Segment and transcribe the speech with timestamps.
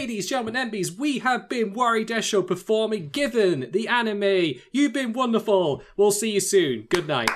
[0.03, 0.97] ladies, gentlemen, MBs.
[0.97, 4.59] We have been Worry Desho performing Given, the anime.
[4.73, 5.81] You've been wonderful.
[5.95, 6.87] We'll see you soon.
[6.89, 7.29] Good night.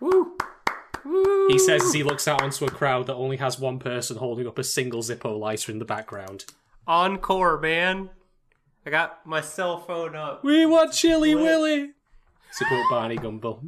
[0.00, 0.36] Woo.
[1.48, 4.46] He says as he looks out onto a crowd that only has one person holding
[4.46, 6.44] up a single Zippo lighter in the background.
[6.86, 8.10] Encore, man.
[8.84, 10.44] I got my cell phone up.
[10.44, 11.92] We want Chili Willy!
[12.50, 13.62] Support Barney Gumble.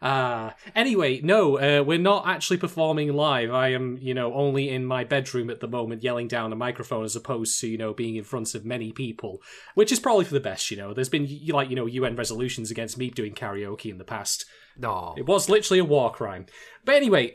[0.00, 3.50] Uh, anyway, no, uh, we're not actually performing live.
[3.50, 7.04] I am, you know, only in my bedroom at the moment yelling down a microphone
[7.04, 9.42] as opposed to, you know, being in front of many people,
[9.74, 10.94] which is probably for the best, you know.
[10.94, 14.44] There's been, like, you know, UN resolutions against me doing karaoke in the past.
[14.78, 15.14] No.
[15.16, 16.46] It was literally a war crime.
[16.84, 17.32] But anyway,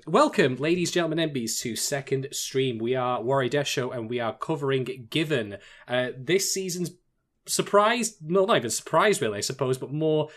[0.06, 2.78] welcome, ladies, gentlemen, MBs, to second stream.
[2.78, 5.58] We are Warrior Death Show and we are covering Given.
[5.86, 6.90] Uh, this season's
[7.46, 10.28] surprise, no, not even surprise, really, I suppose, but more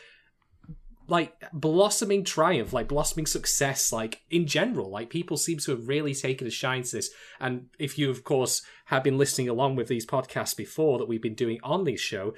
[1.13, 4.89] like blossoming triumph, like blossoming success, like in general.
[4.89, 7.11] Like people seem to have really taken a shine to this.
[7.39, 11.21] And if you, of course, have been listening along with these podcasts before that we've
[11.21, 12.33] been doing on this show,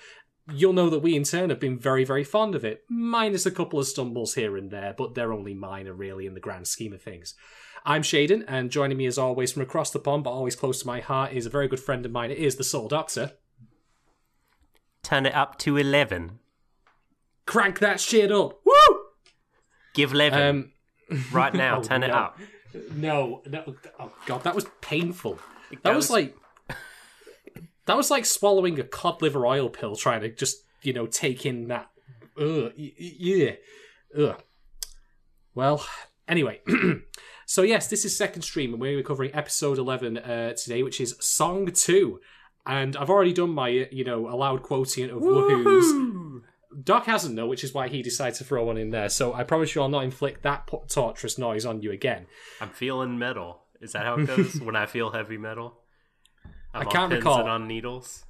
[0.52, 3.52] you'll know that we in turn have been very, very fond of it, minus a
[3.52, 6.92] couple of stumbles here and there, but they're only minor, really, in the grand scheme
[6.92, 7.33] of things.
[7.86, 10.88] I'm Shaden, and joining me as always from across the pond, but always close to
[10.88, 12.30] my heart, is a very good friend of mine.
[12.30, 13.32] It is the Soul Doctor.
[15.02, 16.39] Turn it up to 11.
[17.45, 18.60] Crank that shit up!
[18.66, 19.00] Woo!
[19.94, 20.72] Give 11.
[21.10, 22.14] Um, right now, oh, turn it no.
[22.14, 22.39] up.
[22.94, 25.39] No, no, oh god, that was painful.
[25.84, 26.36] That was like
[27.86, 31.45] that was like swallowing a cod liver oil pill, trying to just you know take
[31.45, 31.89] in that.
[32.38, 33.52] Ugh, y- y- yeah,
[34.17, 34.42] ugh.
[35.54, 35.86] Well,
[36.28, 36.60] anyway,
[37.45, 41.16] so yes, this is second stream, and we're covering episode eleven uh, today, which is
[41.22, 42.20] song two.
[42.66, 46.42] And I've already done my, you know, allowed quotient of woohoos.
[46.83, 49.09] Doc hasn't though, which is why he decided to throw one in there.
[49.09, 52.27] So I promise you, I'll not inflict that po- torturous noise on you again.
[52.59, 53.61] I'm feeling metal.
[53.81, 55.81] Is that how it goes when I feel heavy metal?
[56.73, 57.39] I'm I can't pins recall.
[57.41, 58.25] and on needles.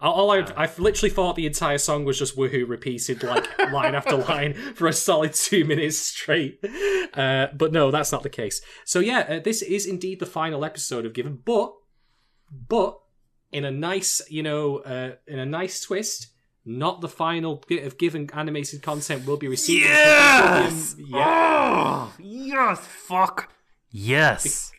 [0.00, 3.96] All all I, I've literally thought the entire song was just woohoo repeated like line
[3.96, 6.60] after line for a solid two minutes straight.
[7.14, 8.60] Uh, but no, that's not the case.
[8.84, 11.72] So yeah, uh, this is indeed the final episode of Given, but
[12.68, 13.00] but
[13.50, 16.28] in a nice, you know, uh, in a nice twist.
[16.68, 19.86] Not the final bit of Given animated content will be received.
[19.86, 20.96] Yes!
[20.98, 21.16] Yeah.
[21.16, 22.78] Oh, yes!
[22.78, 23.50] Fuck!
[23.90, 24.70] Yes!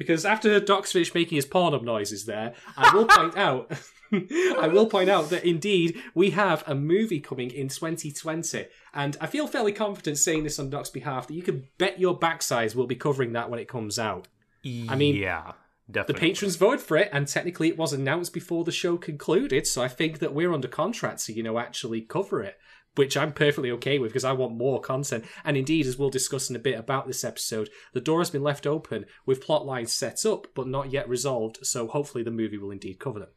[0.00, 3.70] because after Doc's finished making his porn up noises there, I will point out,
[4.12, 8.64] I will point out that indeed we have a movie coming in 2020,
[8.94, 12.18] and I feel fairly confident saying this on Doc's behalf that you can bet your
[12.18, 14.26] backsides we'll be covering that when it comes out.
[14.64, 15.52] I mean, yeah,
[15.92, 19.82] The patrons voted for it, and technically it was announced before the show concluded, so
[19.82, 22.56] I think that we're under contract to, you know, actually cover it.
[22.96, 25.24] Which I'm perfectly okay with because I want more content.
[25.44, 28.42] And indeed, as we'll discuss in a bit about this episode, the door has been
[28.42, 32.58] left open with plot lines set up but not yet resolved, so hopefully the movie
[32.58, 33.28] will indeed cover them.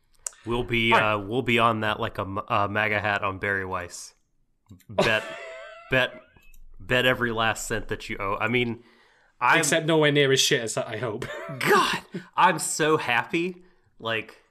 [0.46, 4.16] We'll be uh, we'll be on that like a MAGA hat on Bari Weiss.
[4.90, 5.24] Bet,
[5.92, 6.14] bet,
[6.80, 8.38] bet every last cent that you owe.
[8.42, 8.84] I mean,
[9.44, 11.26] I'm Except nowhere near as shit as that, I hope.
[11.60, 12.00] God,
[12.38, 13.62] I'm so happy.
[14.00, 14.42] Like,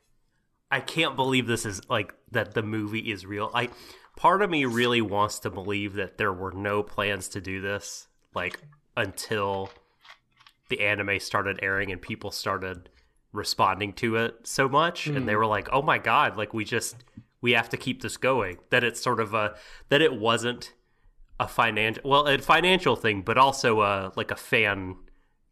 [0.71, 2.53] I can't believe this is like that.
[2.53, 3.51] The movie is real.
[3.55, 3.71] I
[4.17, 8.07] part of me really wants to believe that there were no plans to do this,
[8.35, 8.61] like
[8.95, 9.71] until
[10.69, 12.91] the anime started airing and people started
[13.33, 15.39] responding to it so much, and they mm.
[15.39, 16.97] were like, "Oh my god!" Like we just
[17.41, 18.59] we have to keep this going.
[18.69, 19.55] That it's sort of a
[19.89, 20.75] that it wasn't
[21.45, 24.97] a financial well a financial thing, but also a like a fan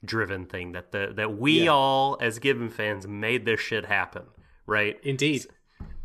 [0.05, 1.73] driven thing that the that we Yeah.
[1.73, 4.25] all as Given fans made this shit happen,
[4.67, 4.99] right?
[5.03, 5.47] Indeed.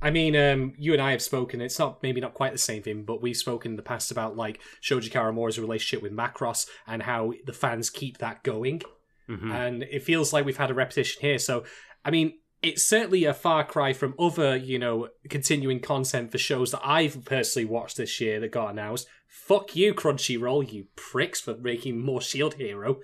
[0.01, 1.61] I mean, um, you and I have spoken.
[1.61, 4.35] It's not maybe not quite the same thing, but we've spoken in the past about
[4.35, 8.81] like Shoji Kawamori's relationship with Macross and how the fans keep that going.
[9.27, 9.51] Mhm.
[9.51, 11.39] and it feels like we've had a repetition here.
[11.39, 11.63] So,
[12.05, 16.69] I mean, it's certainly a far cry from other, you know, continuing content for shows
[16.71, 19.07] that I've personally watched this year that got announced.
[19.35, 22.99] Fuck you, Crunchyroll, you pricks, for making more Shield Hero.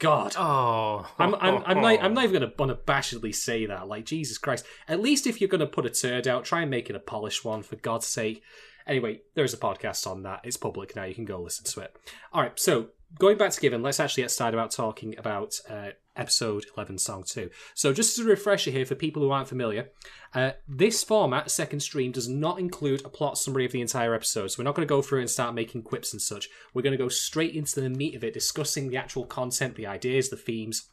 [0.00, 0.34] God.
[0.36, 3.86] Oh, I'm, I'm, I'm, not, I'm not even going to unabashedly say that.
[3.86, 4.66] Like, Jesus Christ.
[4.88, 7.00] At least if you're going to put a turd out, try and make it a
[7.00, 8.42] polished one, for God's sake.
[8.88, 10.40] Anyway, there's a podcast on that.
[10.42, 11.04] It's public now.
[11.04, 11.94] You can go listen to it.
[12.32, 12.88] All right, so
[13.18, 17.24] going back to Given, let's actually get started about talking about uh, episode 11, song
[17.26, 17.48] 2.
[17.74, 19.90] So, just as a refresher here for people who aren't familiar,
[20.34, 24.48] uh, this format, second stream, does not include a plot summary of the entire episode.
[24.50, 26.48] So, we're not going to go through and start making quips and such.
[26.74, 29.86] We're going to go straight into the meat of it, discussing the actual content, the
[29.86, 30.90] ideas, the themes,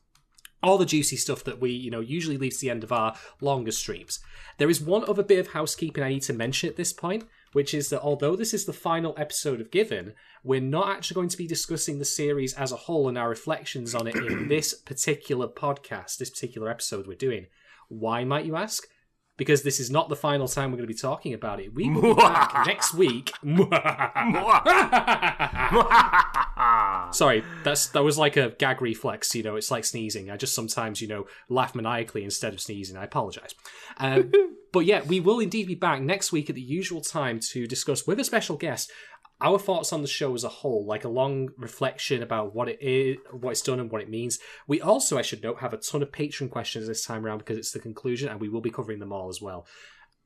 [0.64, 3.16] all the juicy stuff that we, you know, usually leave to the end of our
[3.40, 4.20] longer streams.
[4.58, 7.26] There is one other bit of housekeeping I need to mention at this point,
[7.56, 10.12] which is that although this is the final episode of Given,
[10.44, 13.96] we're not actually going to be discussing the series as a whole and our reflections
[13.96, 17.46] on it in this particular podcast, this particular episode we're doing.
[17.88, 18.84] Why, might you ask?
[19.38, 21.74] Because this is not the final time we're going to be talking about it.
[21.74, 23.32] We will be back next week.
[27.12, 29.34] Sorry, that's that was like a gag reflex.
[29.34, 30.30] You know, it's like sneezing.
[30.30, 32.98] I just sometimes, you know, laugh maniacally instead of sneezing.
[32.98, 33.56] I apologize.
[33.98, 34.32] Um,
[34.76, 38.06] but yeah, we will indeed be back next week at the usual time to discuss
[38.06, 38.92] with a special guest
[39.40, 42.78] our thoughts on the show as a whole, like a long reflection about what it
[42.82, 44.38] is, what it's done, and what it means.
[44.68, 47.58] We also, I should note, have a ton of patron questions this time around because
[47.58, 49.66] it's the conclusion, and we will be covering them all as well.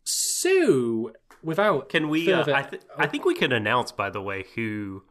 [0.03, 1.11] So,
[1.43, 2.33] without Can we?
[2.33, 5.03] Uh, I, th- I think we can announce, by the way, who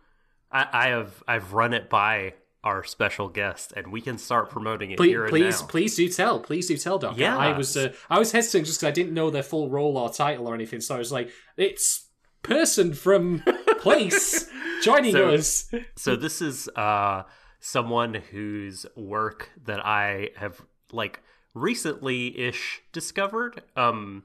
[0.50, 1.22] I, I have.
[1.28, 2.34] I've run it by
[2.64, 5.66] our special guest, and we can start promoting it Please, here and please, now.
[5.68, 6.40] please do tell.
[6.40, 7.16] Please do tell, Doc.
[7.16, 7.36] Yeah.
[7.36, 10.12] I was, uh, I was hesitant just because I didn't know their full role or
[10.12, 10.80] title or anything.
[10.80, 12.06] So I was like, it's
[12.42, 13.42] person from
[13.80, 14.48] place
[14.82, 15.70] joining So- us.
[15.96, 17.22] So this is uh,
[17.60, 20.60] someone whose work that I have
[20.92, 21.20] like
[21.54, 23.62] recently-ish discovered.
[23.76, 24.24] Um,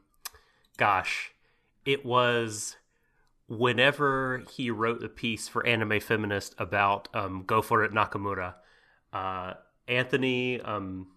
[0.78, 1.34] gosh,
[1.86, 2.78] it was
[3.58, 8.56] whenever he wrote a piece for Anime Feminist about um, "Go for It Nakamura."
[9.12, 9.54] Uh,
[9.88, 11.08] Anthony, um,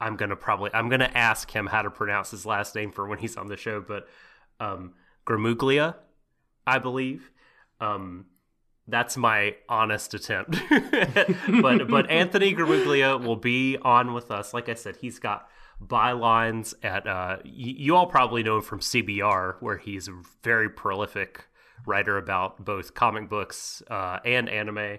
[0.00, 3.18] I'm gonna probably I'm gonna ask him how to pronounce his last name for when
[3.18, 4.08] he's on the show, but
[4.60, 4.94] um,
[5.26, 5.96] Gramuglia,
[6.66, 7.30] I believe.
[7.80, 8.26] Um,
[8.88, 10.58] that's my honest attempt.
[11.62, 14.52] but but Anthony Gramuglia will be on with us.
[14.52, 15.48] Like I said, he's got
[15.88, 20.68] bylines at uh y- you all probably know him from CBR where he's a very
[20.70, 21.46] prolific
[21.86, 24.98] writer about both comic books uh, and anime.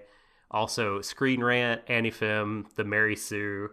[0.52, 3.70] Also Screen Rant, Anifem, The Mary Sue.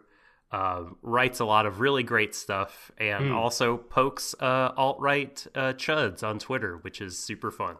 [0.52, 5.72] Uh, writes a lot of really great stuff and also pokes uh, alt right uh,
[5.74, 7.76] chuds on Twitter, which is super fun.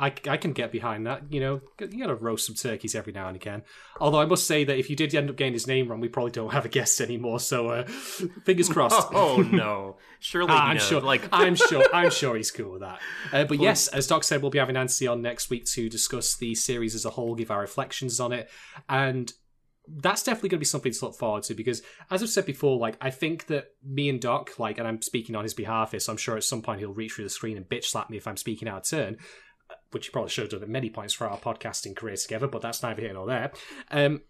[0.00, 1.30] I, I can get behind that.
[1.30, 3.62] You know, you gotta roast some turkeys every now and again.
[4.00, 6.08] Although I must say that if you did end up getting his name wrong, we
[6.08, 7.38] probably don't have a guest anymore.
[7.38, 7.84] So uh,
[8.44, 9.08] fingers crossed.
[9.12, 9.98] Oh no!
[10.18, 10.86] Surely I'm knows.
[10.86, 11.02] sure.
[11.02, 11.84] Like I'm sure.
[11.92, 12.98] I'm sure he's cool with that.
[13.30, 16.34] Uh, but yes, as Doc said, we'll be having Nancy on next week to discuss
[16.34, 18.48] the series as a whole, give our reflections on it,
[18.88, 19.30] and
[19.86, 22.78] that's definitely going to be something to look forward to because, as I've said before,
[22.78, 26.00] like I think that me and Doc, like, and I'm speaking on his behalf here,
[26.00, 28.16] so I'm sure at some point he'll reach through the screen and bitch slap me
[28.16, 29.16] if I'm speaking out of turn.
[29.90, 32.62] Which he probably should have done at many points for our podcasting career together, but
[32.62, 33.52] that's neither here nor there.
[33.90, 34.22] Um,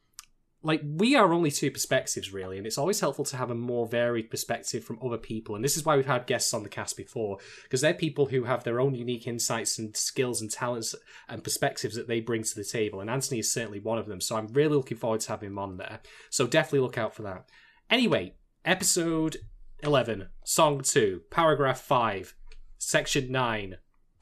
[0.62, 3.86] like we are only two perspectives really and it's always helpful to have a more
[3.86, 6.96] varied perspective from other people and this is why we've had guests on the cast
[6.96, 10.94] before because they're people who have their own unique insights and skills and talents
[11.28, 14.20] and perspectives that they bring to the table and anthony is certainly one of them
[14.20, 17.22] so i'm really looking forward to having him on there so definitely look out for
[17.22, 17.48] that
[17.88, 19.38] anyway episode
[19.82, 22.34] 11 song 2 paragraph 5
[22.78, 23.76] section 9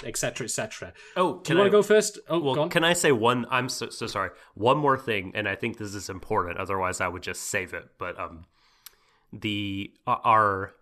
[0.04, 2.84] etc etc oh, do can you want I to go first oh Well, go can
[2.84, 3.46] I say one?
[3.50, 4.30] I'm so, so sorry.
[4.54, 6.58] One more thing, and I think this is important.
[6.58, 7.88] Otherwise, I would just save it.
[7.98, 8.44] But um,
[9.32, 10.74] the uh, our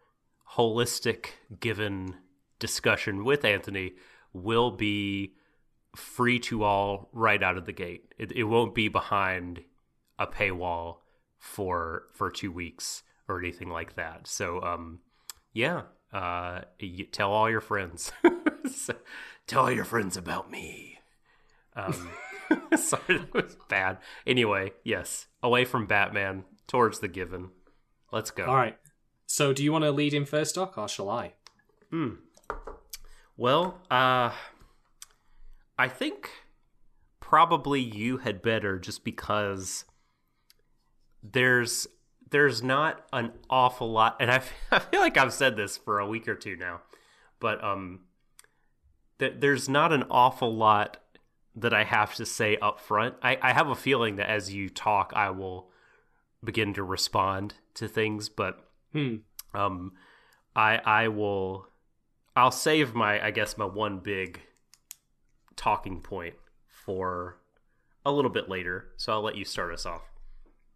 [0.53, 1.27] holistic
[1.61, 2.17] given
[2.59, 3.95] discussion with Anthony
[4.33, 5.35] will be
[5.95, 8.15] free to all right out of the gate.
[8.19, 9.65] It, it won't be behind
[10.19, 10.99] a paywall
[11.39, 14.27] for for two weeks or anything like that.
[14.27, 15.01] So um,
[15.53, 15.83] yeah,
[16.13, 16.61] uh,
[17.13, 18.13] tell all your friends.
[18.69, 18.97] So,
[19.47, 20.99] tell all your friends about me.
[21.77, 22.11] Um,
[22.77, 23.99] sorry, that was bad.
[24.27, 27.51] Anyway, yes, away from Batman towards the Given.
[28.11, 28.45] Let's go.
[28.47, 28.77] all right
[29.27, 31.35] so do you want to lead in first doc or shall i
[31.91, 32.15] Hmm.
[33.37, 34.33] Well, uh,
[35.79, 36.31] I think
[37.21, 39.85] probably you had better just because
[41.23, 41.87] there's
[42.31, 45.99] there's not an awful lot, and I, f- I feel like I've said this for
[45.99, 46.81] a week or two now,
[47.41, 48.01] but um,
[49.19, 50.99] th- there's not an awful lot
[51.55, 53.15] that I have to say up front.
[53.23, 55.71] I, I have a feeling that as you talk, I will
[56.45, 58.59] begin to respond to things, but
[58.93, 59.17] Hmm.
[59.55, 59.93] um,
[60.55, 61.67] I I will
[62.35, 64.41] I'll save my I guess my one big
[65.57, 66.35] talking point
[66.67, 67.39] for
[68.05, 68.89] a little bit later.
[68.97, 70.03] So I'll let you start us off.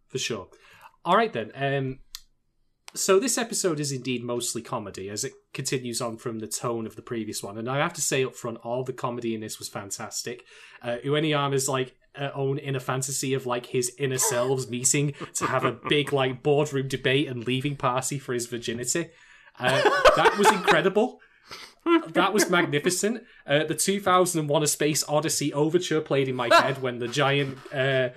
[0.07, 0.47] for sure.
[1.03, 1.51] All right then.
[1.55, 1.99] Um,
[2.93, 6.95] so this episode is indeed mostly comedy, as it continues on from the tone of
[6.95, 7.57] the previous one.
[7.57, 10.43] And I have to say up front, all the comedy in this was fantastic.
[10.81, 15.63] Uh, Ueniyama's like uh, own inner fantasy of like his inner selves meeting to have
[15.63, 19.09] a big like boardroom debate and leaving party for his virginity.
[19.57, 19.81] Uh,
[20.15, 21.19] that was incredible.
[22.09, 23.23] That was magnificent.
[23.47, 28.09] Uh, the 2001: A Space Odyssey overture played in my head when the giant uh,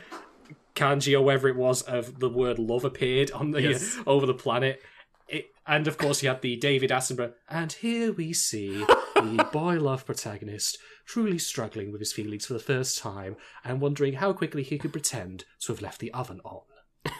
[0.74, 3.96] kanji or whatever it was of the word love appeared on the Yes.
[4.06, 4.82] over the planet.
[5.28, 7.32] It, and of course, you had the David Attenborough.
[7.48, 12.58] And here we see the boy love protagonist truly struggling with his feelings for the
[12.58, 16.60] first time and wondering how quickly he could pretend to have left the oven on.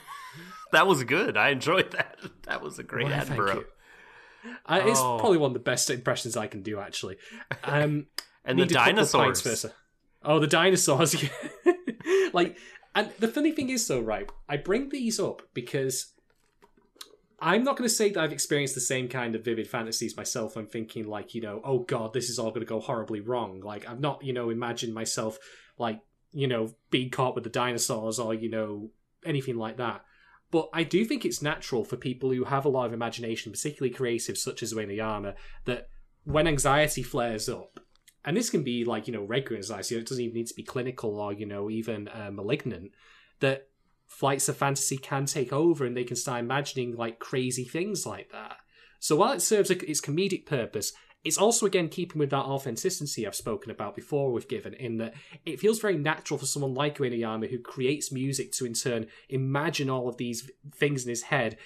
[0.73, 1.37] That was good.
[1.37, 2.19] I enjoyed that.
[2.45, 3.55] That was a great Well, ad, thank bro.
[3.55, 3.65] you.
[4.67, 5.19] Uh, It's Oh.
[5.21, 7.17] probably one of the best impressions I can do, actually.
[7.63, 8.09] Um,
[8.45, 9.67] And the need a couple of dinosaurs.
[10.25, 11.15] Oh, the dinosaurs.
[12.33, 12.59] like,
[12.95, 14.31] and the funny thing is, though, right?
[14.49, 16.13] I bring these up because
[17.41, 20.57] I'm not going to say that I've experienced the same kind of vivid fantasies myself.
[20.57, 23.61] I'm thinking, like, you know, oh god, this is all going to go horribly wrong.
[23.61, 25.39] Like, I've not, you know, imagined myself,
[25.79, 26.01] like,
[26.33, 28.91] you know, being caught with the dinosaurs or, you know,
[29.27, 30.05] anything like that.
[30.51, 33.95] But I do think it's natural for people who have a lot of imagination, particularly
[33.95, 35.35] creatives such as Ueniyama,
[35.65, 35.89] that
[36.23, 37.81] when anxiety flares up,
[38.25, 40.63] and this can be like you know regular anxiety, it doesn't even need to be
[40.63, 42.93] clinical or you know even uh, malignant,
[43.41, 43.69] that
[44.07, 48.31] flights of fantasy can take over and they can start imagining like crazy things like
[48.33, 48.57] that.
[49.01, 50.93] So while it serves its comedic purpose,
[51.25, 55.15] it's also again keeping with that authenticity I've spoken about before with Given, in that
[55.45, 59.91] it feels very natural for someone like Ueniyama who creates music to in turn imagine
[59.91, 61.57] all of these things in his head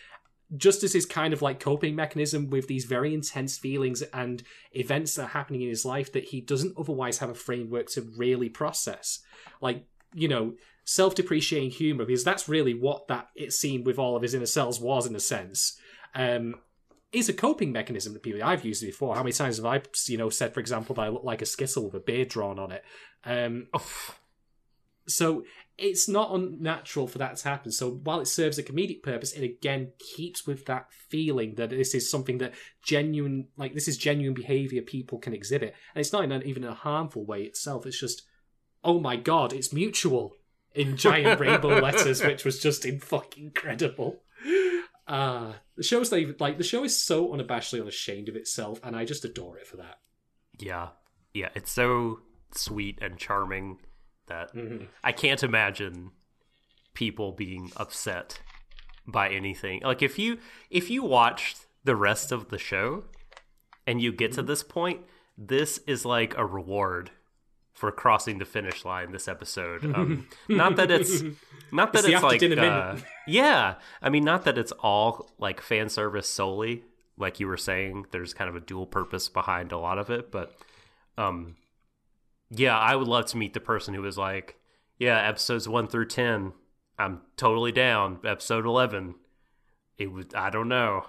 [0.57, 5.15] just as his kind of like coping mechanism with these very intense feelings and events
[5.15, 8.49] that are happening in his life that he doesn't otherwise have a framework to really
[8.49, 9.21] process.
[9.61, 14.17] Like, you know, self depreciating humor, because that's really what that it seemed with all
[14.17, 15.79] of his inner cells was in a sense.
[16.15, 16.55] Um,
[17.13, 19.15] is a coping mechanism that people I've used it before.
[19.15, 21.47] How many times have I, you know, said, for example, that I look like a
[21.47, 22.85] skittle with a beard drawn on it?
[23.25, 23.69] Um,
[25.09, 25.45] so
[25.79, 27.71] it's not unnatural for that to happen.
[27.71, 31.95] So while it serves a comedic purpose, it again keeps with that feeling that this
[31.95, 36.25] is something that genuine, like this is genuine behavior people can exhibit, and it's not
[36.25, 37.87] in an, even in a harmful way itself.
[37.87, 38.23] It's just,
[38.83, 40.35] oh my god, it's mutual
[40.75, 44.23] in giant rainbow letters, which was just in fucking incredible.
[45.07, 48.97] Ah, the show's not even like the show is so unabashedly unashamed of itself, and
[48.97, 50.01] I just adore it for that.
[50.59, 50.89] Yeah.
[51.33, 51.49] Yeah.
[51.55, 52.21] It's so
[52.53, 53.79] sweet and charming
[54.29, 54.87] that Mhm.
[55.03, 56.13] I can't imagine
[56.95, 58.41] people being upset
[59.07, 59.81] by anything.
[59.83, 60.39] Like if you
[60.71, 63.05] if you watched the rest of the show
[63.87, 65.01] and you get to this point,
[65.37, 67.11] this is like a reward
[67.73, 69.85] for crossing the finish line this episode.
[69.95, 71.23] Um, not that it's
[71.71, 73.77] not that It's it's, like uh, yeah.
[74.03, 76.83] I mean not that it's all like fan service solely,
[77.17, 78.07] like you were saying.
[78.11, 80.53] There's kind of a dual purpose behind a lot of it, but
[81.17, 81.55] um
[82.51, 84.57] yeah, I would love to meet the person who was like,
[84.99, 86.53] yeah, episodes one through ten,
[86.99, 88.19] I'm totally down.
[88.25, 89.15] Episode eleven,
[89.99, 91.07] it was I don't know,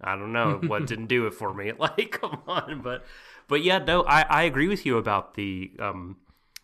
[0.00, 1.72] I don't know what didn't do it for me.
[1.78, 3.04] Like, come on, but
[3.48, 6.18] but yeah, no, I I agree with you about the um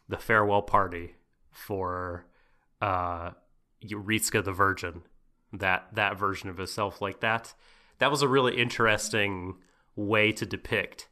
[0.09, 1.15] the farewell party
[1.51, 2.27] for
[2.83, 3.31] uh
[3.85, 5.03] Yuritsuka the Virgin,
[5.53, 7.55] that that version of himself like that.
[7.99, 9.57] That was a really interesting
[9.97, 11.09] way to depict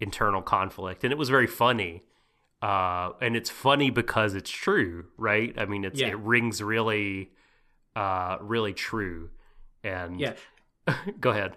[0.00, 2.04] internal conflict, and it was very funny
[2.62, 6.08] uh and it's funny because it's true right i mean it's Yeah.
[6.08, 7.30] it rings really
[7.94, 9.30] uh really true
[9.84, 10.34] and Yeah,
[11.20, 11.52] go ahead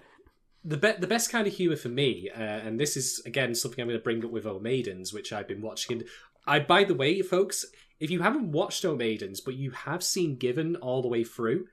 [0.63, 3.81] the be- the best kind of humor for me, uh, and this is again something
[3.81, 5.98] I'm going to bring up with O Maidens, which I've been watching.
[6.01, 6.08] And
[6.46, 7.65] I, by the way, folks,
[8.00, 11.65] if you haven't watched O Maidens, but you have seen Given all the way through,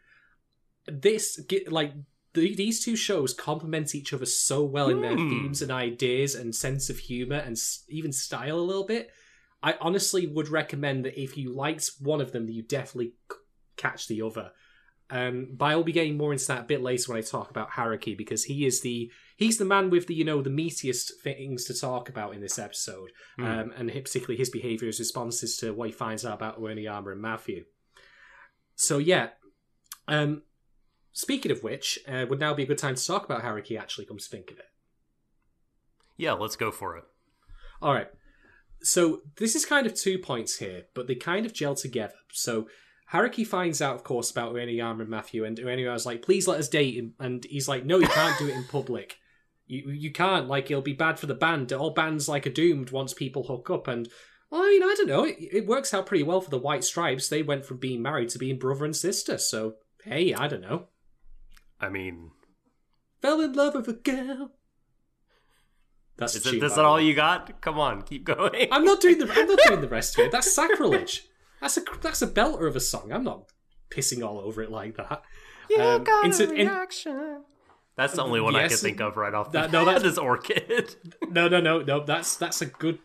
[0.87, 1.93] this like
[2.33, 5.29] the, these two shows complement each other so well in their Hmm.
[5.29, 9.11] themes and ideas and sense of humor and s- even style a little bit.
[9.63, 13.15] I honestly would recommend that if you liked one of them, that you definitely
[13.77, 14.53] catch the other.
[15.11, 17.71] Um, but I'll be getting more into that a bit later when I talk about
[17.71, 21.65] Haruki because he is the he's the man with the you know the meatiest things
[21.65, 23.45] to talk about in this episode, Hmm.
[23.45, 27.23] um, and particularly his behaviour, his responses to what he finds out about Ueniyama and
[27.23, 27.65] Matthew.
[28.77, 29.31] So yeah,
[30.09, 30.43] um,
[31.13, 33.79] speaking of which, uh, would now be a good time to talk about Haruki.
[33.81, 34.67] Actually, comes to think of it.
[36.19, 37.05] yeah let's go for it
[37.81, 38.09] All right.
[38.83, 42.15] So this is kind of two points here, but they kind of gel together.
[42.33, 42.69] So
[43.13, 46.69] Haruki finds out, of course, about Ueniyama and Matthew, and Ueniyama's like, please let us
[46.69, 46.99] date.
[46.99, 49.17] And- And he's like, no, you can't do it in public.
[49.67, 50.49] You you can't.
[50.49, 51.73] Like, it'll be bad for the band.
[51.73, 53.87] All bands, like, are doomed once people hook up.
[53.89, 54.09] And,
[54.51, 55.25] well, I mean, I don't know.
[55.25, 57.29] It, it works out pretty well for the White Stripes.
[57.29, 59.37] They went from being married to being brother and sister.
[59.39, 60.87] So, hey, I don't know.
[61.81, 62.31] I mean,
[63.21, 64.53] Fell in love with a girl.
[66.19, 67.61] That's is a it, tune, this by that all you got?
[67.61, 68.69] Come on, keep going.
[68.73, 69.33] I'm not doing the.
[69.33, 70.33] I'm not doing the rest of it.
[70.33, 71.25] That's sacrilege.
[71.61, 73.13] That's a that's a belter of a song.
[73.13, 73.45] I'm not
[73.91, 75.23] pissing all over it like that.
[75.71, 76.67] You Um, into- in-
[77.97, 80.95] That's the only one I can think of right off the That- no, that's- orchid.
[81.31, 82.05] no, no, no, no.
[82.05, 82.99] That's that's a good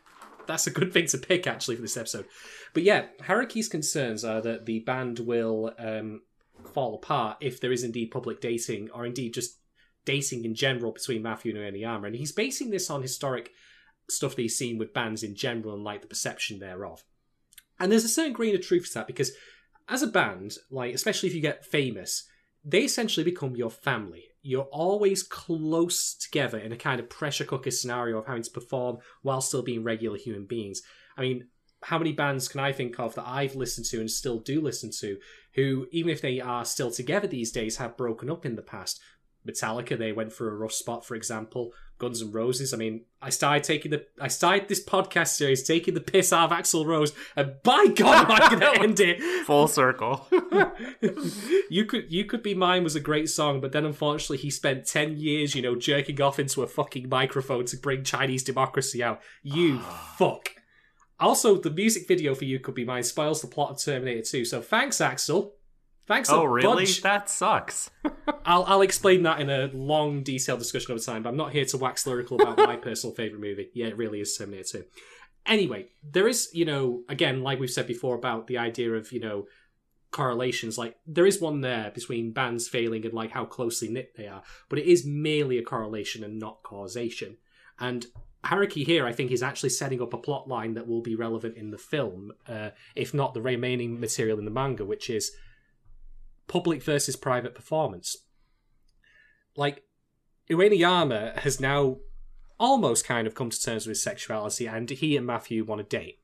[0.45, 2.25] that's a good thing to pick actually for this episode.
[2.73, 6.21] But yeah, Haruki's concerns are that the band will um,
[6.73, 9.57] fall apart if there is indeed public dating, or indeed just
[10.05, 12.07] dating in general between Matthew and Oniyama.
[12.07, 13.51] And he's basing this on historic
[14.09, 17.03] stuff that he's seen with bands in general and like the perception thereof.
[17.79, 19.31] And there's a certain grain of truth to that because
[19.89, 22.27] as a band, like especially if you get famous,
[22.63, 24.25] they essentially become your family.
[24.41, 28.97] You're always close together in a kind of pressure cooker scenario of having to perform
[29.21, 30.81] while still being regular human beings.
[31.17, 31.47] I mean,
[31.83, 34.91] how many bands can I think of that I've listened to and still do listen
[34.99, 35.17] to
[35.55, 39.01] who, even if they are still together these days, have broken up in the past?
[39.47, 41.73] Metallica, they went through a rough spot, for example.
[41.99, 42.73] Guns and Roses.
[42.73, 46.51] I mean, I started taking the I started this podcast series taking the piss out
[46.51, 49.21] of Axl Rose, and by God, am I going to end it?
[49.45, 50.27] Full circle.
[51.69, 54.85] you could you could be mine was a great song, but then unfortunately he spent
[54.85, 59.21] ten years, you know, jerking off into a fucking microphone to bring Chinese democracy out.
[59.41, 59.79] You
[60.17, 60.49] fuck.
[61.19, 64.45] Also, the music video for "You Could Be Mine" spoils the plot of Terminator 2.
[64.45, 65.51] So thanks, Axl.
[66.05, 66.29] Thanks.
[66.29, 66.83] oh, a really?
[66.83, 67.01] bunch.
[67.01, 67.89] That sucks.
[68.45, 71.23] I'll I'll explain that in a long, detailed discussion over time.
[71.23, 73.69] But I'm not here to wax lyrical about my personal favorite movie.
[73.73, 74.85] Yeah, it really is Terminator 2.
[75.45, 79.19] Anyway, there is, you know, again, like we've said before about the idea of, you
[79.19, 79.45] know,
[80.11, 80.77] correlations.
[80.77, 84.43] Like there is one there between bands failing and like how closely knit they are,
[84.69, 87.37] but it is merely a correlation and not causation.
[87.79, 88.05] And
[88.45, 91.57] Haruki here, I think, is actually setting up a plot line that will be relevant
[91.57, 95.31] in the film, uh, if not the remaining material in the manga, which is
[96.47, 98.17] public versus private performance.
[99.55, 99.83] Like,
[100.49, 101.97] Ueniyama has now
[102.59, 105.97] almost kind of come to terms with his sexuality, and he and Matthew want to
[105.97, 106.19] date.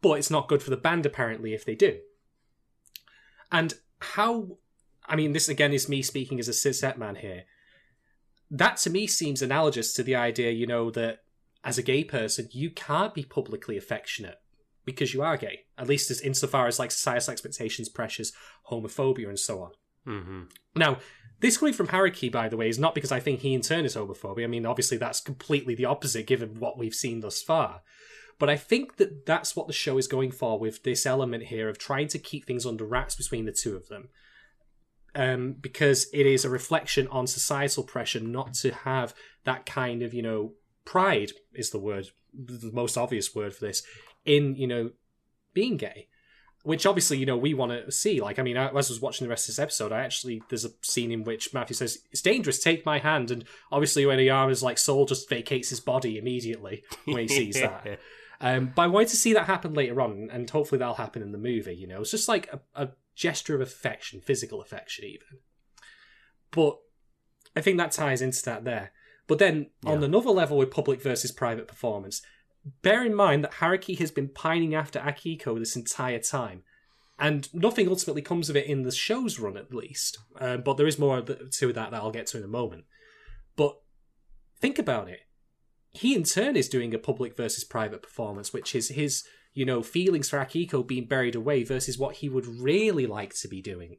[0.00, 1.98] But it's not good for the band, apparently, if they do.
[3.50, 4.58] And how.
[5.10, 7.44] I mean, this again is me speaking as a cishet man here.
[8.50, 11.22] That to me seems analogous to the idea, you know, that
[11.64, 14.38] as a gay person, you can't be publicly affectionate
[14.88, 18.32] because you are gay, at least as insofar as like societal expectations, pressures,
[18.70, 19.70] homophobia, and so on.
[20.06, 20.42] hmm
[20.74, 20.96] Now,
[21.40, 23.84] this coming from Haruki, by the way, is not because I think he in turn
[23.84, 24.42] is homophobic.
[24.42, 27.82] I mean, obviously that's completely the opposite given what we've seen thus far.
[28.38, 31.68] But I think that that's what the show is going for with this element here
[31.68, 34.08] of trying to keep things under wraps between the two of them.
[35.14, 40.14] Um, because it is a reflection on societal pressure not to have that kind of,
[40.14, 40.52] you know,
[40.84, 43.82] pride is the word, the most obvious word for this,
[44.28, 44.90] in, you know,
[45.54, 46.08] being gay
[46.68, 48.20] which obviously you know we want to see.
[48.20, 50.66] Like, I mean, as I was watching the rest of this episode, I actually there's
[50.66, 52.62] a scene in which Matthew says, "It's dangerous.
[52.62, 57.20] Take my hand," and obviously when Oyama's like soul just vacates his body immediately when
[57.20, 58.00] he sees that.
[58.40, 61.32] Um, but I wanted to see that happen later on, and hopefully that'll happen in
[61.32, 61.74] the movie.
[61.74, 65.40] You know, it's just like a, a gesture of affection, physical affection, even.
[66.52, 66.78] But
[67.56, 68.92] I think that ties into that there.
[69.26, 72.22] But then on another level with public versus private performance,
[72.82, 76.62] bear in mind that Haruki has been pining after Akiko this entire time.
[77.18, 80.18] And nothing ultimately comes of it in the show's run, at least.
[80.40, 82.84] Uh, but there is more to that that I'll get to in a moment.
[83.56, 83.80] But
[84.60, 85.20] think about it.
[85.90, 89.82] He, in turn, is doing a public versus private performance, which is his, you know,
[89.82, 93.96] feelings for Akiko being buried away versus what he would really like to be doing.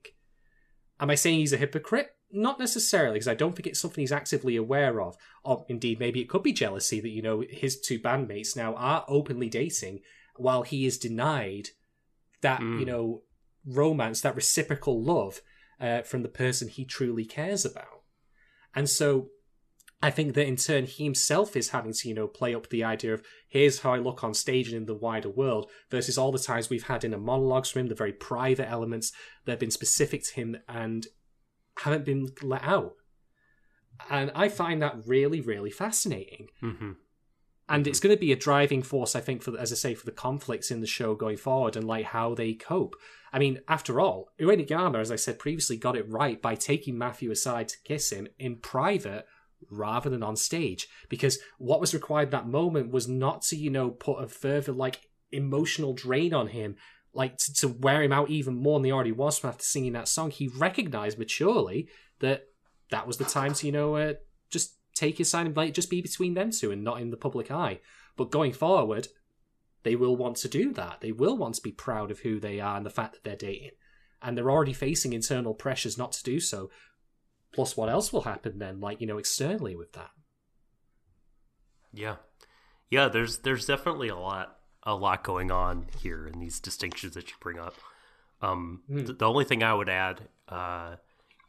[1.00, 2.12] Am I saying he's a hypocrite?
[2.32, 5.16] Not necessarily, because I don't think it's something he's actively aware of.
[5.44, 9.06] Or indeed, maybe it could be jealousy that, you know, his two bandmates now are
[9.08, 10.02] openly dating
[10.36, 11.70] while he is denied
[12.42, 12.80] that, Mm.
[12.80, 13.24] you know,
[13.66, 15.42] romance, that reciprocal love
[15.80, 18.04] uh, from the person he truly cares about.
[18.76, 19.30] And so
[20.02, 22.84] I think that in turn he himself is having to, you know, play up the
[22.84, 26.32] idea of here's how I look on stage and in the wider world versus all
[26.32, 29.12] the times we've had in a monologues from him, the very private elements
[29.46, 31.08] that have been specific to him and
[31.80, 32.94] haven't been let out.
[34.10, 36.48] And I find that really, really fascinating.
[36.62, 36.92] hmm
[37.68, 40.06] And it's going to be a driving force, I think, for as I say, for
[40.06, 42.96] the conflicts in the show going forward and like how they cope.
[43.34, 47.32] I mean, after all, Ueniyama, as I said previously, got it right by taking Matthew
[47.32, 49.26] aside to kiss him in private
[49.69, 50.88] rather than on stage.
[51.10, 55.02] Because what was required that moment was not to, you know, put a further like
[55.32, 56.76] emotional drain on him,
[57.13, 59.93] like to, to wear him out even more than he already was from after singing
[59.93, 60.32] that song.
[60.32, 62.48] He recognized maturely that
[62.91, 64.13] that was the time to, you know, uh,
[64.50, 67.17] just take his sign and like just be between them two and not in the
[67.17, 67.80] public eye.
[68.17, 69.08] But going forward,
[69.84, 71.00] they will want to do that.
[71.02, 73.36] They will want to be proud of who they are and the fact that they're
[73.36, 73.72] dating.
[74.22, 76.69] And they're already facing internal pressures not to do so.
[77.54, 80.12] Plus, what else will happen then, like, you know, externally with that?
[81.94, 82.18] Yeah.
[82.90, 87.30] Yeah, there's there's definitely a lot a lot going on here in these distinctions that
[87.30, 87.76] you bring up.
[88.42, 89.06] Um, Hmm.
[89.06, 90.96] th- the only thing I would add, uh,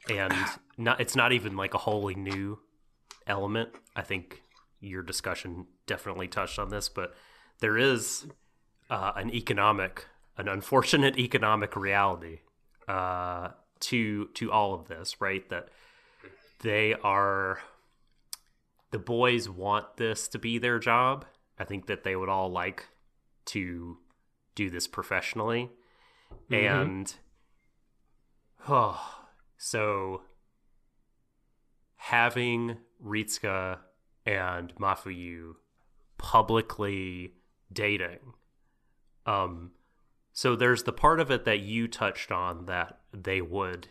[0.09, 0.33] and
[0.79, 2.59] not it's not even like a wholly new
[3.27, 3.71] element.
[3.95, 4.43] I think
[4.81, 7.15] your discussion definitely touched on this, but
[7.61, 8.27] there is
[8.89, 12.41] uh, an economic, an unfortunate economic reality
[12.89, 15.49] uh, to to all of this, right?
[15.49, 15.69] That
[16.61, 17.61] they are
[18.91, 21.25] the boys want this to be their job.
[21.59, 22.89] I think that they would all like
[23.47, 23.99] to
[24.55, 25.71] do this professionally.
[26.51, 27.13] And
[28.69, 29.01] oh,
[29.57, 30.23] so
[31.97, 33.79] having Ritsuka
[34.27, 35.55] and Mafuyu
[36.19, 37.35] publicly
[37.73, 38.35] dating.
[39.27, 39.73] Um
[40.33, 43.89] so there's the part of it that you touched on that they would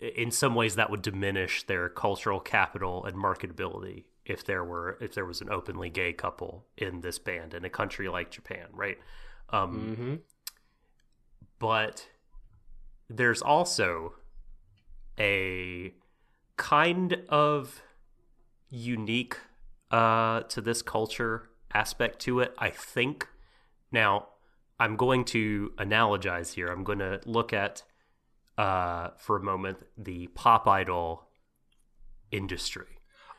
[0.00, 5.14] in some ways that would diminish their cultural capital and marketability if there were if
[5.14, 8.98] there was an openly gay couple in this band in a country like Japan, right?
[9.50, 10.14] Um, Mm-hmm.
[11.58, 12.06] But
[13.10, 14.14] there's also
[15.18, 15.92] a
[16.56, 17.82] kind of
[18.70, 19.36] unique
[19.90, 23.26] uh, to this culture aspect to it, I think.
[23.90, 24.28] Now,
[24.78, 26.68] I'm going to analogize here.
[26.68, 27.82] I'm going to look at
[28.58, 31.28] uh, for a moment the pop idol
[32.30, 32.86] industry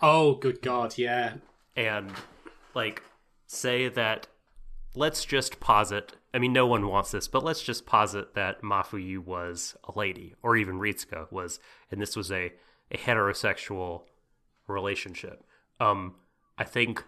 [0.01, 1.33] Oh, good God, yeah.
[1.75, 2.09] and
[2.73, 3.03] like
[3.47, 4.27] say that
[4.95, 9.17] let's just posit I mean no one wants this, but let's just posit that Mafuyu
[9.19, 11.59] was a lady, or even Ritsuka was
[11.91, 12.53] and this was a,
[12.91, 14.03] a heterosexual
[14.67, 15.43] relationship.
[15.79, 16.15] Um
[16.57, 17.03] I think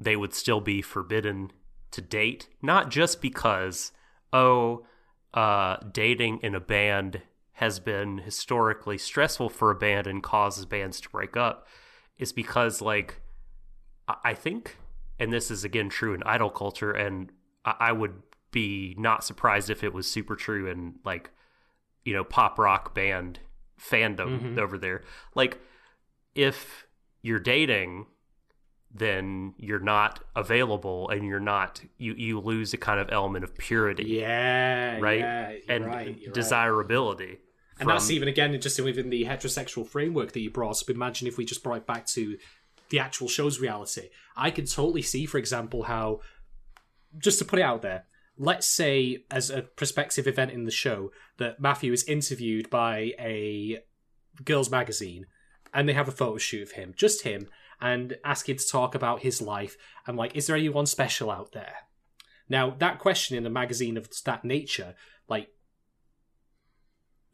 [0.00, 1.52] they would still be forbidden
[1.92, 3.92] to date, not just because
[4.32, 4.84] oh
[5.34, 7.22] uh dating in a band
[7.54, 11.66] has been historically stressful for a band and causes bands to break up
[12.18, 13.20] is because like
[14.08, 14.76] I- think,
[15.18, 17.30] and this is again true in idol culture, and
[17.64, 21.30] I, would be not surprised if it was super true in like
[22.04, 23.40] you know pop rock band
[23.80, 24.58] fandom Mhm.
[24.58, 25.02] over there.
[25.34, 25.58] Like
[26.34, 26.86] if
[27.22, 28.06] you're dating,
[28.92, 33.56] then you're not available, and you're not you you lose a kind of element of
[33.56, 37.43] purity, Yeah, right, yeah, and right, you're right.
[37.80, 40.90] And that's even again just within the heterosexual framework that you brought up.
[40.90, 42.38] Imagine if we just brought it back to
[42.90, 44.10] the actual show's reality.
[44.36, 46.20] I can totally see, for example, how
[47.18, 48.04] just to put it out there,
[48.38, 53.80] let's say as a prospective event in the show that Matthew is interviewed by a
[54.44, 55.26] girls' magazine
[55.72, 57.48] and they have a photo shoot of him, just him,
[57.80, 61.52] and ask him to talk about his life and like, is there anyone special out
[61.52, 61.74] there?
[62.48, 64.94] Now, that question in a magazine of that nature,
[65.28, 65.48] like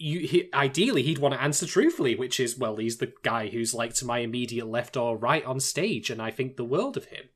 [0.02, 3.74] you he, ideally he'd want to answer truthfully, which is well, he's the guy who's
[3.74, 7.04] like to my immediate left or right on stage, and I think the world of
[7.06, 7.26] him.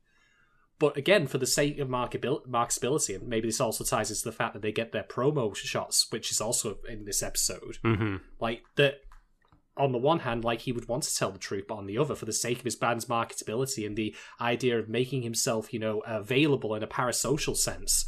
[0.79, 4.31] But again, for the sake of markabil- marketability, and maybe this also ties into the
[4.31, 7.77] fact that they get their promo shots, which is also in this episode.
[7.83, 8.21] Mhm.
[8.41, 8.95] Like that,
[9.77, 11.97] on the one hand, like he would want to tell the truth, but on the
[11.97, 15.79] other, for the sake of his band's marketability and the idea of making himself, you
[15.79, 18.05] know, available in a parasocial sense,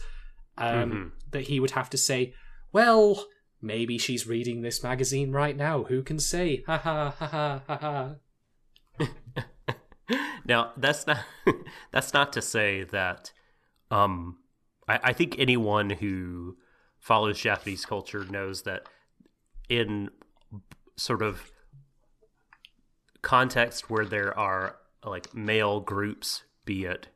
[0.57, 1.31] um, Mhm.
[1.31, 2.33] that he would have to say,
[2.73, 3.27] well,
[3.61, 5.83] maybe she's reading this magazine right now.
[5.83, 6.63] Who can say?
[6.67, 8.15] Ha ha ha ha ha
[8.99, 9.05] ha.
[10.45, 11.19] now that's not
[11.91, 13.31] that's not to say that
[13.91, 14.37] um
[14.87, 16.57] I, I think anyone who
[16.99, 18.87] follows Japanese culture knows that
[19.69, 20.09] in
[20.95, 21.51] sort of
[23.21, 27.07] context where there are like male groups, be it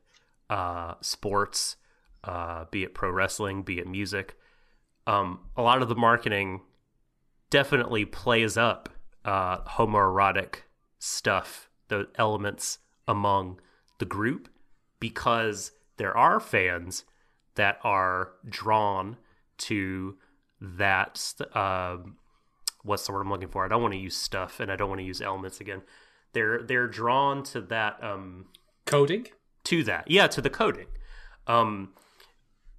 [0.50, 1.76] uh, sports,
[2.24, 4.36] uh, be it pro wrestling, be it music,
[5.06, 6.60] um, a lot of the marketing
[7.50, 8.88] definitely plays up
[9.24, 10.62] uh, homoerotic
[10.98, 13.60] stuff, the elements among
[13.98, 14.48] the group,
[15.00, 17.04] because there are fans
[17.54, 19.16] that are drawn
[19.58, 20.16] to
[20.60, 21.34] that.
[21.54, 22.16] um
[22.84, 23.64] what's the word I'm looking for?
[23.64, 25.82] I don't want to use stuff, and I don't want to use elements again.
[26.32, 28.02] They're they're drawn to that.
[28.02, 28.46] Um,
[28.86, 29.26] Coding?
[29.64, 30.86] to that yeah to the coding
[31.46, 31.90] um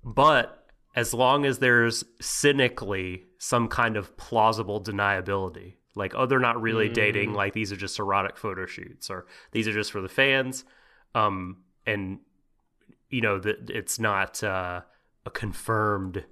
[0.03, 0.62] but
[0.95, 5.73] as long as there's cynically some kind of plausible deniability.
[5.95, 7.33] Like, oh, they're not really dating.
[7.33, 10.65] Like, these are just erotic photo shoots, or these are just for the fans.
[11.13, 12.19] Um, and
[13.09, 14.81] you know that it's not uh,
[15.25, 16.25] a confirmed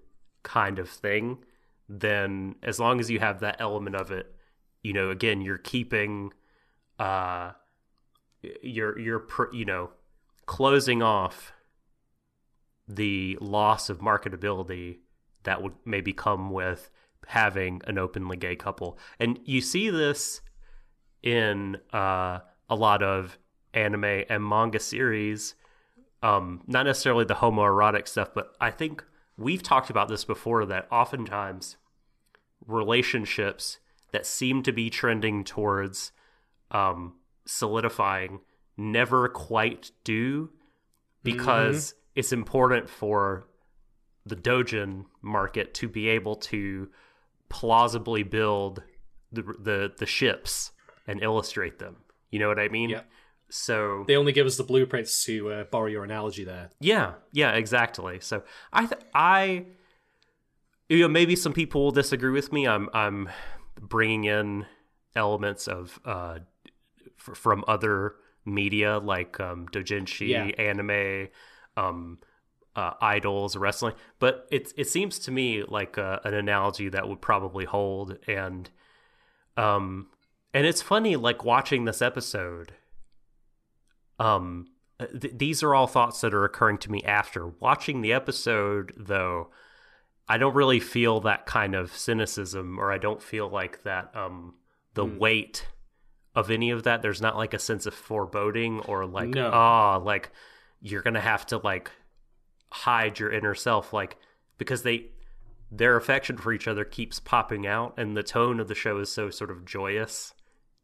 [0.43, 1.39] kind of thing.
[1.87, 4.33] Then, as long as you have that element of it,
[4.81, 6.33] you know, again, you're keeping,
[6.97, 7.51] uh,
[8.63, 9.91] you're you're pr- you know,
[10.47, 11.53] closing off
[12.95, 14.97] the loss of marketability
[15.43, 16.89] that would maybe come with
[17.27, 18.97] having an openly gay couple.
[19.19, 20.41] And you see this
[21.23, 23.37] in uh, a lot of
[23.73, 25.55] anime and manga series.
[26.23, 29.03] Um, not necessarily the homoerotic stuff, but I think
[29.37, 31.77] we've talked about this before that oftentimes
[32.67, 33.79] relationships
[34.11, 36.11] that seem to be trending towards
[36.69, 38.41] um, solidifying
[38.77, 40.49] never quite do
[41.23, 43.47] because it's important for
[44.25, 46.89] the dojin market to be able to
[47.49, 48.83] plausibly build
[49.31, 50.71] the the, the ships
[51.07, 51.97] and illustrate them.
[52.29, 52.89] You know what I mean?
[52.91, 53.01] Yeah.
[53.49, 56.69] So They only give us the blueprints to uh, borrow your analogy there.
[56.79, 58.19] yeah, yeah, exactly.
[58.21, 59.65] So I th- I
[60.89, 62.67] you know maybe some people will disagree with me.
[62.67, 63.29] I'm I'm
[63.79, 64.65] bringing in
[65.15, 66.39] elements of uh
[67.19, 70.43] f- from other media like um dojinshi, Yeah.
[70.57, 71.27] anime,
[71.77, 72.19] um
[72.75, 77.19] uh, idols, wrestling, but it it seems to me like uh, an analogy that would
[77.21, 78.69] probably hold and
[79.57, 80.07] um
[80.53, 82.71] and it's funny like watching this episode
[84.19, 84.67] um
[85.19, 89.49] th- these are all thoughts that are occurring to me after watching the episode though
[90.29, 94.53] i don't really feel that kind of cynicism or i don't feel like that um
[94.93, 95.17] the Hmm.
[95.17, 95.67] weight
[96.35, 99.49] of any of that there's not like a sense of foreboding or like No.
[99.53, 100.31] ah like
[100.81, 101.91] you're gonna have to like
[102.71, 104.17] hide your inner self like
[104.57, 105.07] because they
[105.71, 109.11] their affection for each other keeps popping out and the tone of the show is
[109.11, 110.33] so sort of joyous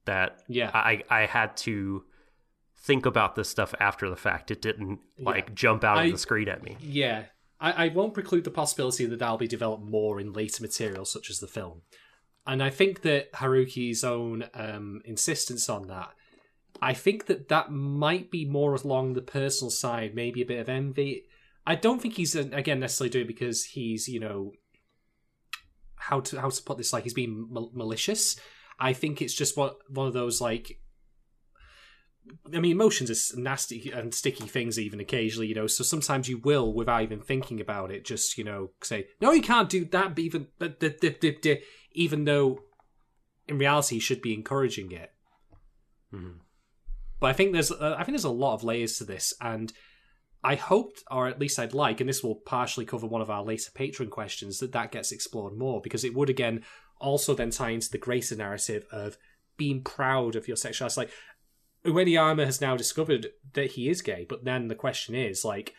[0.05, 0.71] that Yeah.
[0.73, 2.05] I I had to
[2.77, 4.51] think about this stuff after the fact.
[4.51, 6.77] It didn't like jump out I- of the screen at me.
[6.79, 7.23] Yeah.
[7.59, 11.29] I, I won't preclude the possibility that that'll be developed more in later material, such
[11.31, 11.81] as the film.
[12.45, 16.11] And I think that Haruki's own um, insistence on that,
[16.81, 20.69] I think that that might be more along the personal side, maybe a bit of
[20.69, 21.25] envy.
[21.65, 24.53] I don't think he's, uh, again, necessarily doing it because he's, you know,
[25.95, 28.39] how to how to put this, like he's being mal- malicious.
[28.79, 30.79] I think it's just one, one of those, like,
[32.53, 35.67] I mean, emotions are nasty and sticky things, even occasionally, you know.
[35.67, 39.41] So sometimes you will, without even thinking about it, just you know, say, "No, you
[39.41, 41.61] can't do that." But even, but d- d-
[41.93, 42.63] even though,
[43.47, 45.11] in reality, you should be encouraging it.
[46.13, 46.39] Mhm.
[47.19, 49.73] But I think there's, uh, I think there's a lot of layers to this, and
[50.43, 53.43] I hoped, or at least I'd like, and this will partially cover one of our
[53.43, 56.63] later patron questions, that that gets explored more because it would again
[56.99, 59.17] also then tie into the greater narrative of
[59.57, 61.01] being proud of your sexuality.
[61.01, 61.11] Like
[61.85, 65.73] Ueniyama has now discovered that he is gay, but then the question is like,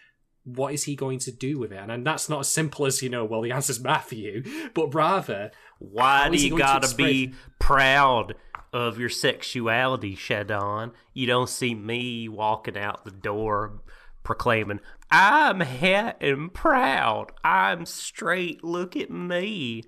[0.45, 1.79] what is he going to do with it?
[1.79, 3.25] And, and that's not as simple as you know.
[3.25, 4.43] Well, the answer's Matthew,
[4.75, 8.35] but rather, Why do you gotta be proud
[8.73, 10.93] of your sexuality, Shadon?
[11.15, 13.81] You don't see me walking out the door
[14.23, 17.33] proclaiming, I'm hot and proud.
[17.43, 18.63] I'm straight.
[18.63, 19.85] Look at me.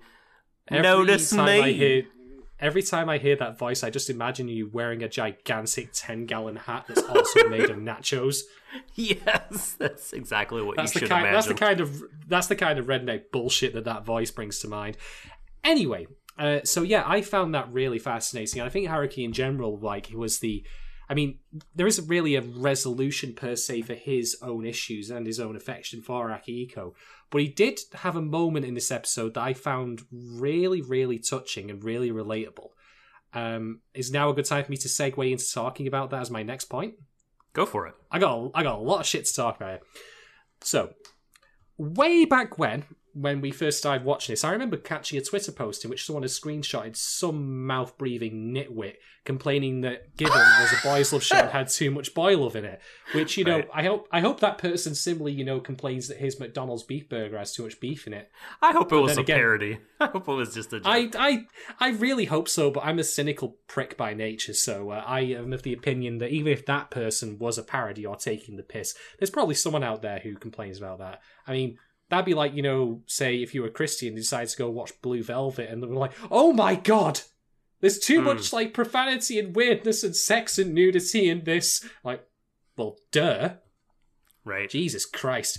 [0.67, 1.73] every Notice me.
[1.73, 2.03] Hear,
[2.59, 6.55] every time I hear that voice, I just imagine you wearing a gigantic ten gallon
[6.55, 8.39] hat that's also made of nachos.
[8.95, 11.21] Yes, that's exactly what That's you should kind.
[11.27, 11.35] imagine.
[11.35, 14.67] That's the kind of that's the kind of redneck bullshit that that voice brings to
[14.67, 14.97] mind.
[15.63, 16.07] Anyway,
[16.41, 18.63] uh, so yeah, I found that really fascinating.
[18.63, 20.65] I think Haruki in general, like, was the.
[21.07, 21.39] I mean,
[21.75, 26.01] there isn't really a resolution per se for his own issues and his own affection
[26.01, 26.93] for Akihiko,
[27.29, 31.69] but he did have a moment in this episode that I found really, really touching
[31.69, 32.69] and really relatable.
[33.33, 36.31] Um, is now a good time for me to segue into talking about that as
[36.31, 36.95] my next point?
[37.53, 37.93] Go for it.
[38.09, 39.69] I got a, I got a lot of shit to talk about.
[39.69, 39.79] Here.
[40.61, 40.93] So,
[41.77, 45.83] way back when, when we first started watching this, I remember catching a Twitter post
[45.83, 51.13] in which someone had screenshotted some mouth breathing nitwit complaining that Given was a boys'
[51.13, 52.81] love show and had too much boy love in it.
[53.13, 53.69] Which you know, Right.
[53.73, 57.37] I hope I hope that person similarly, you know, complains that his McDonald's beef burger
[57.37, 58.31] has too much beef in it.
[58.61, 59.77] I hope it was a again- parody.
[59.99, 60.87] I hope it was just a joke.
[60.87, 61.45] I, I,
[61.79, 65.53] I really hope so, but I'm a cynical prick by nature, so uh, I am
[65.53, 68.95] of the opinion that even if that person was a parody or taking the piss,
[69.19, 71.21] there's probably someone out there who complains about that.
[71.45, 71.77] I mean,
[72.11, 74.69] that'd be like, you know, say if you were a Christian and decided to go
[74.69, 77.21] watch Blue Velvet and they were like, oh my god!
[77.79, 78.25] There's too Hmm.
[78.25, 81.83] much like profanity and weirdness and sex and nudity in this.
[82.03, 82.23] Like,
[82.77, 83.53] well, duh.
[84.45, 84.69] right.
[84.69, 85.57] Jesus Christ.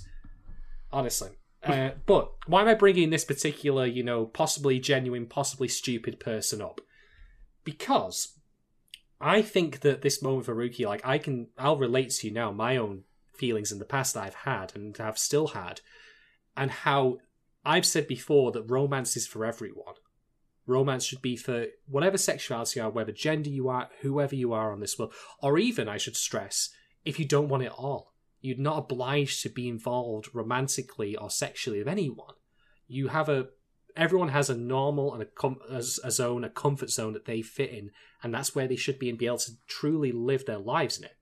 [0.92, 1.30] Honestly.
[1.64, 6.60] Uh, but why am I bringing this particular, you know, possibly genuine, possibly stupid person
[6.60, 6.80] up?
[7.64, 8.36] Because
[9.20, 12.50] I think that this moment for Ruki, like I can, I'll relate to you now
[12.50, 13.04] my own
[13.36, 15.80] feelings in the past that I've had and have still had,
[16.56, 17.18] and how
[17.64, 19.94] I've said before that romance is for everyone.
[20.66, 24.72] Romance should be for whatever sexuality you are, whatever gender you are, whoever you are
[24.72, 26.70] on this world, or even, I should stress,
[27.04, 28.12] if you don't want it all.
[28.40, 32.34] You're not obliged to be involved romantically or sexually with anyone.
[32.86, 33.48] You have a
[33.96, 37.42] everyone has a normal and a, com- a, a zone, a comfort zone that they
[37.42, 37.90] fit in,
[38.22, 41.04] and that's where they should be and be able to truly live their lives in
[41.04, 41.16] it.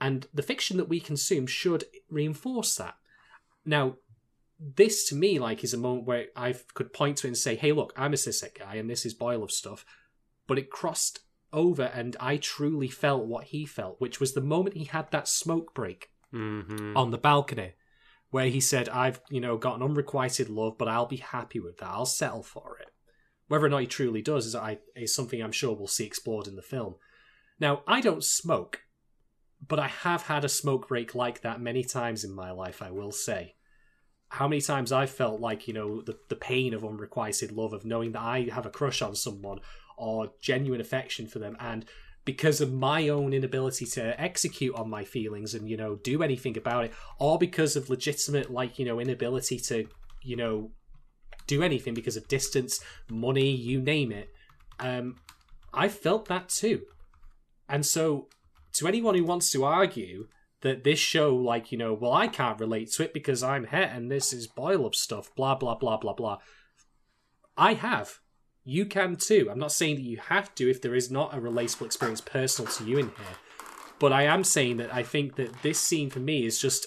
[0.00, 2.94] And the fiction that we consume should reinforce that.
[3.64, 3.96] Now,
[4.58, 7.54] this to me like is a moment where I could point to it and say,
[7.54, 9.84] "Hey, look, I'm a cishet guy, and this is boys love stuff,"
[10.46, 11.20] but it crossed
[11.52, 15.28] over, and I truly felt what he felt, which was the moment he had that
[15.28, 16.94] smoke break Mm-hmm.
[16.94, 17.72] on the balcony,
[18.30, 21.78] where he said, "I've you know got an unrequited love, but I'll be happy with
[21.78, 21.88] that.
[21.88, 22.88] I'll settle for it."
[23.46, 26.46] Whether or not he truly does is, I, is something I'm sure we'll see explored
[26.46, 26.96] in the film.
[27.58, 28.82] Now, I don't smoke,
[29.66, 32.82] but I have had a smoke break like that many times in my life.
[32.82, 33.54] I will say
[34.30, 37.84] how many times I felt like, you know, the, the pain of unrequited love, of
[37.84, 39.60] knowing that I have a crush on someone
[39.96, 41.56] or genuine affection for them.
[41.58, 41.84] And
[42.24, 46.58] because of my own inability to execute on my feelings and, you know, do anything
[46.58, 49.86] about it, or because of legitimate, like, you know, inability to,
[50.22, 50.70] you know,
[51.46, 54.28] do anything because of distance, money, you name it,
[54.78, 55.16] um,
[55.72, 56.82] I felt that too.
[57.68, 58.28] And so,
[58.74, 60.28] to anyone who wants to argue
[60.62, 63.90] that this show, like, you know, well, I can't relate to it because I'm het
[63.92, 66.38] and this is boys love stuff, blah, blah, blah, blah, blah.
[67.56, 68.18] I have.
[68.64, 69.48] You can too.
[69.50, 72.70] I'm not saying that you have to if there is not a relatable experience personal
[72.72, 73.36] to you in here.
[73.98, 76.86] But I am saying that I think that this scene for me is just,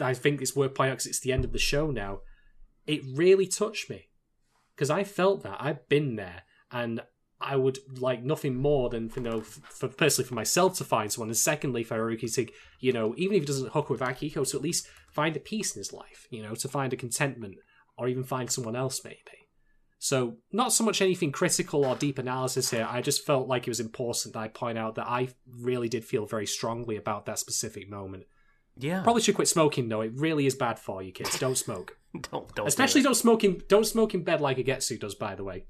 [0.00, 2.20] I think it's worth pointing out because it's the end of the show now.
[2.86, 4.08] It really touched me
[4.74, 5.58] because I felt that.
[5.60, 6.42] I've been there.
[6.72, 7.02] And
[7.40, 11.28] I would like nothing more than you know, for personally for myself to find someone,
[11.28, 12.46] and secondly for Haruki to,
[12.80, 15.74] you know, even if he doesn't hook with Akihiko, to at least find a peace
[15.74, 17.56] in his life, you know, to find a contentment,
[17.96, 19.40] or even find someone else maybe.
[19.98, 22.88] So not so much anything critical or deep analysis here.
[22.90, 25.28] I just felt like it was important that I point out that I
[25.60, 28.24] really did feel very strongly about that specific moment.
[28.78, 29.02] Yeah.
[29.02, 30.00] Probably should quit smoking though.
[30.00, 31.38] It really is bad for you, kids.
[31.38, 31.98] Don't smoke.
[32.30, 35.14] don't don't Especially do don't smoke in don't smoke in bed like Ugetsu does.
[35.14, 35.66] By the way.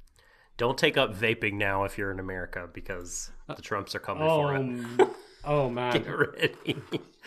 [0.60, 4.54] Don't take up vaping now if you're in America because the Trumps are coming for
[4.54, 4.58] it.
[4.58, 5.10] Um,
[5.44, 6.02] oh man.
[6.02, 6.76] Get ready.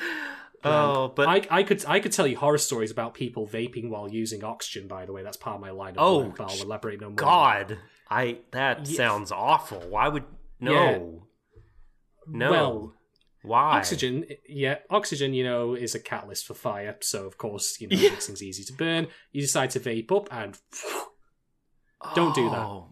[0.63, 4.08] oh, but I, I could I could tell you horror stories about people vaping while
[4.08, 4.88] using oxygen.
[4.88, 6.38] By the way, that's part of my line of Oh, work.
[6.38, 7.15] but I'll elaborate no more.
[7.15, 8.98] God, I that Yeah.
[8.98, 9.80] sounds awful.
[9.89, 10.26] Why would
[10.60, 10.98] no, Yeah.
[12.28, 12.52] no?
[12.52, 12.93] Well,
[13.41, 13.78] Why?
[13.80, 16.98] oxygen, yeah, oxygen, you know, is a catalyst for fire.
[17.02, 18.12] So of course, you know, Yeah.
[18.12, 19.08] makes things easy to burn.
[19.32, 20.56] You decide to vape up, and
[22.16, 22.60] Don't do that.
[22.60, 22.88] Oh,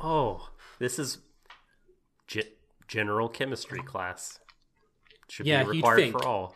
[0.00, 0.48] oh,
[0.78, 1.18] this is
[2.26, 2.52] ge-
[2.88, 4.38] general chemistry class.
[5.28, 6.54] Should Yeah, be required for all.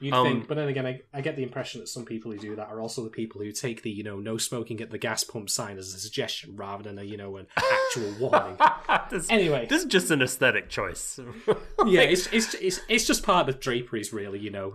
[0.00, 0.48] you'd Um, think.
[0.48, 2.80] But then again, I, I get the impression that some people who do that are
[2.80, 5.78] also the people who take the you know no smoking at the gas pump sign
[5.78, 8.58] as a suggestion rather than a you know an actual warning.
[9.10, 9.66] this, Anyway.
[9.70, 11.18] this is just an aesthetic choice.
[11.86, 14.38] yeah, it's, it's it's it's just part of the draperies, really.
[14.38, 14.74] You know,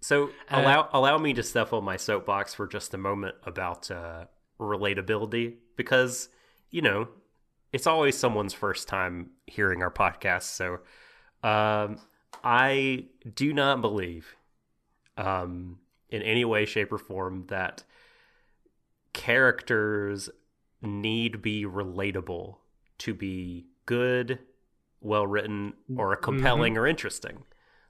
[0.00, 3.90] So Uh, allow allow me to step on my soapbox for just a moment about
[3.92, 4.24] uh,
[4.58, 6.28] relatability because
[6.70, 7.08] you know
[7.72, 10.44] it's always someone's first time hearing our podcast.
[10.44, 10.78] So
[11.46, 11.98] um,
[12.42, 14.34] I do not believe
[15.18, 17.84] um, in any way, shape, or form that
[19.12, 20.30] characters
[20.82, 22.56] need be relatable
[22.98, 24.38] to be good,
[25.00, 27.44] well written, or compelling or interesting.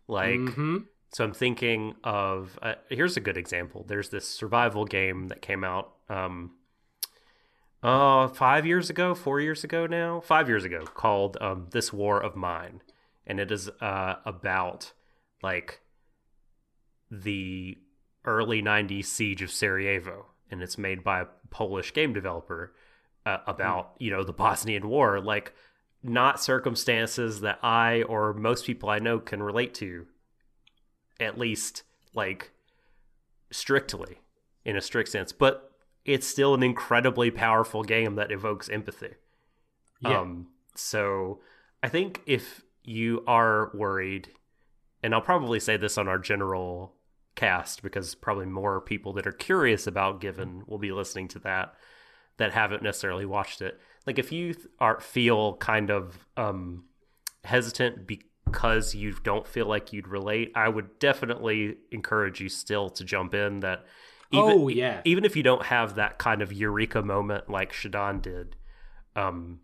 [0.09, 0.38] Like.
[0.40, 0.87] Mhm.
[1.12, 3.85] So I'm thinking of uh, here's a good example.
[3.87, 6.53] There's this survival game that came out um
[7.83, 12.23] uh 5 years ago, 4 years ago now, 5 years ago called um This War
[12.23, 12.83] of Mine.
[13.27, 14.92] And it is uh about
[15.42, 15.81] like
[17.11, 17.79] the
[18.25, 20.27] early 90s siege of Sarajevo.
[20.51, 22.73] And it's made by a Polish game developer
[23.25, 25.21] uh, about, you know, the Bosnian war.
[25.21, 25.53] Like
[26.03, 30.07] not circumstances that I or most people I know can relate to
[31.19, 31.83] at least
[32.14, 32.52] like
[33.50, 34.21] strictly
[34.65, 35.33] in a strict sense.
[35.33, 35.73] But
[36.07, 39.15] it's still an incredibly powerful game that evokes empathy
[40.00, 40.21] Yeah.
[40.21, 41.40] um so
[41.83, 44.29] i think if you are worried
[45.02, 46.94] and i'll probably say this on our general
[47.35, 51.75] cast because probably more people that are curious about given will be listening to that
[52.38, 56.85] that haven't necessarily watched it like if you are feel kind of um
[57.44, 63.04] hesitant because you don't feel like you'd relate, I would definitely encourage you still to
[63.04, 63.61] jump in.
[63.61, 63.85] That
[64.31, 68.20] even, oh yeah, even if you don't have that kind of eureka moment like Shadon
[68.20, 68.56] did,
[69.14, 69.60] um,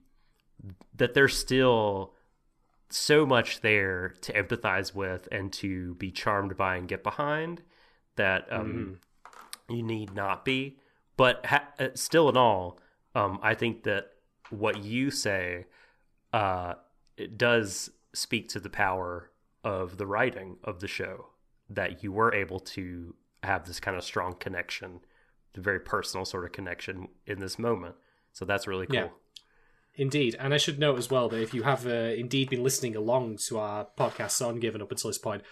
[0.94, 2.14] that there's still
[2.90, 7.62] so much there to empathize with and to be charmed by and get behind
[8.16, 8.98] that um,
[9.68, 10.78] you need not be.
[11.16, 12.78] But ha- uh, still, in all,
[13.14, 14.10] um, I think that
[14.50, 15.66] what you say
[16.32, 16.74] uh,
[17.16, 19.30] it does speak to the power
[19.64, 21.28] of the writing of the show
[21.70, 25.00] that you were able to have this kind of strong connection,
[25.54, 27.96] the very personal sort of connection in this moment.
[28.32, 28.96] So that's really cool.
[28.96, 29.08] Yeah.
[29.94, 32.96] Indeed, and I should note as well that if you have uh, indeed been listening
[32.96, 35.42] along to our podcast on Given up until this point,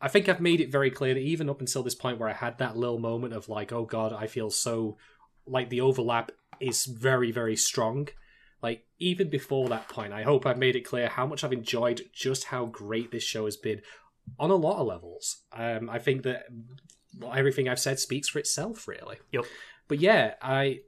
[0.00, 2.32] I think I've made it very clear that even up until this point where I
[2.32, 4.96] had that little moment of like, oh god, I feel so
[5.46, 8.08] like the overlap is very, very strong.
[8.62, 12.02] Like even before that point, I hope I've made it clear how much I've enjoyed
[12.12, 13.80] just how great this show has been
[14.40, 15.42] on a lot of levels.
[15.52, 16.46] Um, I think that
[17.34, 19.18] everything I've said speaks for itself, really.
[19.32, 19.44] Yep.
[19.88, 20.80] But yeah, I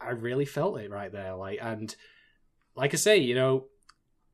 [0.00, 1.34] I really felt it right there.
[1.34, 1.94] Like, and
[2.74, 3.66] like I say, you know,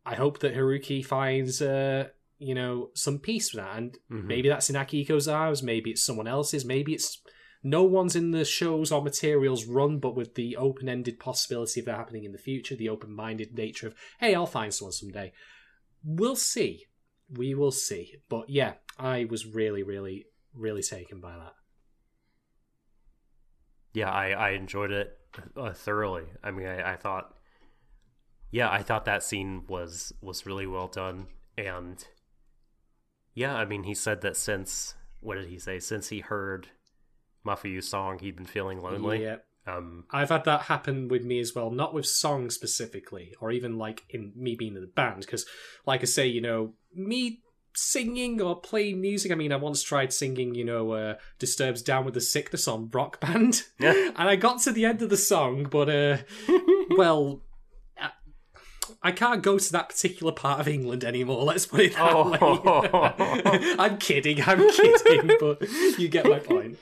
[0.05, 3.77] I hope that Haruki finds, uh, you know, some peace with that.
[3.77, 4.25] And Mhm.
[4.25, 7.23] maybe that's in Akihiko's eyes, maybe it's someone else's, maybe it's
[7.63, 11.87] no one's in the shows or materials run, but with the open ended possibility of
[11.87, 15.33] that happening in the future, the open minded nature of, hey, I'll find someone someday.
[16.05, 16.87] We'll see.
[17.31, 18.17] We will see.
[18.29, 21.53] But yeah, I was really, really, really taken by that.
[23.95, 25.19] yeah, I, I enjoyed it
[25.57, 26.25] uh, thoroughly.
[26.43, 27.35] I mean, I, I thought,
[28.51, 31.27] yeah, I thought that scene was was really well done,
[31.57, 32.05] and
[33.35, 35.79] yeah, I mean, he said that since what did he say?
[35.79, 36.69] Since he heard
[37.47, 39.23] Mafuyu's song, he'd been feeling lonely.
[39.23, 39.37] Yeah.
[39.65, 43.79] Um, I've had that happen with me as well, not with songs specifically, or even
[43.79, 45.21] like in me being in the band.
[45.21, 45.47] Because,
[45.87, 47.43] like I say, you know, me
[47.75, 49.33] singing or playing music.
[49.33, 52.89] I mean, I once tried singing, you know, uh, Disturbed's Down with the Sickness on
[52.93, 53.93] Rock Band, Yeah.
[54.17, 56.19] and I got to the end of the song, but, uh,
[56.97, 57.43] well.
[57.99, 58.11] I-
[59.05, 61.43] I can't go to that particular part of England anymore.
[61.45, 62.31] Let's put it that Oh.
[62.31, 63.77] way.
[63.79, 64.41] I'm kidding.
[64.43, 65.63] I'm kidding, but
[65.99, 66.79] you get my point.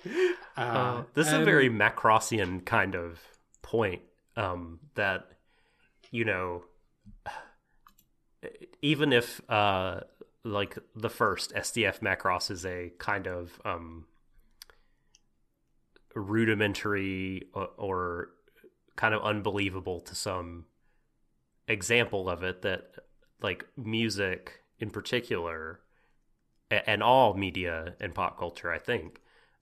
[0.56, 3.20] Uh, Uh, this is a um, very Macrossian kind of
[3.62, 4.02] point
[4.36, 5.28] um, that,
[6.10, 6.64] you know,
[8.82, 10.00] even if uh,
[10.44, 14.06] like the first SDF Macross is a kind of um,
[16.14, 18.28] rudimentary or, or
[18.96, 20.66] kind of unbelievable to some
[21.68, 22.94] example of it that
[23.42, 25.80] like music in particular
[26.70, 29.20] and all media and pop culture i think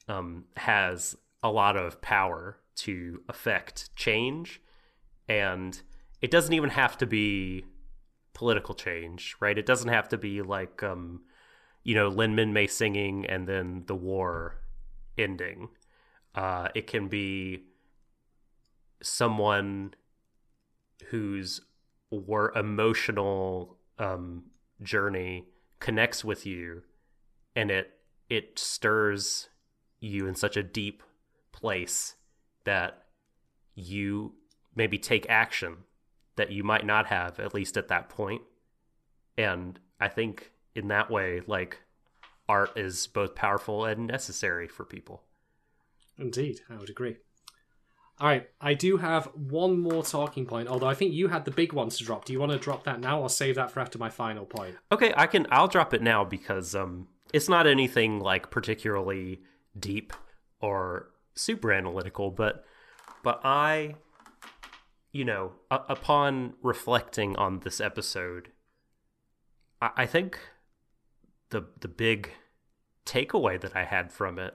[0.08, 4.60] um, has a lot of power to affect change.
[5.28, 5.80] And
[6.20, 7.64] it doesn't even have to be
[8.38, 9.58] political change right?
[9.58, 11.22] It doesn't have to be like um,
[11.82, 14.60] you know Lynn Minmay singing and then the war
[15.18, 15.70] ending.
[16.36, 17.64] Uh, it can be
[19.02, 19.94] someone
[21.10, 21.62] whose
[22.10, 24.44] war emotional um,
[24.82, 25.46] journey
[25.80, 26.82] connects with you
[27.56, 27.90] and it
[28.30, 29.48] it stirs
[29.98, 31.02] you in such a deep
[31.50, 32.14] place
[32.64, 33.02] that
[33.74, 34.34] you
[34.76, 35.78] maybe take action
[36.38, 38.42] that you might not have at least at that point
[39.36, 41.82] and i think in that way like
[42.48, 45.22] art is both powerful and necessary for people
[46.18, 47.16] Indeed, I would agree.
[48.20, 51.52] All right, I do have one more talking point, although I think you had the
[51.52, 52.24] big ones to drop.
[52.24, 54.74] Do you want to drop that now or save that for after my final point?
[54.90, 55.46] Okay, I can.
[55.52, 59.42] I'll drop it now because um, it's not anything like particularly
[59.78, 60.12] deep
[60.60, 62.64] or super analytical, but
[63.22, 63.94] but I,
[65.18, 68.52] you know, upon reflecting on this episode,
[69.82, 70.38] I, I think
[71.50, 72.30] the the big
[73.04, 74.54] takeaway that I had from it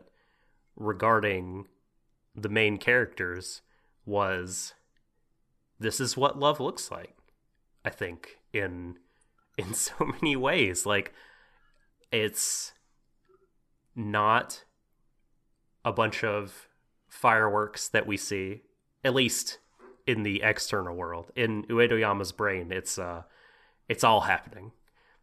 [0.77, 1.67] regarding
[2.33, 3.61] the main characters
[4.05, 4.73] was
[5.79, 7.17] this is what love looks like.
[7.83, 8.99] I think in
[9.57, 10.85] in so many ways.
[10.85, 11.13] Like
[12.09, 12.71] it's
[13.97, 14.63] not
[15.83, 16.69] a bunch of
[17.09, 18.61] fireworks that we see,
[19.03, 19.59] at least
[20.07, 21.31] in the external world.
[21.35, 23.23] In Uenoyama's brain, it's uh
[23.89, 24.71] it's all happening.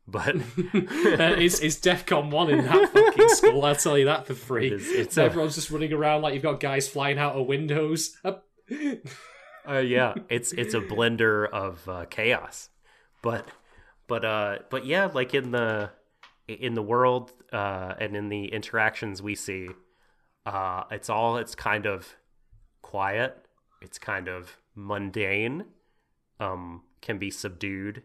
[0.08, 0.36] But
[0.74, 4.66] Uh, it's, it's DEFCON 1 in that fucking school, I'll tell you that for free.
[4.66, 7.36] It is- it's so a- everyone's just running around like you've got guys flying out
[7.36, 8.16] of windows.
[8.24, 12.70] Uh, yeah, it's it's a blender of uh, chaos.
[13.22, 13.46] But
[14.08, 15.90] but uh but yeah, like in the
[16.48, 19.68] in the world uh and in the interactions we see,
[20.46, 22.16] uh it's all it's kind of
[22.82, 23.44] quiet,
[23.82, 25.64] it's kind of mundane,
[26.38, 28.02] um can be subdued.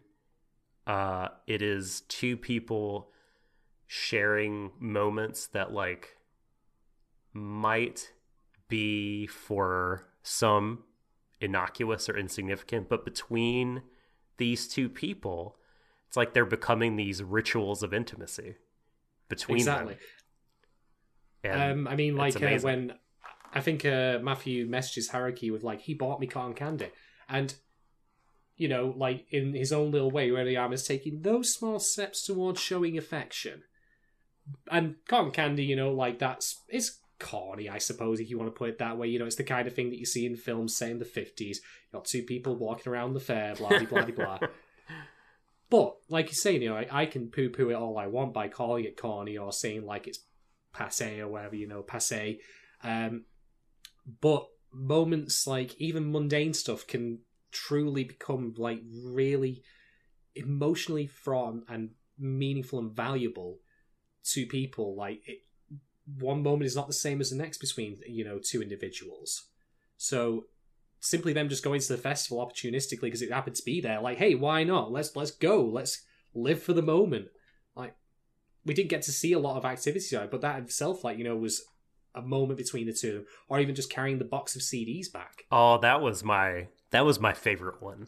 [0.88, 3.12] Uh it is two people
[3.88, 6.18] sharing moments that like
[7.34, 8.12] might
[8.68, 10.84] be for some
[11.40, 13.84] innocuous or insignificant, but between
[14.38, 15.58] these two people,
[16.08, 18.56] it's like they're becoming these rituals of intimacy
[19.30, 19.98] between exactly.
[21.44, 21.80] them.
[21.86, 22.94] Um, I mean, like uh, when
[23.56, 26.90] I think uh, Mafuyu messages Haruki with like, he bought me cotton candy,
[27.30, 27.56] and
[28.58, 32.98] you know, like in his own little way, Uenoyama's taking those small steps towards showing
[32.98, 33.64] affection.
[34.72, 38.58] And cotton candy, you know, like that's it's corny, I suppose, if you want to
[38.58, 39.08] put it that way.
[39.08, 41.06] You know, it's the kind of thing that you see in films, say in the
[41.06, 41.62] fifties.
[41.92, 44.40] You got two people walking around the fair, blah blah blah blah.
[45.68, 48.34] But like you say, you know, I, I can poo poo it all I want
[48.34, 50.20] by calling it corny or saying like it's
[50.74, 52.40] passe or whatever, you know, passe.
[52.84, 53.26] Um,
[54.22, 57.20] but moments like even mundane stuff can
[57.52, 59.64] truly become like really
[60.36, 63.60] emotionally fraught and meaningful and valuable
[64.24, 64.96] to people.
[64.96, 65.40] Like it,
[66.20, 69.48] one moment is not the same as the next between you know two individuals.
[69.98, 70.46] So
[71.00, 74.02] simply them just going to the festival opportunistically because it happened to be there.
[74.02, 74.92] Like, hey, why not?
[74.92, 75.64] Let's let's go.
[75.64, 76.04] Let's
[76.34, 77.28] live for the moment.
[77.76, 77.96] Like,
[78.66, 81.36] we didn't get to see a lot of activities, but that itself, like you know,
[81.36, 81.64] was
[82.16, 85.44] a moment between the two, or even just carrying the box of CDs back.
[85.52, 88.08] Oh, that was my that was my favorite one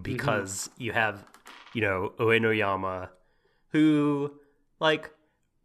[0.00, 0.82] because Mm-hmm.
[0.82, 1.24] you have
[1.72, 3.08] you know Uenoyama,
[3.68, 4.32] who
[4.80, 5.10] like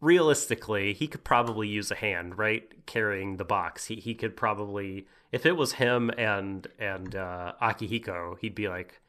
[0.00, 3.86] realistically he could probably use a hand right carrying the box.
[3.86, 9.00] He he could probably if it was him and and uh, Akihiko, he'd be like,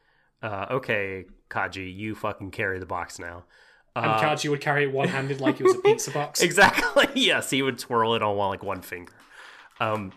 [0.43, 3.45] uh, okay, Kaji, you fucking carry the box now.
[3.95, 6.41] And Uh, Kaji would carry it one handed like it was a pizza box.
[6.41, 7.07] Exactly.
[7.15, 9.13] yes, he would twirl it on one like one finger.
[9.79, 10.13] Um,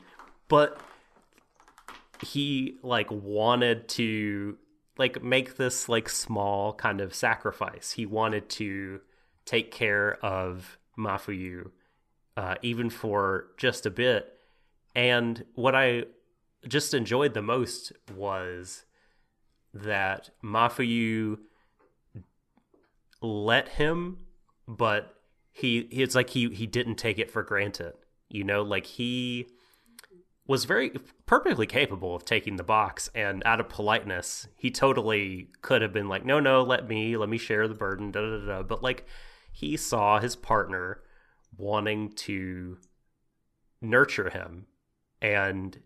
[0.49, 0.81] but
[2.23, 4.57] he like wanted to
[4.97, 7.93] like make this like small kind of sacrifice.
[7.93, 9.01] He wanted to
[9.45, 11.71] take care of Mafuyu,
[12.37, 14.39] uh, even for just a bit.
[14.95, 16.05] And what I
[16.69, 18.85] just enjoyed the most was
[19.73, 21.39] that Mafuyu
[23.25, 24.19] let him,
[24.69, 25.15] but
[25.53, 27.95] he it's like he he didn't take it for granted.
[28.29, 29.47] You know, like he
[30.47, 30.93] was very
[31.27, 36.07] perfectly capable of taking the box and out of politeness he totally could have been
[36.07, 38.63] like no no let me let me share the burden da da, da.
[38.63, 39.07] but like
[39.53, 41.01] he saw his partner
[41.57, 42.77] wanting to
[43.81, 44.67] nurture him
[45.23, 45.81] and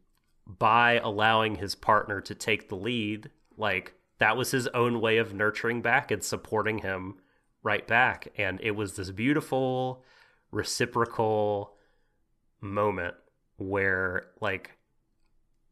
[0.47, 5.33] by allowing his partner to take the lead like that was his own way of
[5.33, 7.15] nurturing back and supporting him
[7.63, 10.05] right back and it was this beautiful
[10.51, 11.75] reciprocal
[12.61, 13.15] moment
[13.57, 14.73] where like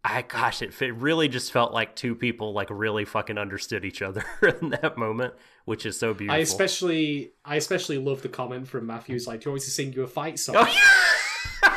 [0.05, 4.03] I gosh it, it really just felt like two people like really fucking understood each
[4.03, 4.25] other
[4.61, 5.35] in that moment
[5.67, 9.51] which is so beautiful I especially, I especially love the comment from Mafuyu's like, "Do
[9.51, 11.77] you me sing you a fight song?" oh, yeah.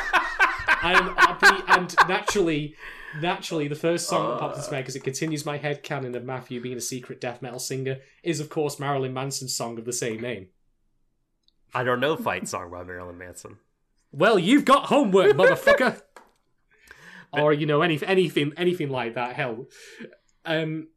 [0.82, 2.76] and, and naturally,
[3.20, 6.14] naturally, the first song that pops into my head because it continues my head canon
[6.14, 9.84] of Mafuyu being a secret death metal singer is, of course, Marilyn Manson's song of
[9.84, 10.48] the same name.
[11.74, 13.58] I don't know fight song by Marilyn Manson
[14.12, 16.00] Well, you've got homework, motherfucker.
[17.32, 19.36] or you know, any anything, anything like that.
[19.36, 19.66] Hell,
[20.44, 20.88] um,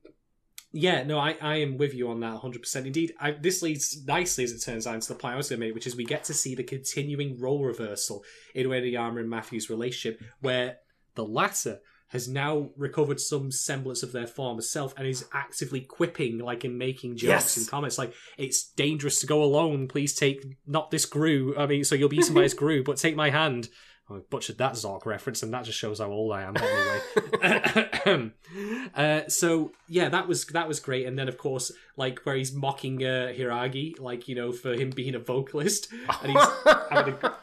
[0.76, 2.62] yeah, no, I, I am with you on that 100.
[2.62, 5.50] percent Indeed, I, this leads nicely, as it turns out, into the point I was
[5.50, 8.24] going to make, which is we get to see the continuing role reversal
[8.56, 10.78] in Uenoyama and Mafuyu's relationship, where
[11.14, 11.80] the latter
[12.14, 16.78] has now recovered some semblance of their former self and is actively quipping, like in
[16.78, 17.58] making jokes Yes.
[17.58, 19.88] and comments, like it's dangerous to go alone.
[19.88, 21.56] Please take not this grue.
[21.58, 23.68] I mean, so you'll be eaten by this grue, but take my hand.
[24.10, 26.56] I butchered that Zork reference, and that just shows how old I am.
[26.58, 28.32] Anyway,
[28.96, 31.06] uh, so yeah, that was that was great.
[31.08, 34.90] And then of course, like where he's mocking uh, Hiragi, like you know, for him
[34.90, 35.88] being a vocalist,
[36.22, 36.48] and he's
[36.92, 37.34] having a,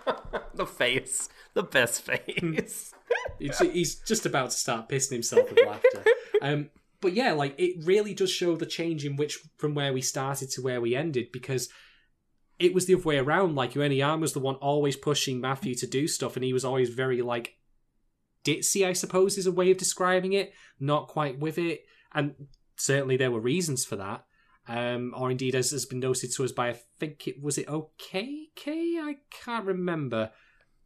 [0.55, 2.95] the face the best face
[3.41, 6.05] He's, he's just about to start pissing himself with laughter.
[6.43, 6.71] Um,
[7.03, 10.49] but yeah, like it really does show the change in which from where we started
[10.53, 11.69] to where we ended because
[12.59, 13.57] it was the other way around.
[13.57, 16.91] Like Uenoyama was the one always pushing Mafuyu to do stuff, and he was always
[16.91, 17.57] very like
[18.45, 20.53] ditzy, I suppose, is a way of describing it.
[20.79, 21.85] Not quite with it,
[22.15, 22.35] and
[22.77, 24.25] certainly there were reasons for that.
[24.69, 27.67] Um, or indeed, as has been noted to us by I think it was it
[27.67, 30.31] OKK, I can't remember.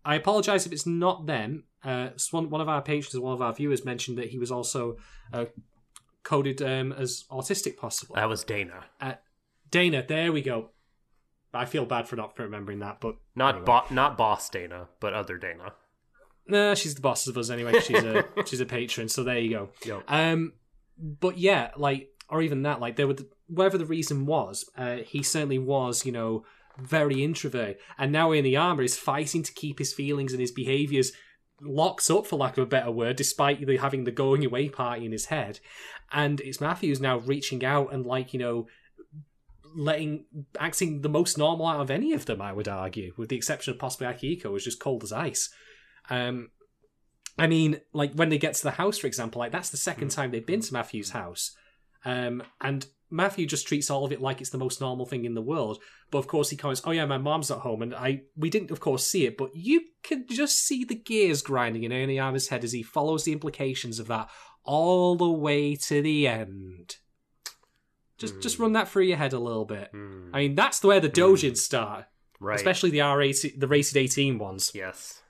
[0.05, 1.65] I apologize if it's not them.
[1.85, 4.97] Uh, one one of our patrons, one of our viewers, mentioned that he was also
[5.33, 5.45] uh,
[6.23, 8.15] coded um, as autistic, possible.
[8.15, 8.85] that was dana
[9.71, 10.71] Dana, there we go.
[11.53, 13.67] I feel bad for not remembering that, but not anyway.
[13.67, 15.73] bo- not boss dana but other dana
[16.47, 17.81] Nah, she's the boss of us anyway.
[17.81, 19.69] She's a she's a patron, so there you go.
[19.85, 20.03] Yo.
[20.09, 20.53] Um,
[20.99, 24.97] but yeah, like, or even that, like, there were the, whatever the reason was, uh,
[24.97, 26.45] he certainly was, you know,
[26.79, 30.53] very introvert, and now in the armor is fighting to keep his feelings and his
[30.53, 31.13] behaviors
[31.61, 35.13] locks up, for lack of a better word, despite having the going away party in
[35.13, 35.61] his head.
[36.13, 38.67] And it's Mafuyu's now reaching out and, like, you know,
[39.77, 40.25] letting
[40.59, 43.73] acting the most normal out of any of them, I would argue, with the exception
[43.73, 45.51] of possibly Akihiko, who's just cold as ice.
[46.11, 46.51] Um,
[47.37, 50.11] I mean, like when they get to the house, for example, like that's the second
[50.11, 51.57] time they've been to Mafuyu's house,
[52.05, 55.35] um, and Mafuyu just treats all of it like it's the most normal thing in
[55.35, 55.79] the world.
[56.11, 58.71] But of course, he comments, "Oh yeah, my mom's at home," and I we didn't,
[58.71, 62.49] of course, see it, but you can just see the gears grinding in Ernie Oniyama's
[62.49, 64.29] head as he follows the implications of that
[64.65, 66.97] all the way to the end.
[68.17, 69.89] Just, just run that through your head a little bit.
[69.91, 70.31] Hmm.
[70.33, 72.07] I mean, that's where the dojins start,
[72.41, 72.57] Right.
[72.57, 74.71] especially the R eighty, the rated eighteen ones.
[74.75, 75.21] Yes.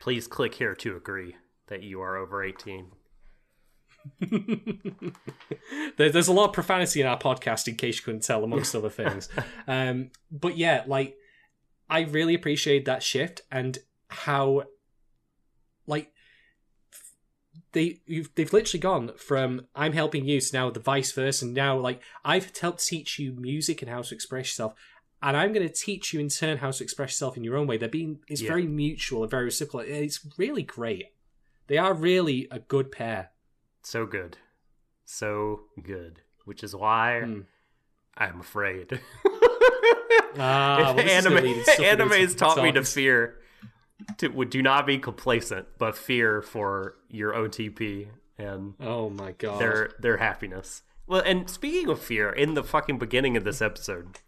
[0.00, 1.36] Please click here to agree
[1.68, 2.90] that you are over 18.
[5.96, 8.74] There- There's a lot of profanity in our podcast, in case you couldn't tell, amongst
[8.74, 9.28] other things.
[9.68, 11.16] Um, but yeah, like
[11.88, 13.78] I really appreciate that shift and
[14.08, 14.64] how,
[15.86, 16.12] like,
[17.72, 21.44] they you've, they've literally gone from I'm helping you to now the vice versa.
[21.44, 24.74] And now, like, I've helped teach you music and how to express yourself.
[25.22, 27.66] And I'm going to teach you in turn how to express yourself in your own
[27.66, 27.76] way.
[27.76, 28.48] They're being it's Yeah.
[28.48, 29.80] very mutual and very reciprocal.
[29.80, 31.06] It's really great.
[31.68, 33.30] They are really a good pair.
[33.82, 34.38] So good.
[35.04, 36.20] So good.
[36.44, 37.40] Which is why Hmm.
[38.16, 39.00] I'm afraid.
[40.38, 43.38] Ah, well, anime, gonna lead into anime has taught me to fear.
[44.18, 48.08] To, do not be complacent, but fear for your OTP
[48.38, 49.60] and Oh my god.
[49.60, 50.82] their their happiness.
[51.06, 54.18] Well, and speaking of fear, in the fucking beginning of this episode,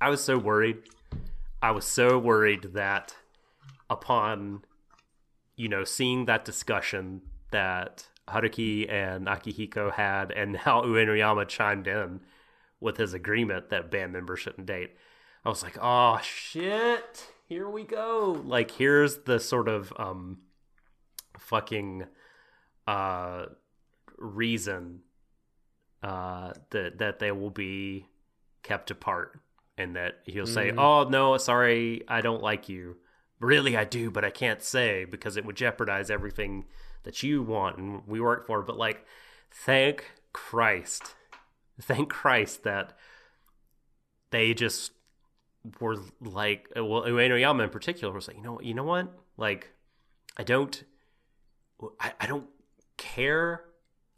[0.00, 0.78] I was so worried.
[1.62, 3.14] I was so worried that
[3.88, 4.64] upon
[5.56, 12.20] you know seeing that discussion that Haruki and Akihiko had and how Uenoyama chimed in
[12.80, 14.96] with his agreement that band members shouldn't date.
[15.44, 20.38] I was like, "Oh shit, here we go." Like here's the sort of um
[21.38, 22.06] fucking
[22.86, 23.46] uh
[24.18, 25.00] reason
[26.02, 28.06] uh that that they will be
[28.62, 29.40] kept apart
[29.76, 30.78] and that he'll say Mhm.
[30.78, 32.96] oh no sorry i don't like you
[33.40, 36.66] really i do but i can't say because it would jeopardize everything
[37.04, 39.06] that you want and we work for but like
[39.50, 41.14] thank christ
[41.80, 42.96] thank christ that
[44.30, 44.92] they just
[45.80, 49.70] were like well Uenoyama in particular was like you know you know what like
[50.36, 50.84] i don't
[52.00, 52.46] I, I don't
[52.96, 53.64] care.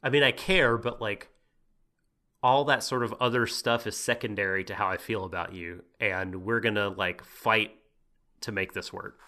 [0.03, 1.28] I mean, I care, but like
[2.43, 6.45] all that sort of other stuff is secondary to how I feel about you, and
[6.45, 7.72] we're gonna like fight
[8.43, 9.18] to make this work.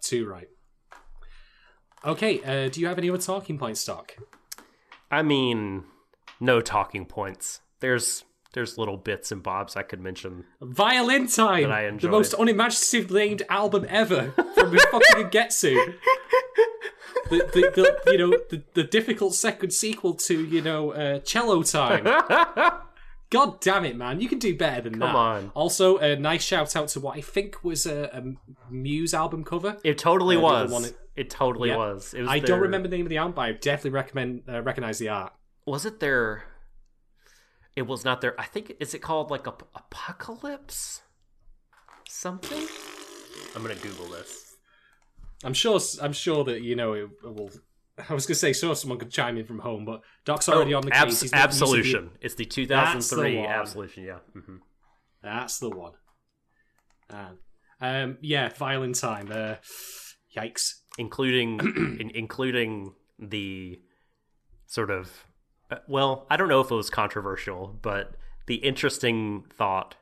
[0.00, 0.48] Too right.
[2.04, 4.16] Okay, uh, do you have any other talking points, Doc?
[5.10, 5.84] I mean,
[6.40, 7.60] no talking points.
[7.80, 8.24] There's
[8.54, 10.44] there's little bits and bobs I could mention.
[10.60, 11.62] Violin Time!
[11.64, 15.94] That I the most unimaginative named album ever from fucking Getsu.
[17.30, 21.62] The, the, the, you know, the, the difficult second sequel to, you know, uh, Cello
[21.62, 22.04] Time.
[23.30, 24.20] God damn it, man.
[24.20, 25.06] You can do better than that.
[25.06, 25.50] Come on.
[25.54, 29.78] Also, a nice shout out to what I think was a, a Muse album cover.
[29.82, 30.92] It totally Uh, was.
[31.14, 31.76] One- it totally Yeah.
[31.76, 32.14] was.
[32.14, 32.28] It was.
[32.30, 34.98] I their- don't remember the name of the album, but I definitely recommend uh, recognize
[34.98, 35.32] the art.
[35.66, 36.44] Was it their?
[37.76, 38.38] It was not their.
[38.40, 41.02] I think is it called like a apocalypse?
[42.08, 42.66] Something.
[43.56, 44.56] I'm gonna Google this.
[45.44, 45.80] I'm sure.
[46.00, 47.50] I'm sure that you know it will.
[48.08, 50.72] I was going to say, sure, someone could chime in from home, but Doc's already
[50.72, 50.98] on the case.
[51.00, 52.10] Oh, Abs- He's not used to Absolution.
[52.22, 53.46] It's the 2003 one.
[53.50, 54.04] Absolution.
[54.04, 54.18] Yeah.
[54.32, 54.56] hmm
[55.22, 55.92] That's the one.
[57.10, 57.38] Um,
[57.82, 59.30] um, yeah, violin time.
[59.30, 59.56] Uh,
[60.34, 60.80] yikes.
[60.98, 61.58] Including,
[62.00, 63.80] in, including the
[64.66, 65.26] sort of,
[65.70, 68.14] uh, well, I don't know if it was controversial, but
[68.46, 69.94] the interesting thought,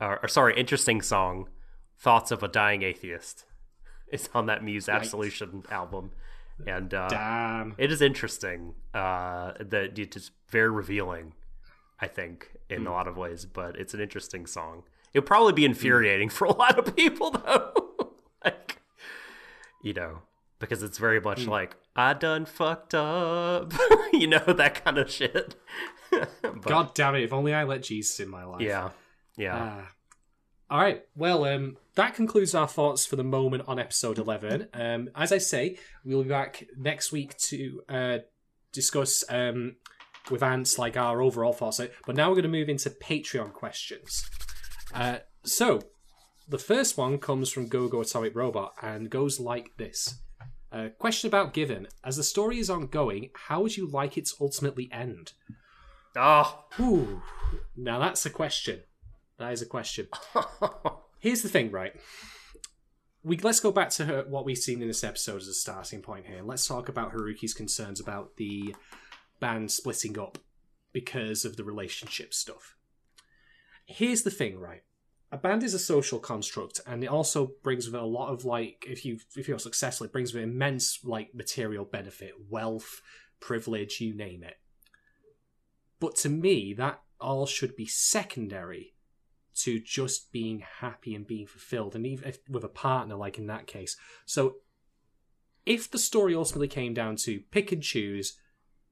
[0.00, 1.48] or, or sorry, interesting song,
[1.98, 3.44] "Thoughts of a Dying Atheist,"
[4.12, 6.10] is on that Muse Absolution album,
[6.66, 7.74] and uh, Damn.
[7.78, 8.74] it is interesting.
[8.94, 11.34] Uh, that it is very revealing,
[12.00, 12.86] I think, in Hmm.
[12.88, 13.44] a lot of ways.
[13.46, 14.82] But it's an interesting song.
[15.14, 17.72] It'll probably be infuriating for a lot of people, though.
[19.94, 20.22] Know,
[20.58, 21.50] because it's very much Hmm.
[21.50, 23.72] like I done fucked up,
[24.12, 25.54] you know, that kind of shit.
[26.10, 27.24] But, God damn it!
[27.24, 28.60] If only I let Jesus in my life.
[28.62, 28.90] yeah,
[29.36, 29.56] yeah.
[29.82, 29.92] Ah.
[30.70, 31.02] All right.
[31.16, 34.68] Well, um, that concludes our thoughts for the moment on episode 11.
[34.72, 38.18] Um, as I say, we'll be back next week to uh,
[38.72, 39.76] discuss um,
[40.30, 41.80] with Ants like our overall thoughts.
[42.06, 44.24] But now we're going to move into Patreon questions.
[44.94, 45.82] Uh, so,
[46.48, 50.16] the first one comes from GoGo Atomic Robot and goes like this.
[50.72, 51.88] Uh, question about Given.
[52.04, 55.32] As the story is ongoing, how would you like it to ultimately end?
[56.16, 56.64] Oh,
[57.76, 58.82] now that's a question.
[59.38, 60.08] That is a question.
[61.18, 61.94] Here's the thing, right?
[63.26, 66.00] we let's go back to her, what we've seen in this episode as a starting
[66.00, 66.42] point here.
[66.44, 68.76] Let's talk about Haruki's concerns about the
[69.40, 70.38] band splitting up
[70.92, 72.76] because of the relationship stuff.
[73.84, 74.82] Here's the thing, right?
[75.32, 78.44] A band is a social construct, and it also brings with it a lot of
[78.44, 83.02] like, if you if you're successful, it brings with it immense like material benefit, wealth,
[83.40, 84.58] privilege, you name it.
[85.98, 88.94] But to me, that all should be secondary
[89.56, 93.46] to just being happy and being fulfilled, and even if, with a partner, like in
[93.46, 93.96] that case.
[94.26, 94.56] So,
[95.64, 98.38] if the story ultimately came down to pick and choose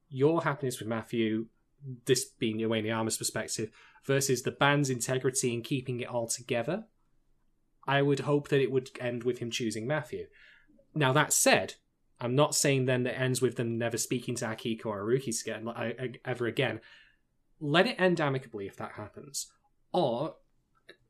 [0.09, 1.45] your happiness with Mafuyu,
[2.05, 3.69] this being Wayne Armor's perspective,
[4.05, 6.85] versus the band's integrity in keeping it all together,
[7.87, 10.25] I would hope that it would end with him choosing Mafuyu.
[10.93, 11.75] Now, that said,
[12.19, 16.47] I'm not saying then that ends with them never speaking to Akihiko or again, ever
[16.47, 16.79] again.
[17.59, 19.47] Let it end amicably if that happens.
[19.91, 20.35] Or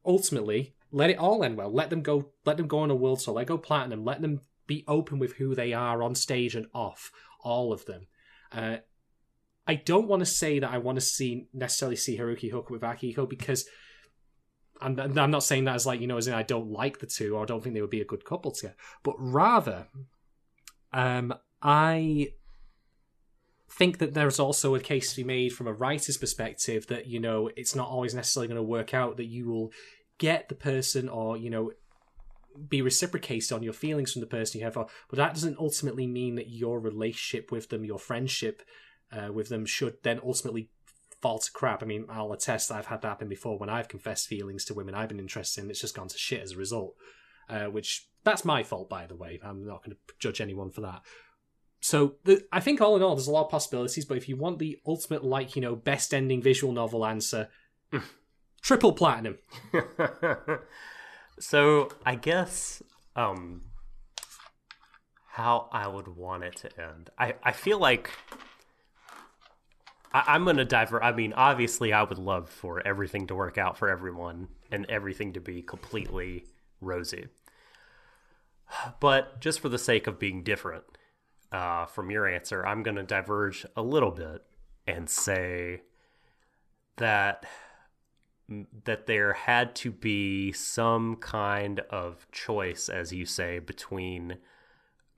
[0.06, 1.72] ultimately, let it all end well.
[1.72, 2.32] Let them go.
[2.46, 3.36] Let them go on a world tour.
[3.36, 4.04] Let go platinum.
[4.04, 7.12] Let them be open with who they are on stage and off.
[7.41, 8.08] All of them.
[8.52, 8.78] Uh,
[9.68, 12.82] I don't want to say that I want to see necessarily see Haruki hook with
[12.82, 13.66] Akihiko because
[14.82, 17.07] I'm, I'm not saying that as like you know as in I don't like the
[17.07, 19.88] two or I don't think they would be a good couple together, but rather,
[20.93, 22.30] um, I
[23.70, 27.20] think that there's also a case to be made from a writer's perspective that you
[27.20, 29.72] know it's not always necessarily going to work out that you will
[30.18, 31.72] get the person or you know
[32.70, 36.36] be reciprocated on your feelings from the person you have but that doesn't ultimately mean
[36.36, 38.61] that your relationship with them your friendship
[39.12, 40.70] uh, with them should then ultimately
[41.22, 44.28] fall to crap i mean i'll attest i've had that happen before when i've confessed
[44.28, 46.95] feelings to women i've been interested in it's just gone to shit as a result
[47.49, 50.82] uh, which that's my fault by the way i'm not going to judge anyone for
[50.82, 51.01] that
[51.86, 54.06] so the, I think all in all, there's a lot of possibilities.
[54.06, 57.49] But if you want the ultimate, like you know, best ending visual novel answer,
[58.64, 59.38] triple platinum.
[61.39, 62.82] so I guess
[63.16, 63.66] um,
[65.28, 67.12] how I would want it to end.
[67.20, 68.10] I I feel like.
[70.16, 71.03] I, am going to divert.
[71.03, 75.34] I mean, obviously, I would love for everything to work out for everyone and everything
[75.34, 76.45] to be completely
[76.80, 77.28] rosy.
[79.01, 80.86] But just for the sake of being different,
[81.51, 84.43] uh, from your answer, I'm going to diverge a little bit
[84.88, 85.82] and say
[86.95, 87.45] that
[88.86, 94.38] that there had to be some kind of choice, as you say, between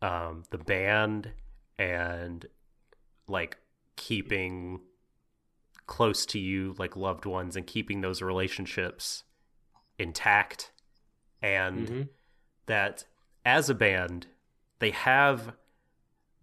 [0.02, 1.32] um, the band
[1.78, 2.46] and
[3.28, 3.58] like
[3.98, 4.80] keeping
[5.88, 9.24] close to you, like loved ones, and keeping those relationships
[9.98, 10.72] intact,
[11.42, 12.02] and mm-hmm.
[12.68, 13.06] that
[13.46, 14.28] as a band,
[14.80, 15.54] they have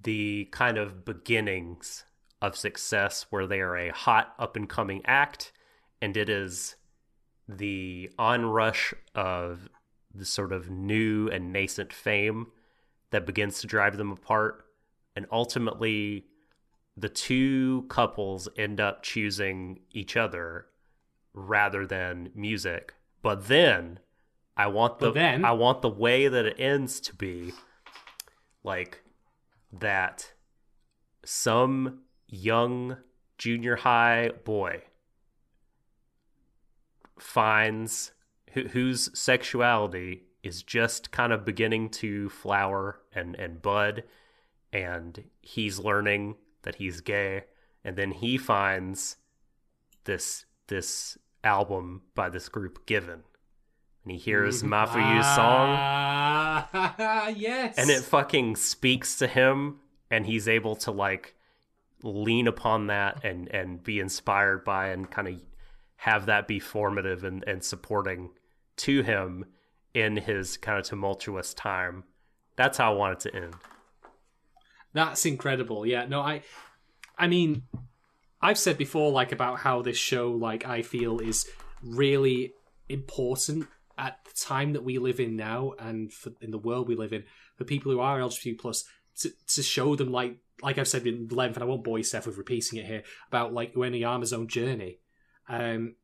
[0.03, 2.05] the kind of beginnings
[2.43, 5.53] of success where they are a hot up and coming act
[6.03, 6.77] and it is
[7.49, 9.71] the onrush of
[10.15, 12.49] the sort of new and nascent fame
[13.11, 14.67] that begins to drive them apart
[15.17, 16.27] and ultimately
[16.97, 20.67] the two couples end up choosing each other
[21.33, 22.95] rather than music.
[23.23, 24.01] But then
[24.57, 27.53] i want the then, i want the way that it ends to be
[28.63, 29.03] like
[29.73, 30.33] that
[31.25, 32.97] some young
[33.39, 34.83] junior high boy
[37.19, 38.13] finds
[38.55, 44.05] wh- whose sexuality is just kind of beginning to flower and, and bud
[44.73, 46.35] and he's learning
[46.65, 47.45] that he's gay
[47.85, 49.17] and then he finds
[50.05, 53.23] this this album by this group given
[54.05, 54.75] and he hears mm-hmm.
[54.75, 57.35] Mafuyu's ah, song.
[57.37, 57.77] yes.
[57.79, 61.35] And it fucking speaks to him and he's able to like
[62.03, 65.41] lean upon that and and be inspired by and kind of
[65.97, 68.31] have that be formative and, and supporting
[68.77, 69.47] to him
[69.95, 72.05] in his kind of tumultuous time.
[72.57, 73.55] That's how I want it to end.
[74.95, 75.85] That's incredible.
[75.85, 76.43] Yeah, no, I
[77.19, 77.65] I mean
[78.41, 81.47] I've said before like about how this show like I feel is
[81.83, 82.55] really
[82.89, 83.67] important
[83.99, 87.13] at the time that we live in now and for, in the world we live
[87.13, 87.25] in
[87.57, 88.85] for people who are LGBT plus
[89.21, 92.27] to, to show them like like I've said in length and I won't bore Seth
[92.27, 94.99] with repeating it here about like Uenoyama's own journey.
[95.49, 95.97] Um,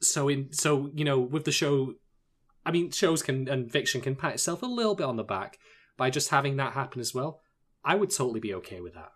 [0.00, 1.94] so in so you know with the show,
[2.64, 5.58] I mean shows can and fiction can pat itself a little bit on the back
[5.96, 7.42] by just having that happen as well.
[7.84, 9.12] I would totally be okay with that.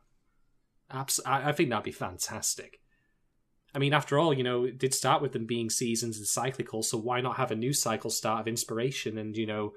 [0.91, 2.81] Abs- I, I think that'd be fantastic.
[3.75, 6.83] I mean, after all, you know, it did start with them being seasons and cyclical,
[6.83, 9.73] so why not have a new cycle start of inspiration and, you know,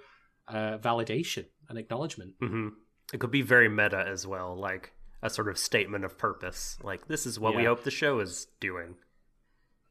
[0.48, 2.40] uh, validation and acknowledgement?
[2.40, 2.70] Mm-hmm.
[3.12, 6.78] It could be very meta as well, like a sort of statement of purpose.
[6.84, 7.60] Like, this is what yeah.
[7.60, 8.96] we hope the show is doing.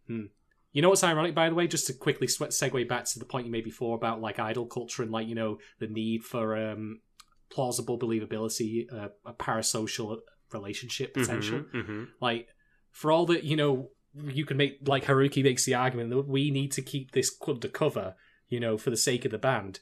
[0.07, 0.27] Hmm.
[0.73, 1.67] You know what's ironic, by the way?
[1.67, 5.03] Just to quickly segue back to the point you made before about like idol culture
[5.03, 7.01] and like you know the need for um,
[7.51, 10.19] plausible believability, uh, a parasocial
[10.53, 11.61] relationship potential.
[11.61, 12.09] Mhm, mhm.
[12.21, 12.49] Like
[12.91, 16.51] for all that you know, you can make like Haruki makes the argument that we
[16.51, 18.15] need to keep this undercover,
[18.49, 19.81] you know, for the sake of the band.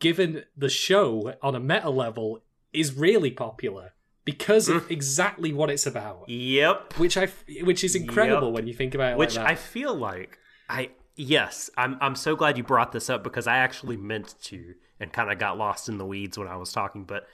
[0.00, 2.42] Given the show on a meta level
[2.72, 3.94] is really popular
[4.24, 6.94] because of exactly what it's about, Yep.
[6.98, 7.26] which I
[7.62, 8.54] which is incredible Yep.
[8.54, 10.38] when you think about it Which like I feel like
[10.68, 14.74] I yes, I'm I'm so glad you brought this up because I actually meant to
[15.00, 17.04] and kind of got lost in the weeds when I was talking.
[17.04, 17.26] But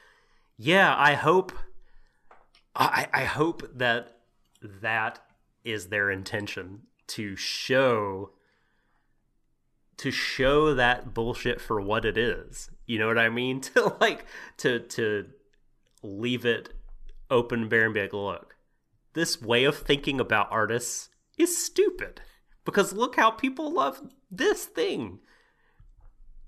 [0.56, 1.52] yeah, I hope
[2.74, 4.16] I I hope that
[4.62, 5.20] that
[5.64, 8.30] is their intention to show
[9.98, 12.70] to show that bullshit for what it is.
[12.86, 13.60] You know what I mean?
[13.74, 14.24] To like
[14.58, 15.26] to to
[16.02, 16.70] leave it
[17.30, 18.56] open bare and be like, look,
[19.12, 22.22] this way of thinking about artists is stupid.
[22.64, 24.00] Because look how people love
[24.30, 25.20] this thing.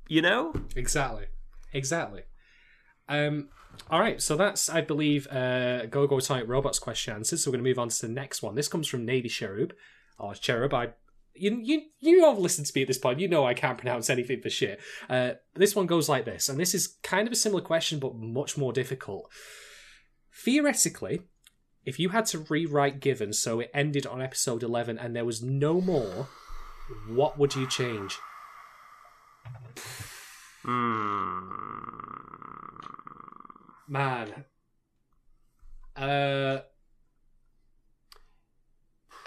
[0.09, 0.55] You know?
[0.77, 1.27] Exactly.
[1.73, 2.23] Exactly.
[3.09, 3.49] Um,
[3.91, 7.39] all right, so that's, I believe, uh, Go Go Sonic Robots question answered.
[7.39, 8.55] So we're going to move on to the next one.
[8.55, 9.73] This comes from Navy Cherub.
[10.19, 10.91] Or Cherub, I.
[11.35, 13.19] You, you you all listened to me at this point.
[13.19, 14.79] You know I can't pronounce anything for shit.
[15.09, 18.15] Uh, this one goes like this, and this is kind of a similar question, but
[18.15, 19.31] much more difficult.
[20.45, 21.23] Theoretically,
[21.85, 25.43] if you had to rewrite Given so it ended on episode 11 and there was
[25.43, 26.29] no more,
[27.09, 28.19] what would you change?
[33.89, 34.45] Man.
[35.97, 36.59] Uh.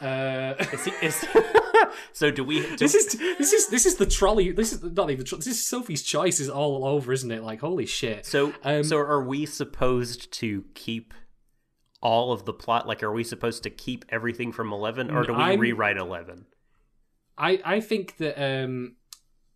[0.02, 0.54] Uh.
[0.74, 1.26] Is he, is,
[2.14, 4.52] so do we do, this is this is this is the trolley.
[4.52, 5.26] This is not even.
[5.26, 7.44] This is Sophie's Choice is all over, isn't it?
[7.44, 8.26] Like holy shit.
[8.26, 11.14] so um, so are we supposed to keep
[12.02, 15.34] all of the plot like are we supposed to keep everything from 11 or do
[15.34, 16.46] we I'm- rewrite 11?
[17.38, 18.96] I I think that um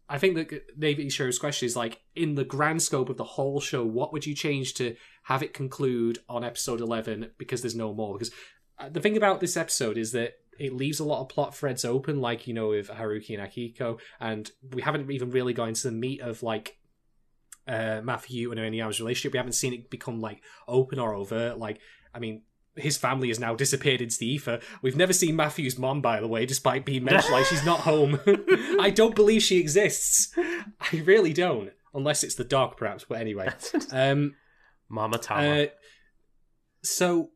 [0.10, 3.60] I think that David Show's question is like in the grand scope of the whole
[3.60, 7.94] show, what would you change to have it conclude on episode eleven because there's no
[7.94, 8.16] more?
[8.16, 8.34] Because
[8.80, 11.86] uh, the thing about this episode is that it leaves a lot of plot threads
[11.86, 15.88] open, like you know with Haruki and Akihiko, and we haven't even really gone into
[15.88, 16.78] the meat of like
[17.68, 19.34] uh Mafuyu and Uenoyama's relationship.
[19.34, 21.60] We haven't seen it become like open or overt.
[21.60, 21.80] Like
[22.14, 22.42] I mean.
[22.76, 24.60] His family has now disappeared into the ether.
[24.82, 28.20] We've never seen Mafuyu's mom, by the way, despite being mentioned like she's not home.
[28.80, 30.34] I don't believe she exists.
[30.38, 33.06] I really don't, unless it's the dog, perhaps.
[33.08, 33.50] But anyway,
[33.92, 34.36] um,
[34.88, 35.64] Mama Tama.
[35.64, 35.66] uh,
[36.84, 37.32] so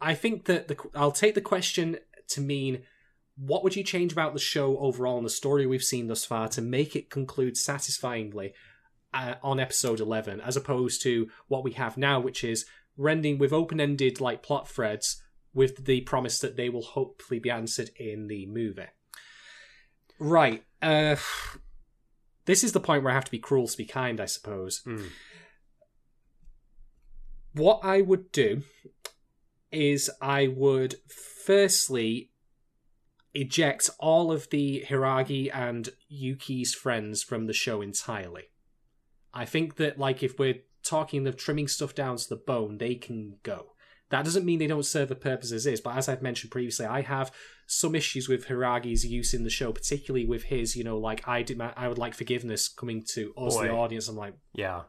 [0.00, 1.98] I think that the I'll take the question
[2.28, 2.82] to mean
[3.36, 6.48] what would you change about the show overall and the story we've seen thus far
[6.48, 8.52] to make it conclude satisfyingly
[9.12, 12.64] uh, on episode 11 as opposed to what we have now which is
[12.96, 15.22] rending with open-ended like plot threads
[15.52, 18.82] with the promise that they will hopefully be answered in the movie
[20.18, 21.16] right uh
[22.46, 24.82] this is the point where i have to be cruel to be kind i suppose
[24.86, 25.08] Mm.
[27.52, 28.62] what I would do
[29.70, 30.96] is I would
[31.44, 32.30] firstly
[33.32, 38.44] eject all of the Hiragi and Yuki's friends from the show entirely.
[39.32, 42.94] I think that like if we're talking of trimming stuff down to the bone, they
[42.94, 43.72] can go.
[44.10, 46.86] That doesn't mean they don't serve a purpose as is, but as I've mentioned previously,
[46.86, 47.32] I have
[47.66, 51.42] some issues with Hiragi's use in the show, particularly with his, you know, like I
[51.42, 54.06] did, I would like forgiveness coming to us, the audience.
[54.08, 54.82] I'm like, yeah.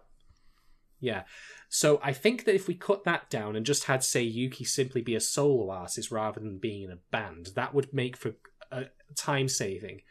[1.00, 1.24] yeah.
[1.70, 5.02] So I think that if we cut that down and just had, say, Yuki simply
[5.02, 8.34] be a solo artist rather than being in a band, that would make for
[8.72, 8.86] a
[9.16, 10.02] time saving.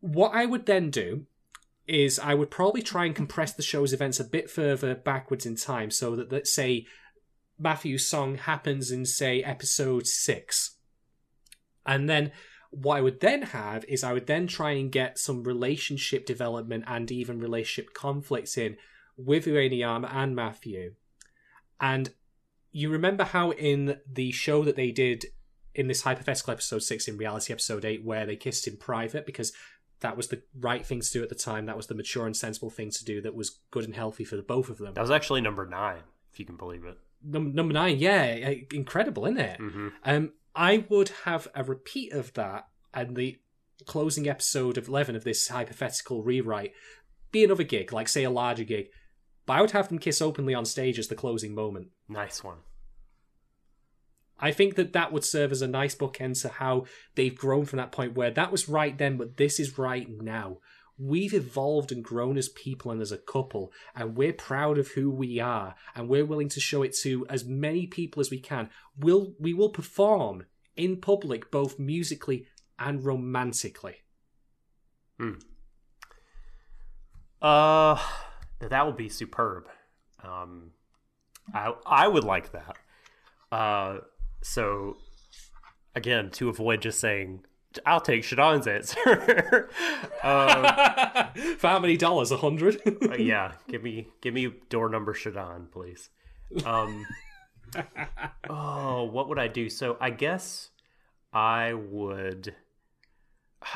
[0.00, 1.26] What I would then do
[1.86, 5.56] is I would probably try and compress the show's events a bit further backwards in
[5.56, 6.86] time so that, let's say,
[7.62, 10.76] Mafuyu's song happens in, say, episode six.
[11.86, 12.32] And then
[12.70, 16.84] what I would then have is I would then try and get some relationship development
[16.86, 18.76] and even relationship conflicts in
[19.16, 20.90] with Uenoyama and Mafuyu.
[21.80, 22.10] And
[22.72, 25.26] you remember how in the show that they did
[25.74, 29.52] in this hypothetical episode six, in reality episode eight, where they kissed in private because
[30.00, 32.36] that was the right thing to do at the time, that was the mature and
[32.36, 34.94] sensible thing to do, that was good and healthy for the both of them.
[34.94, 35.98] That was actually number 9,
[36.32, 36.98] if you can believe it.
[37.22, 39.58] Num- number nine, yeah, eh, incredible, isn't it?
[39.58, 39.92] Mhm.
[40.04, 43.38] Um, I would have a repeat of that and the
[43.86, 46.72] closing episode of 11 of this hypothetical rewrite
[47.32, 48.88] be another gig, like say a larger gig.
[49.44, 51.88] But I would have them kiss openly on stage as the closing moment.
[52.08, 52.58] Nice one.
[54.38, 56.84] I think that that would serve as a nice bookend to how
[57.14, 60.58] they've grown from that point where that was right then, but this is right now.
[60.98, 65.10] We've evolved and grown as people and as a couple, and we're proud of who
[65.10, 68.70] we are, and we're willing to show it to as many people as we can.
[68.98, 70.44] We'll, we will perform
[70.76, 72.46] in public, both musically
[72.78, 73.96] and romantically?
[77.40, 77.98] Uh,
[78.60, 79.68] that would be superb.
[80.22, 80.72] Um,
[81.54, 82.76] I I would like that.
[83.50, 83.98] Uh,
[84.42, 84.96] so
[85.94, 87.44] again, to avoid just saying,
[87.84, 89.68] "I'll take Shadon's answer."
[90.22, 90.64] um,
[91.58, 92.30] For how many dollars?
[92.30, 92.80] A hundred?
[92.86, 96.10] uh, yeah, give me give me door number Shadon, please.
[96.64, 97.04] Um,
[98.48, 99.68] oh, what would I do?
[99.68, 100.70] So I guess
[101.32, 102.54] I would.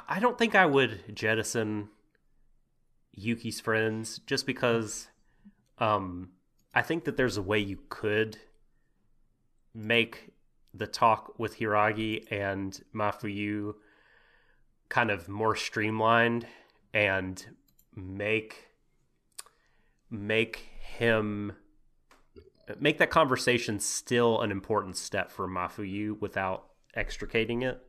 [0.08, 1.88] I don't think I would jettison
[3.12, 5.08] Yuki's friends just because
[5.78, 6.30] um
[6.74, 8.38] I think that there's a way you could
[9.74, 10.29] make
[10.72, 13.74] the talk with Hiiragi and Mafuyu
[14.88, 16.46] kind of more streamlined
[16.92, 17.44] and
[17.94, 18.68] make
[20.10, 21.52] make him
[22.78, 27.80] make that conversation still an important step for Mafuyu without extricating it.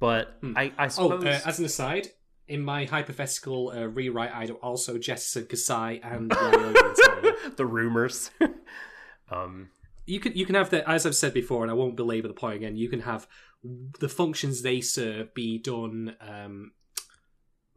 [0.00, 2.08] But I, I oh, uh, as an aside,
[2.48, 6.30] in my hypothetical uh, rewrite, I'd also jettison Kasai and
[7.56, 8.30] the rumors.
[9.30, 9.70] um,
[10.06, 12.34] you can you can have the as I've said before, and I won't belabor the
[12.34, 12.76] point again.
[12.76, 13.26] You can have
[13.98, 16.72] the functions they serve be done um,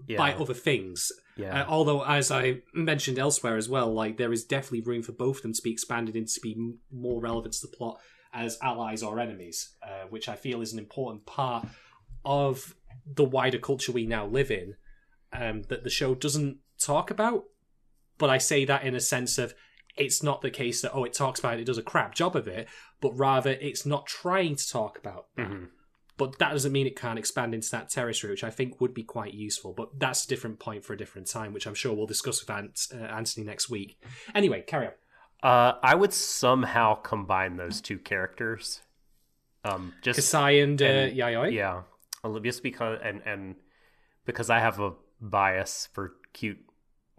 [0.08, 1.12] yeah, by other things.
[1.38, 5.14] yeah, Uh, although, as I mentioned elsewhere as well, like there is definitely room for
[5.14, 8.00] both of them to be expanded into to be m- more relevant to the plot
[8.34, 11.66] as allies or enemies, uh, which I feel is an important part
[12.26, 12.76] of
[13.06, 14.76] the wider culture we now live in
[15.32, 17.46] um, that the show doesn't talk about.
[18.18, 19.54] But I say that in a sense of
[19.98, 22.36] it's not the case that oh it talks about it, it does a crap job
[22.36, 22.68] of it,
[23.02, 25.70] but rather it's not trying to talk about that Mhm.
[26.18, 29.04] but that doesn't mean it can't expand into that territory, which I think would be
[29.04, 29.72] quite useful.
[29.74, 32.50] But that's a different point for a different time, which I'm sure we'll discuss with
[32.50, 34.00] Ant, uh, Anthony next week.
[34.34, 34.94] Anyway, carry on.
[35.44, 38.82] Uh, I would somehow combine those two characters.
[39.64, 41.54] Um, just Kasai and, uh, and- Yayoi.
[41.54, 41.84] yeah,
[42.42, 43.56] just because and and
[44.26, 46.60] because I have a bias for cute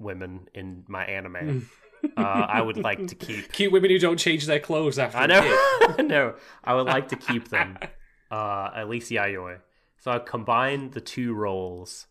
[0.00, 1.68] women in my anime,
[2.16, 3.52] uh, I would like to keep.
[3.52, 5.56] Cute women who don't change their clothes after I know,
[5.98, 6.34] no,
[6.64, 7.78] I would like to keep them.
[8.30, 9.58] Uh, at least the Yayoi.
[9.96, 12.08] So I combine the two roles,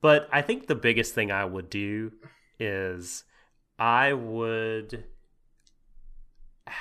[0.00, 2.10] but I think the biggest thing I would do
[2.58, 3.22] is
[3.78, 5.04] I would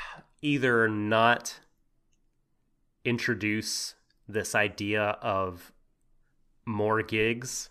[0.41, 1.59] either not
[3.03, 3.93] introduce
[4.27, 5.71] this idea of
[6.65, 7.69] more gigs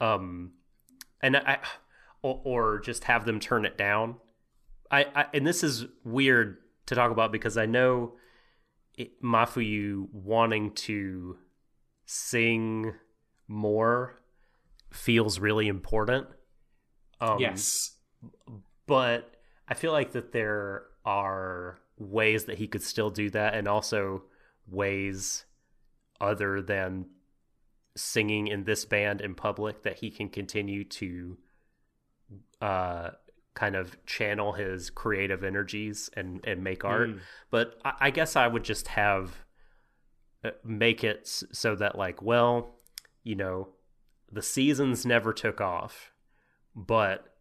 [0.00, 0.52] um
[1.20, 1.58] and i
[2.24, 4.16] or, or just have them turn it down
[4.90, 8.14] I, I and this is weird to talk about because i know
[8.96, 11.38] it, mafuyu wanting to
[12.06, 12.94] sing
[13.46, 14.20] more
[14.92, 16.26] feels really important
[17.20, 17.96] um yes.
[18.86, 19.34] but
[19.66, 24.24] I feel like that there are ways that he could still do that, and also
[24.66, 25.44] ways
[26.20, 27.06] other than
[27.96, 31.38] singing in this band in public that he can continue to
[32.60, 33.10] uh,
[33.54, 37.10] kind of channel his creative energies and, and make art.
[37.10, 37.20] Mm.
[37.50, 39.44] But I, I guess I would just have
[40.44, 42.74] uh, make it so that like, well,
[43.22, 43.68] you know,
[44.30, 46.12] the seasons never took off,
[46.74, 47.34] but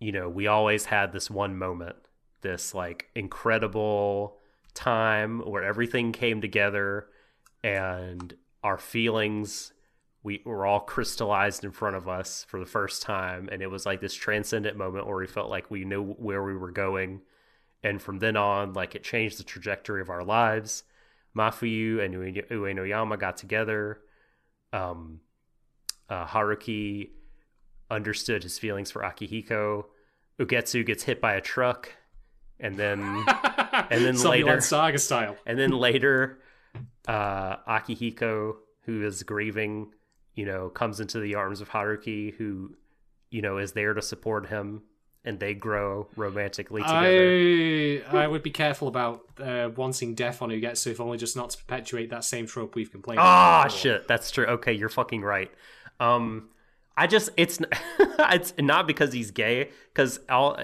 [0.00, 1.96] you know, we always had this one moment,
[2.40, 4.38] this like incredible
[4.72, 7.06] time where everything came together
[7.62, 9.73] and our feelings
[10.24, 13.48] we were all crystallized in front of us for the first time.
[13.52, 16.56] And it was like this transcendent moment where we felt like we knew where we
[16.56, 17.20] were going.
[17.84, 20.82] And from then on like it changed the trajectory of our lives.
[21.36, 24.00] Mafuyu and Ue- uenoyama got together.
[24.72, 25.20] Um,
[26.08, 27.10] uh, haruki
[27.90, 29.84] understood his feelings for akihiko.
[30.40, 31.92] Ugetsu gets hit by a truck.
[32.58, 32.98] And then
[33.90, 35.36] And then later- Saga style.
[35.46, 36.38] and then later
[37.06, 38.54] uh akihiko
[38.86, 39.92] who is grieving
[40.34, 42.74] you know comes into the arms of haruki who
[43.30, 44.82] you know is there to support him
[45.24, 50.50] and they grow romantically together I I would be careful about uh, wanting death on
[50.50, 54.30] Ugetsu, if only just not to perpetuate that same trope we've complained Ah, shit, that's
[54.30, 54.44] true.
[54.44, 55.50] Okay, you're fucking right.
[55.98, 56.50] Um,
[56.96, 57.58] I just it's
[58.00, 60.20] it's not because he's gay, because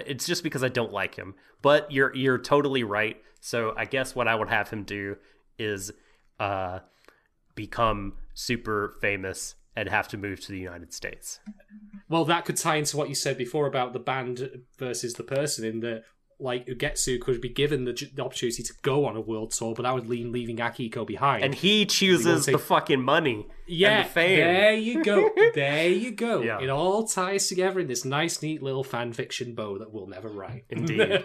[0.06, 1.34] it's just because I don't like him.
[1.62, 3.16] But you're you're totally right.
[3.40, 5.16] So I guess what I would have him do
[5.58, 5.92] is
[6.38, 6.80] uh
[7.54, 11.40] become super famous and have to move to the United States.
[12.08, 15.64] Well, that could tie into what you said before about the band versus the person.
[15.64, 16.02] In that,
[16.38, 19.86] like Ugetsu could be given the, the opportunity to go on a world tour, but
[19.86, 21.44] I would lean leaving Akihiko behind.
[21.44, 23.46] And he chooses the fucking money.
[23.66, 24.38] yeah, and the fame.
[24.38, 26.42] there you go, there you go.
[26.42, 26.60] Yeah.
[26.60, 30.28] It all ties together in this nice, neat little fan fiction bow that we'll never
[30.28, 30.64] write.
[30.70, 31.22] Indeed.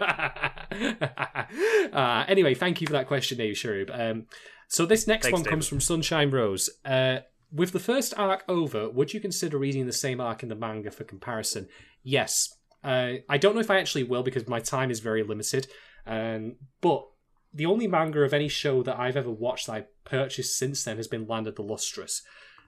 [1.92, 3.90] uh, anyway, thank you for that question, Dave Sharub.
[3.92, 4.26] Um,
[4.68, 5.50] So this next Thanks, one David.
[5.50, 6.68] comes from Sunshine Rose.
[6.84, 7.18] Uh,
[7.52, 10.90] with the first arc over, would you consider reading the same arc in the manga
[10.90, 11.68] for comparison?
[12.02, 12.54] Yes.
[12.82, 15.66] Uh, I don't know if I actually will because my time is very limited.
[16.06, 17.06] Um, but
[17.52, 20.96] the only manga of any show that I've ever watched that I purchased since then
[20.96, 22.22] has been Land of the Lustrous,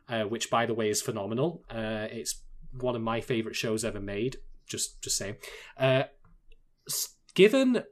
[0.09, 1.62] uh, which, by the way, is phenomenal.
[1.70, 4.37] Uh, it's one of my favorite shows ever made.
[4.66, 5.37] Just, just saying.
[5.76, 6.05] Uh,
[7.35, 7.85] given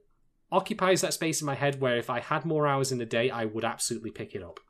[0.50, 3.30] occupies that space in my head where if I had more hours in the day,
[3.30, 4.60] I would absolutely pick it up.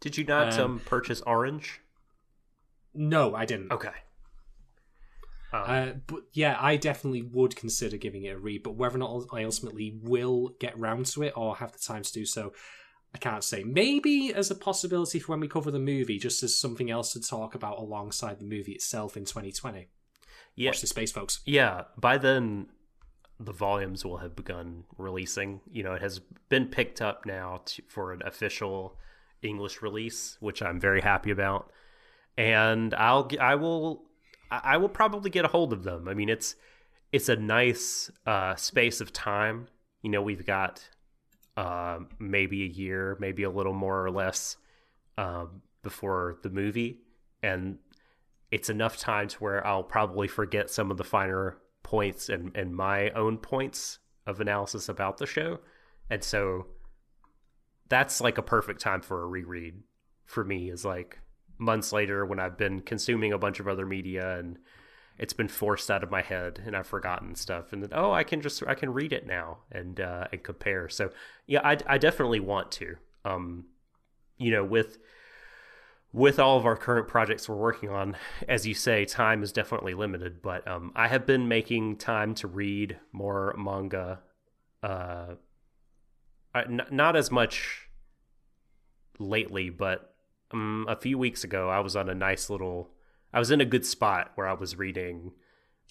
[0.00, 1.80] Did you not Um, um, purchase Orange?
[2.94, 3.72] No, I didn't.
[3.72, 3.92] Okay.
[5.52, 8.62] Um, Uh, but yeah, I definitely would consider giving it a read.
[8.62, 12.02] But whether or not I ultimately will get round to it or have the time
[12.02, 12.52] to do so,
[13.14, 13.64] I can't say.
[13.64, 17.20] Maybe as a possibility for when we cover the movie, just as something else to
[17.20, 19.88] talk about alongside the movie itself in 2020.
[20.56, 21.40] yeah, Watch the space, folks.
[21.46, 21.84] yeah.
[21.96, 22.66] By then,
[23.38, 25.60] the volumes will have begun releasing.
[25.70, 26.18] You know, it has
[26.48, 28.98] been picked up now to, for an official
[29.42, 31.70] English release, which I'm very happy about.
[32.36, 34.04] And I'll, I will,
[34.50, 36.08] I will probably get a hold of them.
[36.08, 36.54] I mean, it's,
[37.12, 39.68] it's a nice uh, space of time.
[40.02, 40.88] You know, we've got
[41.56, 44.56] uh, maybe a year, maybe a little more or less
[45.16, 47.00] um, before the movie,
[47.42, 47.78] and
[48.50, 52.74] it's enough time to where I'll probably forget some of the finer points and, and
[52.74, 55.60] my own points of analysis about the show.
[56.10, 56.66] And so
[57.88, 59.82] that's like a perfect time for a reread
[60.24, 61.18] for me is like
[61.58, 64.58] months later when I've been consuming a bunch of other media and
[65.18, 68.24] it's been forced out of my head and I've forgotten stuff and then oh I
[68.24, 70.88] can just I can read it now and uh, and compare.
[70.88, 71.10] So
[71.46, 72.96] yeah, I I definitely want to.
[73.24, 73.66] Um
[74.38, 74.98] you know, with
[76.12, 78.16] with all of our current projects we're working on,
[78.48, 80.40] as you say, time is definitely limited.
[80.40, 84.20] But um, I have been making time to read more manga.
[84.82, 85.34] Uh,
[86.62, 87.88] n- not as much
[89.18, 90.14] lately, but
[90.52, 92.90] um, a few weeks ago, I was on a nice little.
[93.32, 95.32] I was in a good spot where I was reading,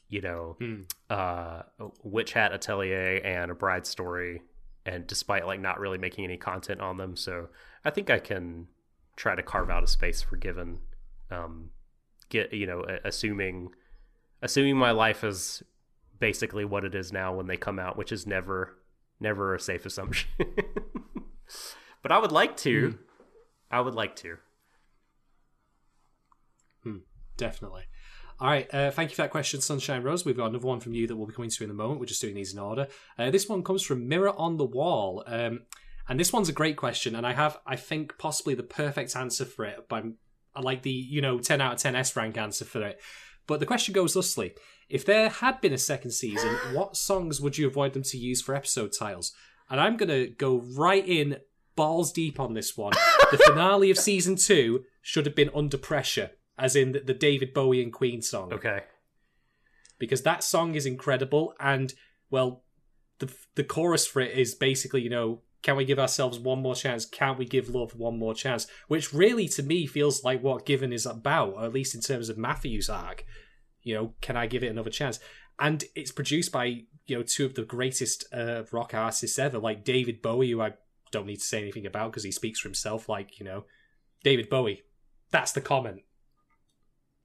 [0.09, 0.81] you know, Hmm.
[1.09, 1.63] uh,
[2.03, 4.41] Witch Hat Atelier and A Bride Story,
[4.85, 7.49] and despite like not really making any content on them, so
[7.83, 8.67] I think I can
[9.15, 10.77] try to carve out a space for given
[11.31, 11.69] um
[12.29, 13.69] get you know assuming
[14.41, 15.63] assuming my life is
[16.19, 18.77] basically what it is now when they come out which is never
[19.19, 20.29] never a safe assumption
[22.01, 22.97] but i would like to
[23.71, 24.37] i would like to
[27.37, 27.83] Definitely.
[28.39, 28.71] All right.
[28.73, 30.25] Uh, thank you for that question, Sunshine Rose.
[30.25, 31.99] We've got another one from you that we'll be coming to in a moment.
[31.99, 32.87] We're just doing these in order.
[33.17, 35.23] Uh, this one comes from Mirror on the Wall.
[35.25, 35.61] Um,
[36.07, 37.15] and this one's a great question.
[37.15, 39.85] And I have, I think, possibly the perfect answer for it.
[39.89, 40.15] I'm,
[40.53, 43.01] I like the, you know, 10 out of 10 S rank answer for it.
[43.47, 44.53] But the question goes thusly
[44.89, 48.41] If there had been a second season, what songs would you avoid them to use
[48.41, 49.33] for episode titles?
[49.69, 51.37] And I'm going to go right in
[51.75, 52.93] balls deep on this one.
[53.31, 57.53] the finale of season two should have been Under Pressure, as in the, the David
[57.53, 58.53] Bowie and Queen song.
[58.53, 58.81] Okay.
[59.97, 61.93] Because that song is incredible and
[62.29, 62.63] well
[63.19, 66.75] the the chorus for it is basically you know can we give ourselves one more
[66.75, 67.05] chance?
[67.05, 68.67] Can't we give love one more chance?
[68.87, 72.29] Which really to me feels like what given is about or at least in terms
[72.29, 73.25] of Mafuyu's arc
[73.85, 75.19] you know can i give it another chance?
[75.57, 76.65] And it's produced by
[77.05, 80.73] you know two of the greatest uh, rock artists ever like david bowie who i
[81.11, 83.63] don't need to say anything about because he speaks for himself like you know.
[84.23, 84.81] David bowie
[85.31, 86.01] that's the comment.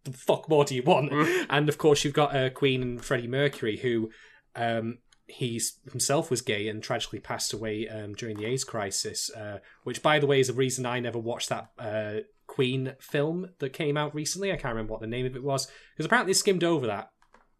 [0.05, 1.13] The fuck more do you want?
[1.51, 4.11] And of course, you've got uh, Queen and Freddie Mercury, who
[4.57, 9.31] um, he's himself was gay and tragically passed away um, during the AIDS crisis.
[9.31, 12.20] Uh, which, by the way, is a reason I never watched that uh,
[12.51, 14.51] Queen film that came out recently.
[14.51, 17.12] I can't remember what the name of it was because apparently they skimmed over that.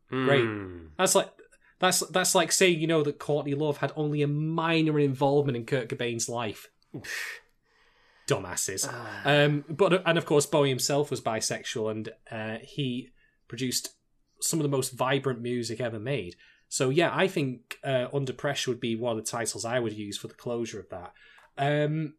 [0.09, 0.45] Great.
[0.45, 0.87] Hmm.
[0.99, 1.31] That's like
[1.79, 5.65] that's that's like saying you know that Courtney Love had only a minor involvement in
[5.65, 6.67] Kurt Cobain's life.
[8.27, 8.93] Dumbasses.
[9.25, 13.11] Um, but and of course Bowie himself was bisexual, and uh, he
[13.47, 13.95] produced
[14.41, 16.35] some of the most vibrant music ever made.
[16.69, 19.93] So yeah, I think uh, Under Pressure would be one of the titles I would
[19.93, 21.13] use for the closure of that.
[21.57, 22.15] Um,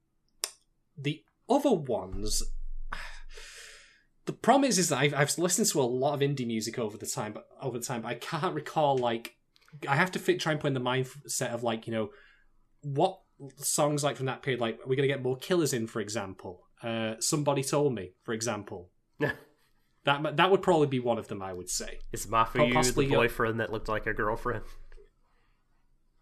[0.97, 2.43] the other ones,
[4.25, 6.97] the problem is, is that I've, I've listened to a lot of indie music over
[6.97, 9.35] the time, but over the time, but I can't recall like
[9.87, 12.09] I have to fit, try and put in the mindset of like you know
[12.81, 13.19] what
[13.57, 14.61] songs like from that period.
[14.61, 16.63] Like, are we going to get more killers in, for example?
[16.83, 18.89] Uh, Somebody told me, for example.
[20.03, 21.43] That that would probably be one of them.
[21.43, 21.99] I would say.
[22.11, 24.63] is Mafu Possibly, the boyfriend that looked like a girlfriend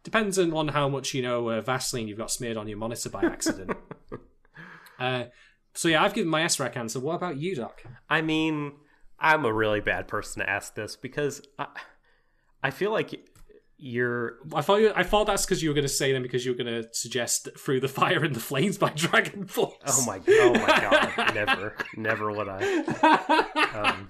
[0.04, 3.10] Depends on on how much you know uh, Vaseline you've got smeared on your monitor
[3.10, 3.78] by accident.
[5.00, 5.26] uh,
[5.74, 7.00] so yeah, I've given my S rank answer.
[7.00, 7.84] What about you, Doc?
[8.10, 8.74] I mean,
[9.20, 11.68] I'm a really bad person to ask this because I,
[12.64, 13.28] I feel like
[13.82, 16.46] you're I thought you, I thought that's because you were going to say them because
[16.46, 19.74] you were going to suggest "Through the Fire and the Flames" by Dragon Force.
[19.88, 22.64] oh my god, oh my god never never would I
[23.74, 24.10] um,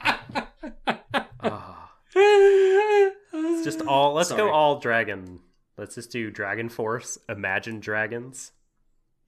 [1.42, 1.92] ah.
[2.16, 4.42] It's just all let's Sorry.
[4.42, 5.40] go all dragon
[5.78, 8.52] let's just do dragon force imagine dragons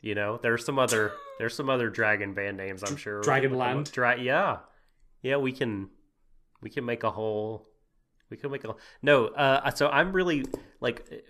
[0.01, 0.39] you know?
[0.41, 3.21] There's some other there's some other dragon band names i'm sure.
[3.21, 3.91] Dragonland?
[3.91, 4.57] Dra- yeah.
[5.21, 5.89] Yeah we can
[6.61, 7.67] we can make a whole
[8.29, 10.45] we can make a no uh so i'm really
[10.79, 11.23] like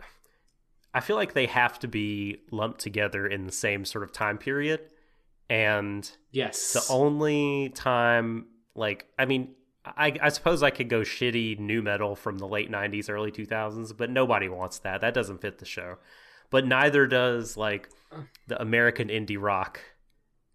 [0.94, 4.38] i feel like they have to be lumped together in the same sort of time
[4.38, 4.82] period.
[5.50, 6.72] And yes.
[6.74, 8.46] the only time
[8.76, 12.72] like i mean I, I suppose i could go shitty nu metal from the late
[12.72, 15.02] 90s early 2000s but nobody wants that.
[15.02, 15.98] That doesn't fit the show
[16.52, 17.90] but neither does like
[18.48, 19.80] the american indie rock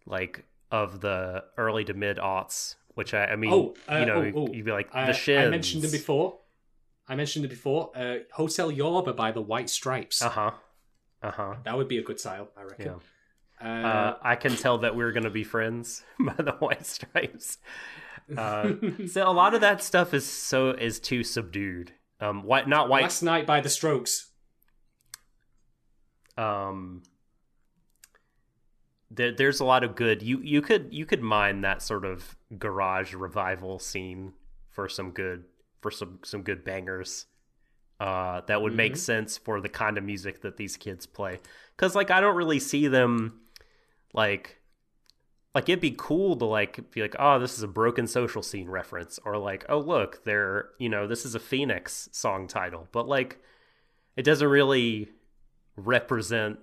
[0.05, 4.23] like of the early to mid aughts which i, I mean Oh, uh, you know
[4.23, 4.53] oh, oh.
[4.53, 6.39] you'd be like the shit I mentioned them before.
[7.09, 7.91] I mentioned it before.
[7.95, 10.21] Uh, Hotel Yorba by the White Stripes.
[10.21, 10.51] uh-huh
[11.23, 12.85] uh-huh That would be a good title, I reckon.
[12.85, 12.95] yeah
[13.59, 17.57] Uh, uh, I can tell that we're gonna be friends by the White Stripes.
[18.35, 18.73] Uh,
[19.07, 21.91] so a lot of that stuff is so is too subdued.
[22.19, 23.03] Um, white not white.
[23.03, 24.31] Last Night by the Strokes.
[26.37, 27.03] Um,
[29.09, 30.21] there, there's a lot of good.
[30.21, 34.33] You you could you could mine that sort of garage revival scene
[34.69, 35.45] for some good
[35.81, 37.25] for some some good bangers.
[37.99, 38.97] Uh, that would make Mhm.
[38.97, 41.39] sense for the kind of music that these kids play.
[41.75, 43.41] Because like I don't really see them
[44.13, 44.57] like
[45.55, 48.69] like it'd be cool to like be like oh this is a broken social scene
[48.69, 53.07] reference or like oh look they're you know this is a phoenix song title but
[53.07, 53.39] like
[54.15, 55.09] it doesn't really
[55.77, 56.59] represent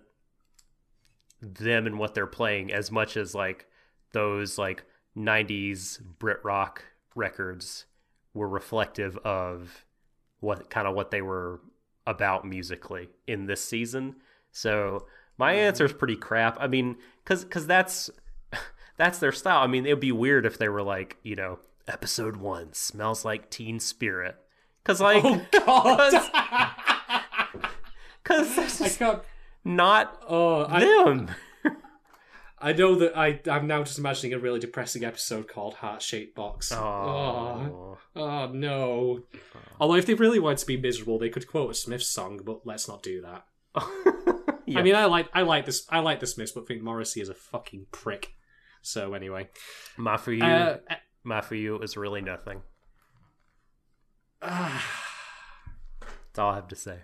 [1.40, 3.66] them and what they're playing as much as like
[4.12, 4.84] those like
[5.16, 6.84] 90s brit rock
[7.14, 7.86] records
[8.34, 9.84] were reflective of
[10.40, 11.60] what kind of what they were
[12.06, 14.16] about musically in this season.
[14.52, 15.06] So
[15.38, 15.60] my mm-hmm.
[15.60, 16.56] answer is pretty crap.
[16.60, 18.10] I mean because because that's
[18.96, 19.62] that's their style.
[19.62, 23.24] I mean it would be weird if they were like you know episode one smells
[23.24, 24.36] like teen spirit.
[24.82, 26.80] Because like Oh God!
[28.24, 29.22] because I can't.
[29.64, 31.30] not Oh, I, them
[32.58, 33.40] I know that I.
[33.50, 36.72] I'm now just imagining a really depressing episode called Heart Shaped Box.
[36.72, 39.20] oh Oh no.
[39.78, 42.66] Although if they really wanted to be miserable, they could quote a Smiths song, but
[42.66, 43.44] let's not do that.
[44.66, 44.78] Yeah.
[44.78, 47.28] I mean, I like I like this I like the Smiths, but think Morrissey is
[47.28, 48.32] a fucking prick.
[48.80, 49.50] So anyway,
[49.98, 50.78] my for you uh,
[51.24, 52.62] my for you is really nothing
[54.42, 54.80] uh,
[56.00, 56.98] that's all i have to say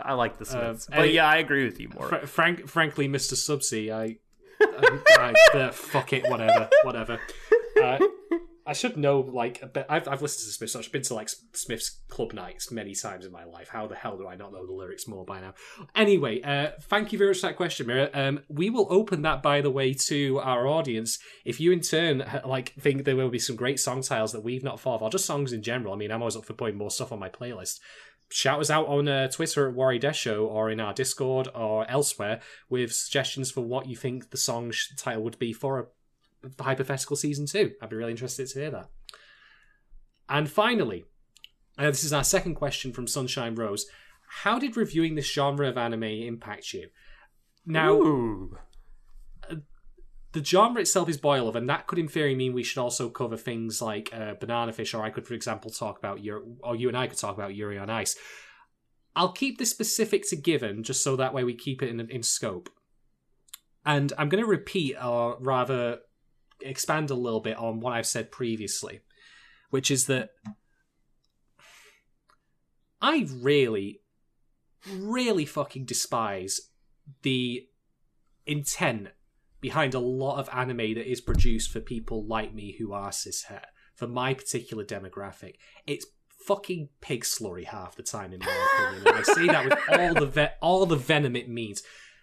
[0.00, 2.68] i like the smiths Uh, but any- yeah i agree with you more fr- frank,
[2.68, 3.34] frankly, Mr.
[3.34, 4.16] Subsea, I,
[4.60, 7.20] I, I uh, fuck it, whatever, whatever.
[7.82, 7.98] Uh,
[8.68, 9.86] I should know like a bit.
[9.88, 10.74] I've I've listened to Smiths.
[10.74, 13.68] I've been to like Smiths club nights many times in my life.
[13.68, 15.54] How the hell do I not know the lyrics more by now?
[15.94, 18.10] Anyway, uh, thank you very much for that question, Mira.
[18.12, 21.20] Um, we will open that by the way to our audience.
[21.44, 24.64] If you in turn like think there will be some great song titles that we've
[24.64, 25.92] not thought of, or just songs in general.
[25.94, 27.78] I mean, I'm always up for putting more stuff on my playlist.
[28.30, 32.40] Shout us out on uh, Twitter at Worry Show or in our Discord or elsewhere
[32.68, 37.46] with suggestions for what you think the song title would be for a hypothetical season
[37.46, 37.72] two.
[37.80, 38.88] I'd be really interested to hear that.
[40.28, 41.04] And finally,
[41.78, 43.86] uh, this is our second question from Sunshine Rose.
[44.28, 46.88] How did reviewing this genre of anime impact you?
[47.64, 48.58] Now, Ooh.
[50.32, 53.08] The genre itself is boys love, and that could in theory mean we should also
[53.08, 56.76] cover things like uh, banana fish, or I could, for example, talk about your, or
[56.76, 58.16] you and I could talk about Yuri on Ice.
[59.14, 62.22] I'll keep this specific to Given, just so that way we keep it in, in
[62.22, 62.68] scope.
[63.84, 66.00] And I'm going to repeat, or rather
[66.60, 69.00] expand a little bit on what I've said previously,
[69.70, 70.30] which is that
[73.00, 74.00] I really,
[74.90, 76.60] really fucking despise
[77.22, 77.66] the
[78.46, 79.08] intent
[79.66, 83.64] behind a lot of anime that is produced for people like me who are cishet,
[83.96, 85.56] for my particular demographic.
[85.88, 86.06] It's
[86.46, 89.08] fucking pig slurry half the time, in my opinion.
[89.08, 91.82] And I say that with all the ve- all the venom it means.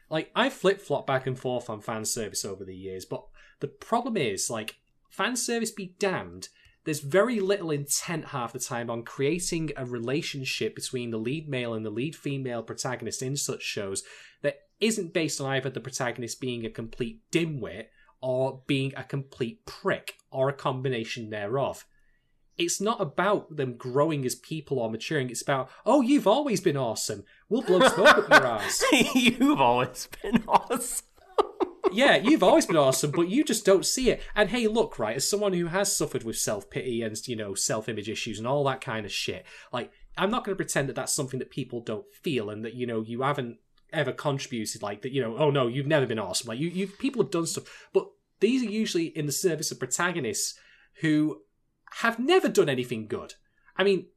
[0.10, 3.26] Like I flip flop back and forth on fan service over the years, but
[3.60, 4.78] the problem is, like,
[5.10, 6.48] fan service be damned.
[6.86, 11.74] There's very little intent half the time on creating a relationship between the lead male
[11.74, 14.04] and the lead female protagonist in such shows
[14.44, 17.86] that isn't based on either the protagonist being a complete dimwit
[18.22, 21.86] or being a complete prick or a combination thereof.
[22.58, 25.30] It's not about them growing as people or maturing.
[25.30, 27.24] It's about, oh, you've always been awesome.
[27.50, 28.84] We'll blow smoke up your ass.
[29.16, 31.08] You've always been awesome.
[31.92, 34.22] yeah, you've always been awesome, but you just don't see it.
[34.36, 37.56] And hey, look, right, as someone who has suffered with self pity and, you know,
[37.56, 40.90] self image issues and all that kind of shit, like, I'm not going to pretend
[40.90, 43.58] that that's something that people don't feel and that you know you haven't
[43.94, 45.12] ever contributed like that.
[45.12, 46.48] You know, oh no, you've never been awesome.
[46.48, 48.08] Like you, you people have done stuff, but
[48.40, 50.60] these are usually in the service of protagonists
[51.02, 51.42] who
[52.02, 53.36] have never done anything good.
[53.78, 54.08] I mean,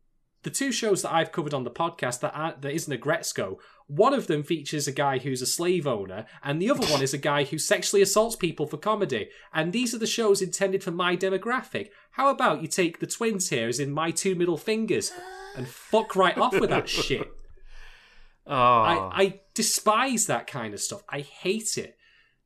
[0.43, 3.57] the two shows that I've covered on the podcast that are, that isn't a Gretzko,
[3.89, 7.15] one of them features a guy who's a slave owner, and the other one is
[7.15, 9.28] a guy who sexually assaults people for comedy.
[9.53, 11.89] And these are the shows intended for my demographic.
[12.12, 15.12] How about you take the twins here, as in my two middle fingers,
[15.57, 17.28] and fuck right off with that shit?
[18.47, 21.02] Oh, I, I despise that kind of stuff.
[21.08, 21.96] I hate it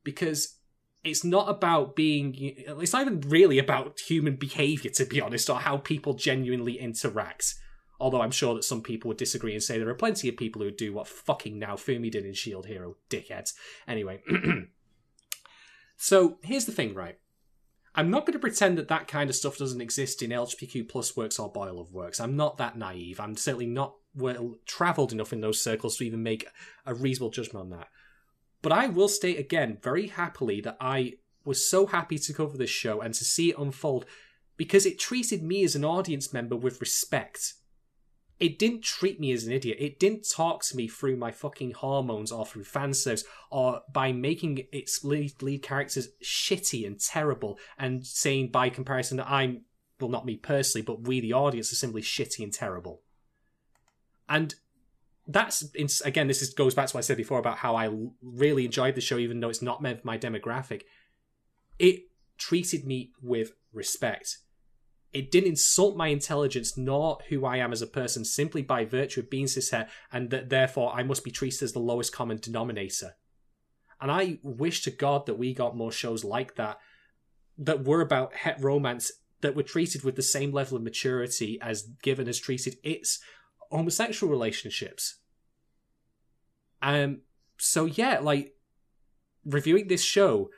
[0.05, 0.57] because
[1.03, 2.35] it's not about being.
[2.37, 7.55] It's not even really about human behavior, to be honest, or how people genuinely interact.
[7.99, 10.63] Although I'm sure that some people would disagree and say there are plenty of people
[10.63, 13.53] who do what fucking Naofumi did in Shield Hero, dickheads.
[13.87, 14.23] Anyway,
[15.97, 17.19] so here's the thing, right?
[17.95, 21.17] I'm not going to pretend that that kind of stuff doesn't exist in LGBTQ plus
[21.17, 22.21] works or Boys love works.
[22.21, 23.19] I'm not that naive.
[23.19, 26.47] I'm certainly not well travelled enough in those circles to even make
[26.87, 27.89] a reasonable judgment on that.
[28.63, 31.15] But I will state again, very happily, that I
[31.45, 34.05] was so happy to cover this show and to see it unfold
[34.57, 37.55] because it treated me as an audience member with respect.
[38.39, 39.79] It didn't treat me as an idiot.
[39.81, 44.13] It didn't talk to me through my fucking hormones or through fan service or by
[44.13, 49.63] making its lead, lead characters shitty and terrible and saying by comparison that I'm,
[49.99, 53.03] well, not me personally, but we, the audience, are simply shitty and terrible.
[54.31, 54.55] And
[55.27, 55.65] that's
[56.03, 57.91] again, this is, goes back to what I said before about how I
[58.23, 60.83] really enjoyed the show, even though it's not meant for my demographic.
[61.79, 62.05] It
[62.39, 64.39] treated me with respect.
[65.13, 69.21] It didn't insult my intelligence nor who I am as a person simply by virtue
[69.21, 73.17] of being cishet, and that therefore I must be treated as the lowest common denominator.
[74.01, 76.79] And I wish to God that we got more shows like that
[77.59, 81.83] that were about het romance that were treated with the same level of maturity as
[82.03, 83.21] Given has treated its
[83.71, 85.17] homosexual relationships.
[86.83, 87.23] Um,
[87.59, 88.55] so yeah, like
[89.45, 90.51] reviewing this show,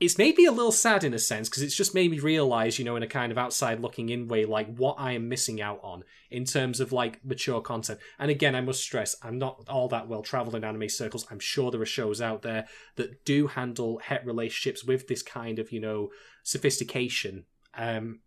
[0.00, 2.78] it's made me a little sad in a sense because it's just made me realize,
[2.78, 5.60] you know, in a kind of outside looking in way, like what I am missing
[5.60, 8.00] out on in terms of like mature content.
[8.18, 11.26] And again, I must stress, I'm not all that well traveled in anime circles.
[11.30, 12.66] I'm sure there are shows out there
[12.96, 16.08] that do handle het relationships with this kind of, you know,
[16.44, 17.44] sophistication.
[17.74, 18.20] Um,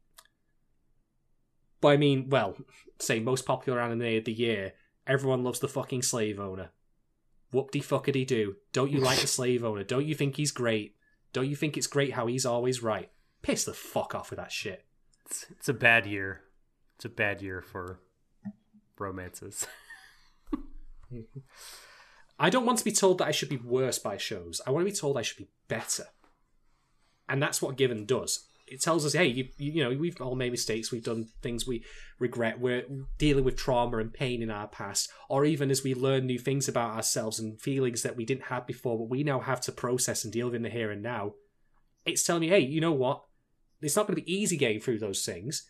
[1.81, 2.55] but I mean, well,
[2.99, 4.73] say most popular anime of the year,
[5.07, 6.71] everyone loves the fucking slave owner.
[7.51, 8.55] Whoop de fuckity do.
[8.71, 9.83] Don't you like the slave owner?
[9.83, 10.95] Don't you think he's great?
[11.33, 13.09] Don't you think it's great how he's always right?
[13.41, 14.85] Piss the fuck off with that shit.
[15.25, 16.41] it's, it's a bad year.
[16.95, 17.99] It's a bad year for
[18.97, 19.67] romances.
[22.39, 24.61] I don't want to be told that I should be worse by shows.
[24.65, 26.05] I want to be told I should be better.
[27.29, 28.47] And that's what Given does.
[28.65, 30.91] It tells us, hey, you, you know, we've all made mistakes.
[30.91, 31.83] We've done things we
[32.17, 32.59] regret.
[32.59, 32.85] We're
[33.17, 35.09] dealing with trauma and pain in our past.
[35.29, 38.65] Or even as we learn new things about ourselves and feelings that we didn't have
[38.65, 41.33] before, but we now have to process and deal with in the here and now.
[42.05, 43.23] It's telling me, hey, you know what?
[43.81, 45.67] It's not going to be easy getting through those things,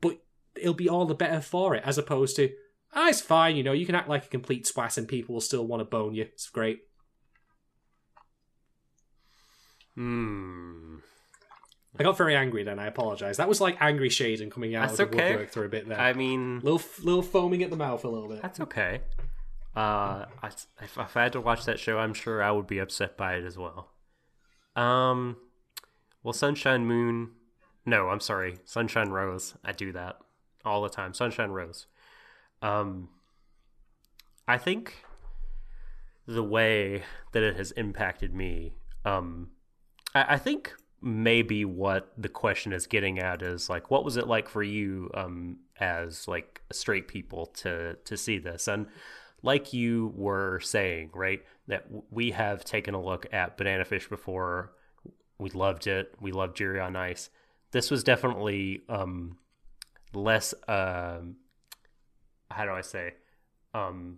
[0.00, 0.18] but
[0.54, 2.50] it'll be all the better for it, as opposed to,
[2.94, 5.40] ah, it's fine, you know, you can act like a complete swat and people will
[5.40, 6.24] still want to bone you.
[6.24, 6.80] It's great.
[9.94, 10.96] Hmm.
[11.98, 12.78] I got very angry then.
[12.78, 13.36] I apologize.
[13.36, 15.30] That was like angry shade and coming out That's of the okay.
[15.30, 16.00] woodwork through a bit there.
[16.00, 18.42] I mean, little little foaming at the mouth a little bit.
[18.42, 19.00] that's okay.
[19.76, 20.48] Uh, I,
[20.82, 23.34] if, if I had to watch that show, I'm sure I would be upset by
[23.34, 23.90] it as well.
[24.76, 25.36] Um,
[26.22, 27.30] well, Sunshine Moon.
[27.86, 29.54] No, I'm sorry, Sunshine Rose.
[29.64, 30.18] I do that
[30.64, 31.12] all the time.
[31.12, 31.86] Sunshine Rose.
[32.62, 33.08] Um,
[34.48, 35.04] I think
[36.26, 37.02] the way
[37.32, 38.76] that it has impacted me.
[39.04, 39.50] Um,
[40.14, 40.72] I, I think
[41.04, 45.10] maybe what the question is getting at is like, what was it like for you,
[45.14, 48.86] um, as like straight people to to see this and
[49.44, 54.72] like you were saying, right, that we have taken a look at Banana Fish before.
[55.38, 56.14] We loved it.
[56.18, 57.28] We loved Yuri on Ice.
[57.70, 59.36] This was definitely um,
[60.14, 60.54] less.
[60.66, 61.36] Um,
[62.50, 63.14] how do I say?
[63.74, 64.16] Um,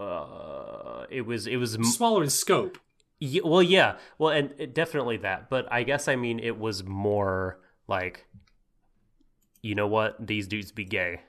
[0.00, 1.46] uh, it was.
[1.46, 1.74] It was.
[1.74, 2.78] Smaller in scope.
[3.20, 5.50] Yeah, well, yeah, well, and it, definitely that.
[5.50, 8.26] But I guess I mean it was more like,
[9.62, 10.26] you know what?
[10.26, 11.20] These dudes be gay.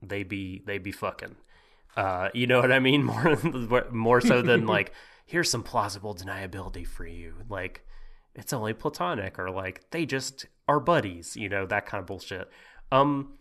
[0.00, 1.34] They be they be fucking.
[1.96, 3.04] Uh, you know what I mean?
[3.68, 4.92] More more so than like,
[5.26, 7.34] here's some plausible deniability for you.
[7.48, 7.84] Like,
[8.34, 11.36] it's only platonic, or like they just are buddies.
[11.36, 12.48] You know that kind of bullshit.
[12.90, 13.34] Um,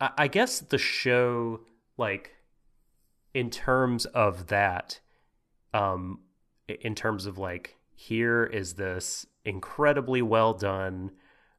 [0.00, 1.60] I, I guess the show,
[1.96, 2.32] like,
[3.34, 5.00] in terms of that,
[5.72, 6.20] um,
[6.68, 11.10] in terms of like here is this incredibly well done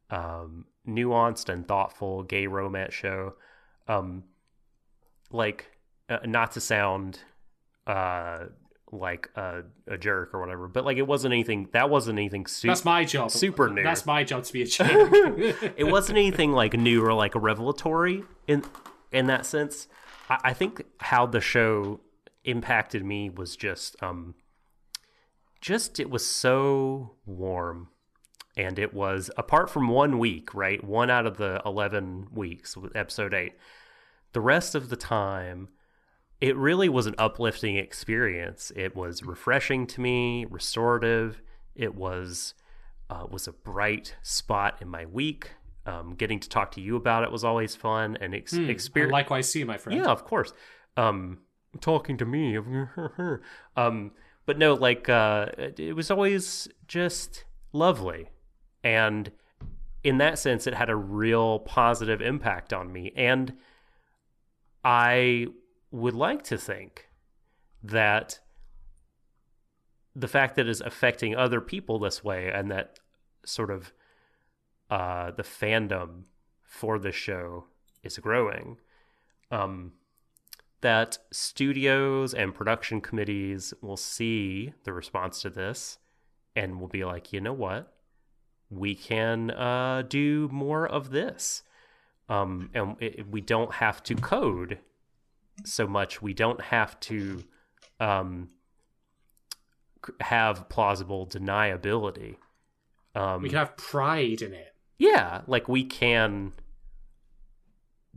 [0.10, 3.34] um nuanced and thoughtful gay romance show
[3.88, 4.24] um,
[5.32, 5.72] like
[6.10, 7.20] uh, not to sound
[7.88, 8.46] uh
[8.92, 11.70] like a, a jerk or whatever, but like it wasn't anything.
[11.74, 12.72] That wasn't anything super.
[12.72, 13.32] That's my job.
[13.32, 13.84] super new.
[13.84, 14.90] That's my job to be a jerk.
[15.78, 18.64] it wasn't anything like new or like revelatory in
[19.12, 19.88] in that sense.
[20.30, 22.00] I, I think how the show
[22.44, 24.36] impacted me was just um
[25.62, 27.90] just it was so warm
[28.58, 32.96] and it was apart from one week right one out of the 11 weeks with
[32.96, 33.54] episode 8
[34.34, 35.70] the rest of the time
[36.42, 41.42] it really was an uplifting experience it was refreshing to me restorative
[41.76, 42.54] it was
[43.10, 45.52] uh, was a bright spot in my week
[45.86, 49.12] um, getting to talk to you about it was always fun and ex- Hmm, experience
[49.12, 49.98] Likewise, see my friend.
[50.00, 50.54] yeah, of course.
[50.96, 51.40] Um,
[51.82, 52.58] talking to me.
[53.78, 54.12] um,
[54.50, 55.46] but no, like uh,
[55.78, 58.32] it was always just lovely,
[58.84, 59.32] and
[60.04, 63.14] in that sense, it had a real positive impact on me.
[63.16, 63.54] And
[64.84, 65.50] I
[65.92, 67.10] would like to think
[67.84, 68.40] that
[70.16, 73.00] the fact that it's affecting other people this way, and that
[73.46, 73.94] sort of
[74.90, 76.24] uh, the fandom
[76.64, 77.66] for the show
[78.02, 78.78] is growing
[79.52, 79.92] um,
[80.82, 85.98] that studios and production committees will see the response to this
[86.56, 87.94] and will be like, you know what,
[88.70, 91.64] we can uh, do more of this,
[92.30, 94.78] um, and it, we don't have to code
[95.66, 96.22] so much.
[96.22, 97.44] We don't have to
[98.00, 98.50] um,
[100.22, 102.36] have plausible deniability.
[103.16, 104.74] Um, We can have pride in it.
[105.00, 106.54] yeah like we can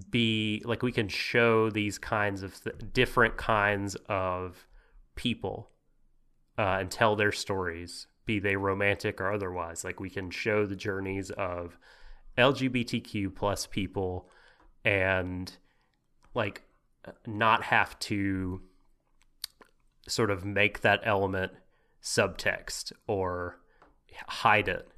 [0.02, 4.66] be like we can show these kinds of th- different kinds of
[5.14, 5.70] people
[6.58, 9.84] uh, and tell their stories be they romantic or otherwise.
[9.84, 11.78] Like we can show the journeys of
[12.38, 14.26] lgbtq plus people
[14.84, 15.58] and
[16.34, 16.62] like
[17.26, 18.62] not have to
[20.08, 21.52] sort of make that element
[22.02, 23.58] subtext or
[24.26, 24.88] hide it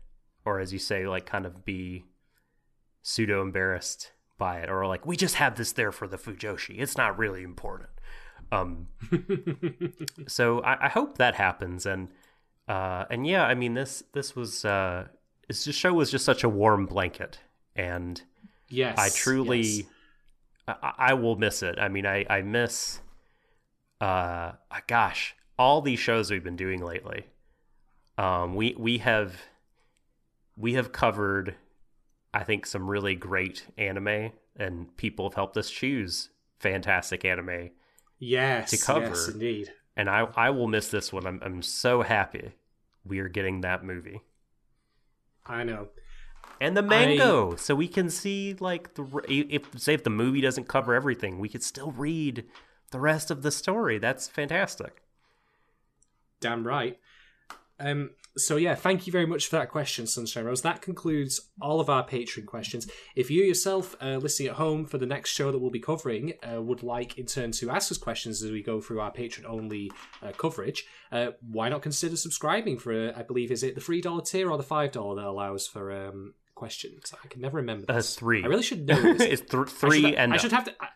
[0.44, 2.04] or as you say like kind of be
[3.02, 6.96] pseudo embarrassed by it or like we just have this there for the fujoshi it's
[6.96, 7.90] not really important
[8.52, 8.88] um
[10.26, 12.08] so I, I hope that happens and
[12.68, 15.06] uh and yeah i mean this this was uh
[15.48, 17.38] this show was just such a warm blanket
[17.76, 18.22] and
[18.68, 18.98] Yes.
[18.98, 19.86] I truly, yes.
[20.66, 21.78] I, I will miss it.
[21.78, 23.00] I mean, I I miss,
[24.00, 24.52] uh,
[24.86, 27.26] gosh, all these shows we've been doing lately.
[28.18, 29.36] Um, we we have,
[30.56, 31.54] we have covered,
[32.34, 37.70] I think, some really great anime, and people have helped us choose fantastic anime.
[38.18, 38.70] Yes.
[38.70, 39.06] to cover.
[39.06, 39.72] Yes, indeed.
[39.96, 41.26] And I I will miss this one.
[41.26, 42.52] I'm I'm so happy
[43.06, 44.20] we are getting that movie.
[45.46, 45.88] I know.
[46.60, 50.68] and the manga so we can see like the if say if the movie doesn't
[50.68, 52.44] cover everything we could still read
[52.92, 55.02] the rest of the story that's fantastic
[56.40, 56.98] Damn right.
[57.80, 60.62] Um, so yeah, thank you very much for that question, Sunshine Rose.
[60.62, 62.88] That concludes all of our Patreon questions.
[63.14, 66.32] If you yourself, uh, listening at home for the next show that we'll be covering,
[66.42, 69.92] uh, would like in turn to ask us questions as we go through our Patreon-only
[70.22, 74.00] uh, coverage, uh, why not consider subscribing for, uh, I believe, is it the three
[74.00, 77.14] dollar tier or the five dollar that allows for um, questions?
[77.22, 77.86] I can never remember.
[77.88, 79.22] uh, three I really should know this.
[79.40, 80.74] it's th- I three should, and I should have to.
[80.80, 80.88] I,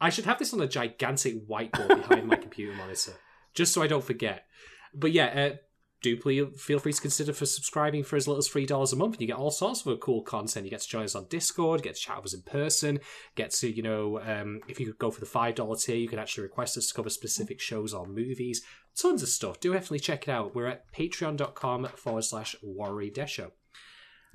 [0.00, 3.12] I should have this on a gigantic whiteboard behind my computer monitor,
[3.54, 4.46] just so I don't forget.
[4.92, 5.56] But yeah, uh,
[6.04, 8.96] do please feel free to consider for subscribing for as little as three dollars a
[8.96, 10.64] month, and you get all sorts of cool content.
[10.64, 13.00] You get to join us on Discord, get to chat with us in person,
[13.34, 16.08] get to you know, um, if you could go for the five dollar tier, you
[16.08, 18.62] can actually request us to cover specific shows or movies.
[18.96, 19.58] Tons of stuff.
[19.58, 20.54] Do definitely check it out.
[20.54, 23.50] We're at patreon.com forward slash worry desho.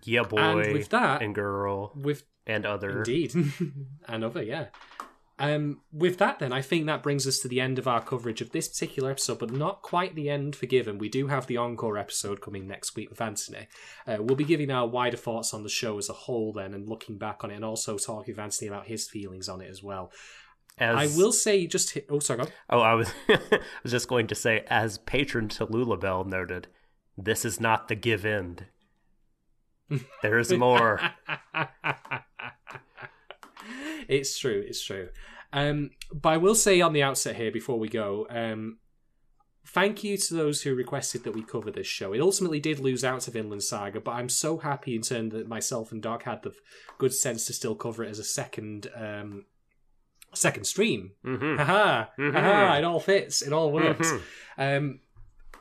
[0.04, 3.34] yeah boy And with that, and girl with and other Indeed.
[4.08, 4.66] Another, yeah.
[5.40, 8.42] Um, with that, then, I think that brings us to the end of our coverage
[8.42, 10.98] of this particular episode, but not quite the end for Given.
[10.98, 13.68] We do have the encore episode coming next week with Anthony.
[14.06, 16.90] Uh, we'll be giving our wider thoughts on the show as a whole, then, and
[16.90, 19.82] looking back on it, and also talking with Anthony about his feelings on it as
[19.82, 20.12] well.
[20.78, 22.50] as I will say, just hit, oh, sorry, go.
[22.70, 26.68] oh i was I was just going to say as patron to lulabelle noted
[27.18, 28.66] this is not the give end
[30.22, 31.02] there's more
[34.10, 34.64] it's true.
[34.68, 35.10] It's true.
[35.54, 38.78] Um, but I will say on the outset here before we go, um,
[39.66, 42.14] thank you to those who requested that we cover this show.
[42.14, 45.48] It ultimately did lose out to Vinland Saga, but I'm so happy in turn that
[45.48, 46.54] myself and Doc had the
[46.98, 49.46] good sense to still cover it as a second um,
[50.34, 51.12] second stream.
[51.24, 52.34] hmm Haha, Mhm.
[52.34, 53.42] haha, it all fits.
[53.42, 54.12] It all works.
[54.12, 54.22] Mhm.
[54.58, 55.00] Um,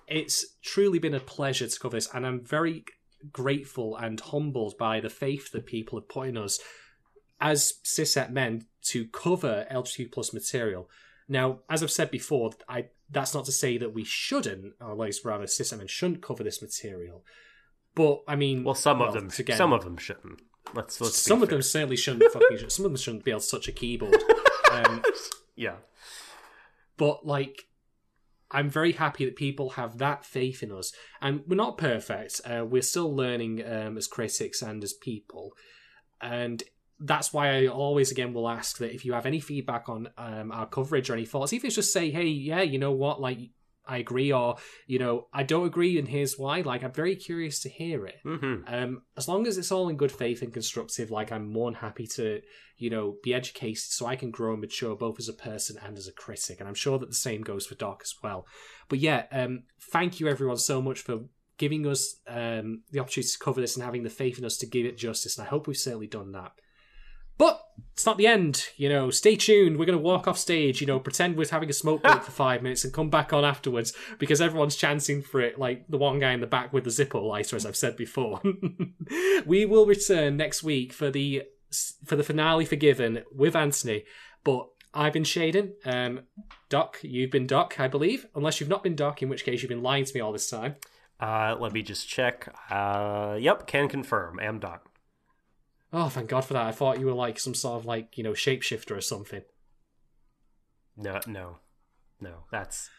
[0.06, 2.84] it's truly been a pleasure to cover this, and I'm very
[3.32, 6.60] grateful and humbled by the faith that people have put in us
[7.40, 10.88] as cishet men to cover LGBTQ plus material.
[11.28, 14.98] Now, as I've said before, I that's not to say that we shouldn't, or at
[14.98, 17.24] least rather cishet men shouldn't cover this material.
[17.94, 20.40] But I mean, Well, some of them, again, some of them shouldn't.
[20.74, 21.56] Let's, let's some of fair.
[21.58, 22.30] them certainly shouldn't.
[22.32, 24.16] fucking, some of them shouldn't be able to touch a keyboard.
[24.70, 25.02] Um,
[25.56, 25.76] Yeah.
[26.96, 27.62] but like
[28.52, 32.64] i'm very happy that people have that faith in us and we're not perfect uh,
[32.64, 35.52] we're still learning um, as critics and as people
[36.20, 36.62] and
[37.00, 40.50] that's why i always again will ask that if you have any feedback on um,
[40.52, 43.20] our coverage or any thoughts even if it's just say hey yeah you know what
[43.20, 43.38] like
[43.86, 44.56] i agree or
[44.86, 48.20] you know i don't agree and here's why like i'm very curious to hear it
[48.24, 51.70] hmm um, as long as it's all in good faith and constructive, like I'm more
[51.70, 52.42] than happy to,
[52.76, 55.96] you know, be educated so I can grow and mature both as a person and
[55.96, 56.60] as a critic.
[56.60, 58.46] And I'm sure that the same goes for Doc as well.
[58.88, 61.20] But yeah, um, thank you everyone so much for
[61.56, 64.66] giving us um, the opportunity to cover this and having the faith in us to
[64.66, 65.38] give it justice.
[65.38, 66.52] And I hope we've certainly done that.
[67.38, 69.10] But it's not the end, you know.
[69.10, 69.78] Stay tuned.
[69.78, 72.30] We're going to walk off stage, you know, pretend we're having a smoke break for
[72.30, 76.18] five minutes and come back on afterwards because everyone's chanting for it, like the one
[76.18, 78.40] guy in the back with the Zippo lighter, as I've said before.
[79.46, 81.44] we will return next week for the
[82.04, 84.04] for the finale for Given with Anthony.
[84.42, 85.72] But I've been Shaden.
[85.84, 86.20] Um,
[86.68, 89.68] Doc, you've been Doc, I believe, unless you've not been Doc, in which case you've
[89.68, 90.76] been lying to me all this time.
[91.20, 92.54] Uh, let me just check.
[92.70, 94.38] Uh, yep, can confirm.
[94.40, 94.88] Am Doc.
[95.92, 96.66] Oh, thank God for that.
[96.66, 99.42] I thought you were like some sort of like you know shapeshifter or something.
[100.96, 101.58] No, no,
[102.20, 102.44] no.
[102.50, 102.90] That's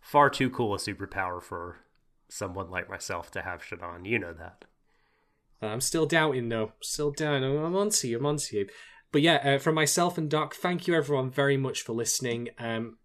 [0.00, 1.80] far too cool a superpower for
[2.28, 4.04] someone like myself to have shit on.
[4.04, 4.64] You know that.
[5.62, 6.72] I'm still doubting though.
[6.80, 7.44] Still doubting.
[7.44, 8.18] I'm onto you.
[8.18, 8.68] I'm onto you.
[9.12, 12.50] But yeah, uh, from myself and Doc, thank you everyone very much for listening.
[12.58, 12.98] Um,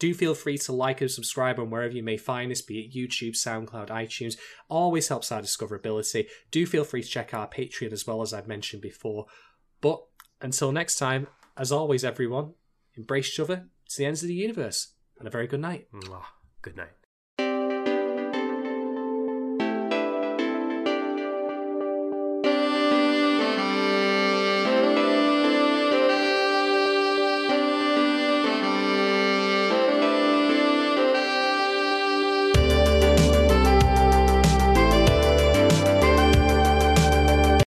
[0.00, 2.92] do feel free to like and subscribe on wherever you may find us, be it
[2.92, 4.36] YouTube, SoundCloud, iTunes.
[4.68, 6.26] Always helps our discoverability.
[6.50, 9.26] Do feel free to check our Patreon as well as I've mentioned before.
[9.80, 10.02] But
[10.40, 12.54] until next time, as always, everyone,
[12.96, 14.94] embrace each other to the ends of the universe.
[15.18, 15.88] And a very good night.
[16.62, 16.99] Good night.